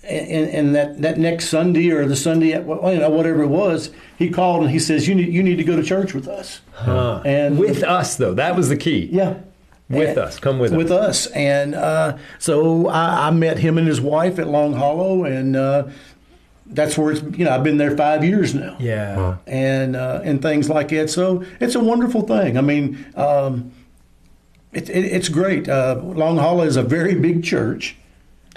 and, 0.04 0.50
and 0.50 0.76
that, 0.76 1.02
that 1.02 1.18
next 1.20 1.50
Sunday 1.50 1.92
or 1.92 2.06
the 2.06 2.16
Sunday, 2.16 2.50
you 2.50 2.64
know, 2.64 3.10
whatever 3.10 3.44
it 3.44 3.48
was, 3.48 3.92
he 4.18 4.30
called 4.30 4.64
and 4.64 4.72
he 4.72 4.80
says, 4.80 5.08
"You 5.08 5.16
need 5.16 5.32
you 5.34 5.44
need 5.44 5.58
to 5.58 5.64
go 5.64 5.76
to 5.76 5.84
church 5.84 6.14
with 6.14 6.28
us." 6.28 6.62
Huh. 6.74 7.22
And 7.24 7.60
with 7.60 7.84
us, 7.84 8.16
though, 8.16 8.34
that 8.34 8.56
was 8.56 8.70
the 8.70 8.78
key. 8.78 9.10
Yeah, 9.12 9.40
with 9.90 10.10
and, 10.10 10.18
us, 10.18 10.40
come 10.40 10.60
with 10.60 10.72
us. 10.72 10.78
With 10.78 10.92
us, 10.92 11.28
and 11.28 11.76
uh, 11.76 12.18
so 12.40 12.88
I, 12.88 13.28
I, 13.28 13.32
met 13.32 13.60
him 13.60 13.78
and 13.78 13.88
his 13.88 14.02
wife 14.02 14.40
at 14.40 14.48
Long 14.48 14.74
Hollow, 14.74 15.24
and 15.24 15.56
uh, 15.56 15.90
that's 16.66 16.98
where 16.98 17.12
it's 17.12 17.22
you 17.38 17.46
know 17.46 17.52
I've 17.52 17.64
been 17.64 17.78
there 17.78 17.96
five 17.96 18.24
years 18.24 18.56
now. 18.56 18.78
Yeah, 18.80 19.16
huh. 19.16 19.38
and 19.46 19.96
uh, 19.96 20.22
and 20.24 20.42
things 20.42 20.70
like 20.70 20.90
that. 20.90 21.10
So 21.12 21.46
it's 21.60 21.76
a 21.76 21.80
wonderful 21.80 22.22
thing. 22.22 22.58
I 22.58 22.62
mean. 22.62 23.06
Um, 23.16 23.72
it, 24.74 24.90
it, 24.90 25.04
it's 25.04 25.28
great. 25.28 25.68
Uh, 25.68 26.00
Long 26.02 26.38
Hollow 26.38 26.64
is 26.64 26.78
a 26.78 26.82
very 26.82 27.14
big 27.16 27.44
church, 27.44 27.98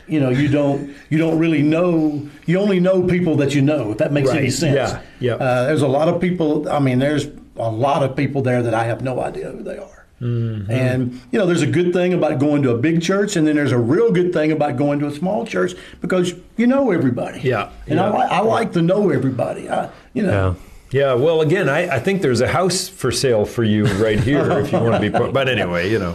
you 0.07 0.21
know 0.21 0.31
you 0.31 0.49
don't 0.49 0.95
you 1.11 1.19
don't 1.19 1.38
really 1.38 1.62
know 1.62 2.29
you 2.47 2.59
only 2.59 2.81
know 2.81 3.03
people 3.07 3.37
that 3.37 3.55
you 3.55 3.62
know 3.62 3.93
if 3.93 3.99
that 3.99 4.12
makes 4.12 4.29
right. 4.29 4.38
any 4.38 4.51
sense 4.51 4.75
yeah 4.75 5.03
yeah 5.21 5.35
uh, 5.35 5.67
there's 5.67 5.83
a 5.83 5.88
lot 5.88 6.09
of 6.09 6.21
people 6.21 6.69
i 6.69 6.79
mean 6.79 6.99
there's 6.99 7.27
a 7.57 7.71
lot 7.71 8.03
of 8.03 8.17
people 8.17 8.43
there 8.43 8.62
that 8.62 8.75
i 8.75 8.85
have 8.85 9.03
no 9.03 9.21
idea 9.21 9.51
who 9.51 9.62
they 9.62 9.79
are 9.79 10.07
mm-hmm. 10.21 10.71
and 10.71 11.21
you 11.31 11.38
know 11.38 11.47
there's 11.47 11.62
a 11.62 11.67
good 11.67 11.93
thing 11.93 12.12
about 12.12 12.38
going 12.38 12.62
to 12.62 12.71
a 12.71 12.79
big 12.79 13.03
church 13.03 13.37
and 13.37 13.47
then 13.47 13.57
there's 13.57 13.73
a 13.73 13.79
real 13.79 14.11
good 14.12 14.33
thing 14.33 14.53
about 14.53 14.77
going 14.77 14.99
to 14.99 15.07
a 15.07 15.12
small 15.12 15.47
church 15.47 15.75
because 16.01 16.35
you 16.57 16.67
know 16.67 16.90
everybody 16.90 17.40
yeah 17.40 17.71
and 17.87 17.99
yeah. 17.99 18.11
I, 18.11 18.38
I 18.38 18.40
like 18.40 18.73
to 18.73 18.83
know 18.83 19.11
everybody 19.11 19.69
I, 19.69 19.90
you 20.12 20.23
know 20.23 20.51
yeah. 20.51 20.71
Yeah, 20.90 21.14
well, 21.14 21.40
again, 21.40 21.69
I, 21.69 21.97
I 21.97 21.99
think 21.99 22.23
there's 22.23 22.40
a 22.40 22.47
house 22.47 22.87
for 22.88 23.11
sale 23.11 23.47
for 23.47 23.64
you 23.64 23.85
right 23.95 24.21
here 24.21 24.49
if 24.61 24.71
you 24.71 24.79
want 24.79 24.95
to 24.95 25.01
be. 25.01 25.09
But 25.09 25.49
anyway, 25.49 25.90
you 25.90 25.99
know, 25.99 26.14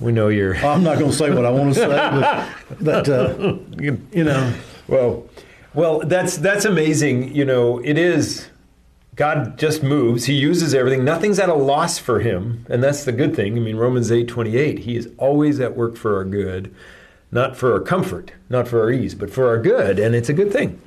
we 0.00 0.12
know 0.12 0.28
you're. 0.28 0.56
I'm 0.56 0.82
not 0.82 0.98
going 0.98 1.10
to 1.10 1.16
say 1.16 1.30
what 1.30 1.44
I 1.44 1.50
want 1.50 1.74
to 1.74 1.80
say, 1.80 1.86
but, 1.86 2.48
but 2.80 3.08
uh, 3.08 3.56
you 3.78 4.24
know. 4.24 4.54
Well, 4.88 5.28
well, 5.74 6.00
that's 6.00 6.38
that's 6.38 6.64
amazing. 6.64 7.34
You 7.34 7.44
know, 7.44 7.78
it 7.78 7.98
is. 7.98 8.48
God 9.16 9.58
just 9.58 9.82
moves. 9.82 10.24
He 10.24 10.34
uses 10.34 10.72
everything. 10.74 11.04
Nothing's 11.04 11.38
at 11.38 11.48
a 11.48 11.54
loss 11.54 11.98
for 11.98 12.20
him, 12.20 12.64
and 12.70 12.82
that's 12.82 13.04
the 13.04 13.12
good 13.12 13.36
thing. 13.36 13.56
I 13.56 13.60
mean, 13.60 13.76
Romans 13.76 14.10
eight 14.10 14.28
twenty 14.28 14.56
eight. 14.56 14.80
He 14.80 14.96
is 14.96 15.10
always 15.18 15.60
at 15.60 15.76
work 15.76 15.96
for 15.96 16.16
our 16.16 16.24
good, 16.24 16.74
not 17.30 17.56
for 17.56 17.72
our 17.72 17.80
comfort, 17.80 18.32
not 18.48 18.66
for 18.66 18.80
our 18.80 18.90
ease, 18.90 19.14
but 19.14 19.30
for 19.30 19.48
our 19.48 19.60
good, 19.60 19.98
and 19.98 20.14
it's 20.14 20.28
a 20.28 20.32
good 20.32 20.52
thing. 20.52 20.80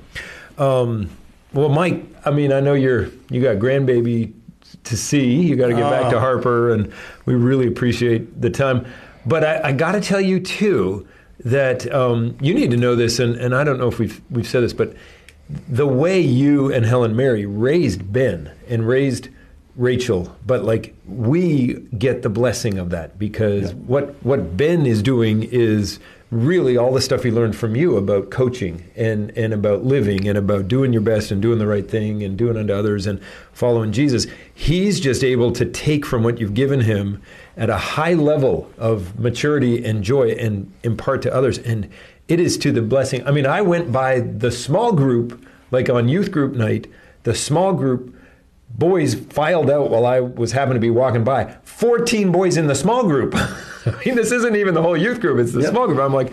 Um, 0.58 1.10
well, 1.52 1.68
Mike, 1.68 2.04
I 2.24 2.30
mean, 2.30 2.52
I 2.52 2.60
know 2.60 2.74
you're 2.74 3.10
you 3.30 3.40
got 3.40 3.56
grandbaby 3.56 4.32
to 4.84 4.96
see. 4.96 5.42
You 5.42 5.56
got 5.56 5.68
to 5.68 5.74
get 5.74 5.88
back 5.88 6.10
to 6.10 6.16
ah. 6.16 6.20
Harper, 6.20 6.72
and 6.72 6.92
we 7.26 7.34
really 7.34 7.66
appreciate 7.66 8.40
the 8.40 8.50
time. 8.50 8.86
But 9.26 9.44
I, 9.44 9.68
I 9.68 9.72
got 9.72 9.92
to 9.92 10.00
tell 10.00 10.20
you 10.20 10.40
too 10.40 11.06
that 11.44 11.92
um, 11.92 12.36
you 12.40 12.54
need 12.54 12.70
to 12.70 12.76
know 12.76 12.94
this, 12.94 13.18
and, 13.18 13.36
and 13.36 13.54
I 13.54 13.64
don't 13.64 13.78
know 13.78 13.88
if 13.88 13.98
we've 13.98 14.20
we've 14.30 14.46
said 14.46 14.62
this, 14.62 14.72
but 14.72 14.94
the 15.68 15.86
way 15.86 16.20
you 16.20 16.72
and 16.72 16.86
Helen 16.86 17.14
Mary 17.14 17.44
raised 17.44 18.12
Ben 18.12 18.50
and 18.68 18.86
raised 18.86 19.28
Rachel, 19.76 20.34
but 20.46 20.64
like 20.64 20.94
we 21.06 21.74
get 21.98 22.22
the 22.22 22.28
blessing 22.28 22.78
of 22.78 22.90
that 22.90 23.18
because 23.18 23.72
yeah. 23.72 23.78
what 23.78 24.24
what 24.24 24.56
Ben 24.56 24.86
is 24.86 25.02
doing 25.02 25.42
is 25.42 25.98
really 26.30 26.76
all 26.76 26.92
the 26.92 27.00
stuff 27.00 27.22
he 27.22 27.30
learned 27.30 27.54
from 27.54 27.76
you 27.76 27.96
about 27.96 28.30
coaching 28.30 28.90
and, 28.96 29.30
and 29.38 29.54
about 29.54 29.84
living 29.84 30.26
and 30.26 30.36
about 30.36 30.66
doing 30.66 30.92
your 30.92 31.02
best 31.02 31.30
and 31.30 31.40
doing 31.40 31.58
the 31.58 31.66
right 31.66 31.88
thing 31.88 32.24
and 32.24 32.36
doing 32.36 32.56
unto 32.56 32.72
others 32.72 33.06
and 33.06 33.20
following 33.52 33.92
Jesus. 33.92 34.26
He's 34.52 34.98
just 34.98 35.22
able 35.22 35.52
to 35.52 35.64
take 35.64 36.04
from 36.04 36.24
what 36.24 36.40
you've 36.40 36.54
given 36.54 36.80
him 36.80 37.22
at 37.56 37.70
a 37.70 37.76
high 37.76 38.14
level 38.14 38.70
of 38.78 39.18
maturity 39.18 39.84
and 39.84 40.02
joy 40.02 40.30
and 40.30 40.72
impart 40.82 41.22
to 41.22 41.32
others. 41.34 41.58
And 41.58 41.88
it 42.28 42.40
is 42.40 42.56
to 42.58 42.72
the 42.72 42.82
blessing. 42.82 43.26
I 43.26 43.30
mean, 43.30 43.46
I 43.46 43.62
went 43.62 43.92
by 43.92 44.20
the 44.20 44.50
small 44.50 44.92
group, 44.92 45.46
like 45.70 45.88
on 45.88 46.08
youth 46.08 46.30
group 46.32 46.54
night, 46.54 46.86
the 47.22 47.34
small 47.34 47.72
group 47.72 48.14
boys 48.76 49.14
filed 49.14 49.70
out 49.70 49.88
while 49.90 50.04
I 50.04 50.20
was 50.20 50.52
having 50.52 50.74
to 50.74 50.80
be 50.80 50.90
walking 50.90 51.22
by. 51.22 51.54
14 51.64 52.32
boys 52.32 52.56
in 52.56 52.66
the 52.66 52.74
small 52.74 53.04
group. 53.04 53.34
I 53.86 53.94
mean, 54.04 54.14
this 54.16 54.32
isn't 54.32 54.56
even 54.56 54.74
the 54.74 54.82
whole 54.82 54.96
youth 54.96 55.20
group; 55.20 55.38
it's 55.38 55.52
the 55.52 55.60
Yep. 55.60 55.70
small 55.70 55.86
group. 55.86 56.00
I'm 56.00 56.12
like, 56.14 56.32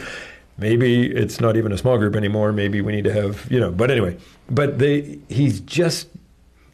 maybe 0.58 1.06
it's 1.06 1.40
not 1.40 1.56
even 1.58 1.72
a 1.72 1.78
small 1.78 1.98
group 1.98 2.16
anymore. 2.16 2.52
Maybe 2.52 2.82
we 2.82 2.94
need 2.94 3.04
to 3.04 3.14
have, 3.14 3.46
you 3.52 3.60
know. 3.60 3.72
But 3.72 3.92
anyway, 3.92 4.18
but 4.50 4.80
they, 4.80 5.20
he's 5.30 5.60
just 5.60 6.08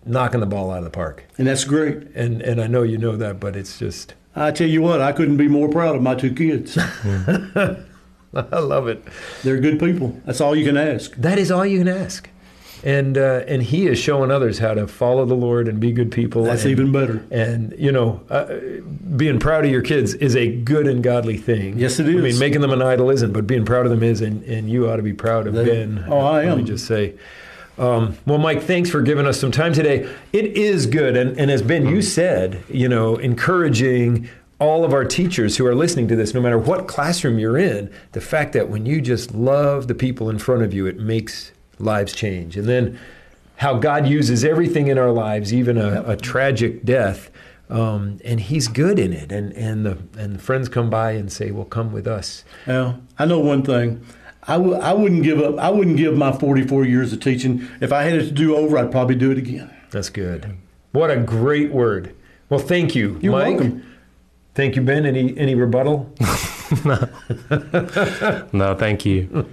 knocking 0.06 0.40
the 0.40 0.46
ball 0.46 0.72
out 0.72 0.78
of 0.78 0.84
the 0.86 0.90
park, 0.90 1.26
And 1.38 1.46
that's 1.48 1.66
great. 1.66 2.08
and 2.16 2.42
and 2.42 2.62
I 2.62 2.68
know 2.68 2.84
you 2.84 2.98
know 2.98 3.18
that, 3.18 3.40
but 3.42 3.56
it's 3.58 3.78
just, 3.78 4.14
I 4.38 4.52
tell 4.52 4.68
you 4.68 4.82
what, 4.82 5.02
I 5.02 5.12
couldn't 5.12 5.38
be 5.38 5.48
more 5.48 5.68
proud 5.68 5.96
of 5.96 6.02
my 6.02 6.16
two 6.16 6.34
kids. 6.34 6.78
I 8.34 8.60
love 8.60 8.88
it. 8.88 9.04
They're 9.44 9.60
good 9.60 9.80
people. 9.80 10.20
That's 10.26 10.42
all 10.42 10.56
you 10.56 10.66
can 10.66 10.78
ask. 10.78 11.16
That 11.16 11.40
is 11.40 11.52
all 11.52 11.66
you 11.66 11.80
can 11.80 11.88
ask. 11.88 12.30
And 12.84 13.18
uh, 13.18 13.44
and 13.48 13.64
he 13.64 13.88
is 13.88 13.98
showing 13.98 14.30
others 14.30 14.60
how 14.60 14.76
to 14.76 14.88
follow 14.88 15.26
the 15.26 15.34
Lord 15.36 15.68
and 15.68 15.80
be 15.80 15.92
good 15.92 16.12
people. 16.12 16.44
That's 16.44 16.62
and, 16.62 16.72
even 16.72 16.92
better. 16.92 17.26
And 17.32 17.74
you 17.78 17.92
know, 17.92 18.22
uh, 18.30 18.46
being 19.16 19.40
proud 19.40 19.66
of 19.66 19.72
your 19.72 19.82
kids 19.82 20.14
is 20.14 20.36
a 20.36 20.56
good 20.58 20.86
and 20.86 21.04
godly 21.04 21.38
thing. 21.38 21.80
Yes, 21.80 22.00
it 22.00 22.08
is. 22.08 22.16
I 22.16 22.20
mean, 22.20 22.38
making 22.38 22.62
them 22.62 22.72
an 22.72 22.84
idol 22.84 23.10
isn't, 23.10 23.34
but 23.34 23.48
being 23.48 23.66
proud 23.66 23.88
of 23.88 23.90
them 23.90 24.04
is. 24.04 24.22
And, 24.22 24.44
and 24.44 24.70
you 24.70 24.88
ought 24.88 24.98
to 24.98 25.02
be 25.02 25.14
proud 25.14 25.48
of 25.48 25.56
They- 25.56 25.66
Ben. 25.66 26.06
oh, 26.08 26.20
I 26.20 26.44
am. 26.44 26.50
Let 26.50 26.58
me 26.60 26.64
just 26.66 26.86
say. 26.86 27.16
Um, 27.78 28.18
well, 28.26 28.40
Mike, 28.40 28.64
thanks 28.64 28.90
for 28.90 29.02
giving 29.02 29.26
us 29.26 29.40
some 29.40 29.52
time 29.52 29.74
today. 29.74 30.10
It 30.34 30.58
is 30.58 30.88
good, 30.88 31.16
and, 31.16 31.38
and 31.40 31.52
as 31.52 31.62
Ben 31.62 31.88
you 31.88 32.02
said, 32.02 32.64
you 32.70 32.90
know, 32.90 33.18
encouraging 33.18 34.30
all 34.60 34.84
of 34.84 34.94
our 34.94 35.06
teachers 35.06 35.58
who 35.58 35.66
are 35.66 35.76
listening 35.76 36.08
to 36.08 36.16
this, 36.16 36.34
no 36.34 36.42
matter 36.42 36.58
what 36.58 36.88
classroom 36.88 37.38
you're 37.38 37.58
in, 37.58 37.92
the 38.14 38.22
fact 38.22 38.54
that 38.54 38.70
when 38.70 38.86
you 38.86 39.02
just 39.02 39.36
love 39.36 39.88
the 39.88 39.94
people 39.94 40.30
in 40.30 40.40
front 40.40 40.64
of 40.64 40.74
you, 40.74 40.88
it 40.88 40.98
makes 40.98 41.52
lives 41.78 42.14
change. 42.14 42.58
And 42.58 42.68
then 42.68 43.00
how 43.58 43.76
God 43.76 44.08
uses 44.08 44.44
everything 44.44 44.88
in 44.88 44.98
our 44.98 45.12
lives, 45.12 45.54
even 45.54 45.78
a, 45.78 46.04
a 46.08 46.16
tragic 46.16 46.84
death, 46.84 47.30
um, 47.70 48.20
and 48.24 48.40
He's 48.40 48.68
good 48.68 48.98
in 48.98 49.14
it. 49.14 49.32
And 49.32 49.52
and 49.54 49.86
the 49.86 49.98
and 50.18 50.36
the 50.36 50.40
friends 50.40 50.70
come 50.70 50.90
by 50.90 51.12
and 51.12 51.32
say, 51.32 51.52
"Well, 51.52 51.66
come 51.66 51.92
with 51.92 52.08
us." 52.08 52.44
Now, 52.66 53.02
I 53.20 53.26
know 53.26 53.40
one 53.40 53.64
thing. 53.64 54.06
I 54.48 54.54
w- 54.54 54.76
I 54.76 54.94
wouldn't 54.94 55.24
give 55.24 55.42
up. 55.42 55.58
I 55.60 55.70
wouldn't 55.70 55.98
give 55.98 56.16
my 56.16 56.32
44 56.32 56.86
years 56.86 57.12
of 57.14 57.20
teaching. 57.20 57.68
If 57.82 57.92
I 57.92 58.04
had 58.04 58.14
it 58.16 58.26
to 58.26 58.32
do 58.32 58.56
over, 58.56 58.78
I'd 58.78 58.92
probably 58.92 59.16
do 59.16 59.32
it 59.32 59.38
again. 59.38 59.70
That's 59.92 60.10
good. 60.10 60.56
What 60.94 61.12
a 61.12 61.18
great 61.18 61.72
word. 61.72 62.14
Well, 62.50 62.60
thank 62.60 62.96
you, 62.96 63.18
You're 63.22 63.34
Mike. 63.34 63.48
welcome. 63.60 63.84
Thank 64.56 64.76
you, 64.76 64.82
Ben. 64.82 65.06
Any 65.06 65.38
any 65.38 65.54
rebuttal? 65.56 66.12
No, 66.84 67.10
no, 68.54 68.76
thank 68.76 69.06
you. 69.06 69.46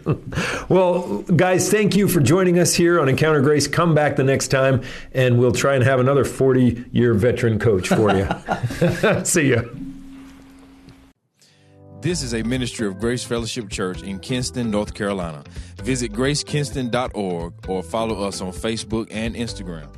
Well, 0.68 1.22
guys, 1.36 1.70
thank 1.70 1.94
you 1.94 2.08
for 2.08 2.20
joining 2.20 2.58
us 2.58 2.74
here 2.74 2.98
on 3.00 3.08
Encounter 3.08 3.40
Grace. 3.40 3.66
Come 3.66 3.94
back 3.94 4.16
the 4.16 4.24
next 4.24 4.48
time, 4.48 4.82
and 5.12 5.38
we'll 5.38 5.52
try 5.52 5.74
and 5.74 5.84
have 5.84 6.00
another 6.00 6.24
40 6.24 6.84
year 6.92 7.14
veteran 7.14 7.58
coach 7.58 7.88
for 7.88 8.16
you. 8.16 8.26
See 9.24 9.50
ya. 9.50 9.62
This 12.04 12.22
is 12.22 12.34
a 12.34 12.42
ministry 12.42 12.86
of 12.86 13.00
Grace 13.00 13.24
Fellowship 13.24 13.70
Church 13.70 14.02
in 14.02 14.18
Kinston, 14.18 14.70
North 14.70 14.92
Carolina. 14.92 15.42
Visit 15.82 16.12
gracekinston.org 16.12 17.54
or 17.66 17.82
follow 17.82 18.28
us 18.28 18.42
on 18.42 18.52
Facebook 18.52 19.08
and 19.10 19.34
Instagram. 19.34 19.88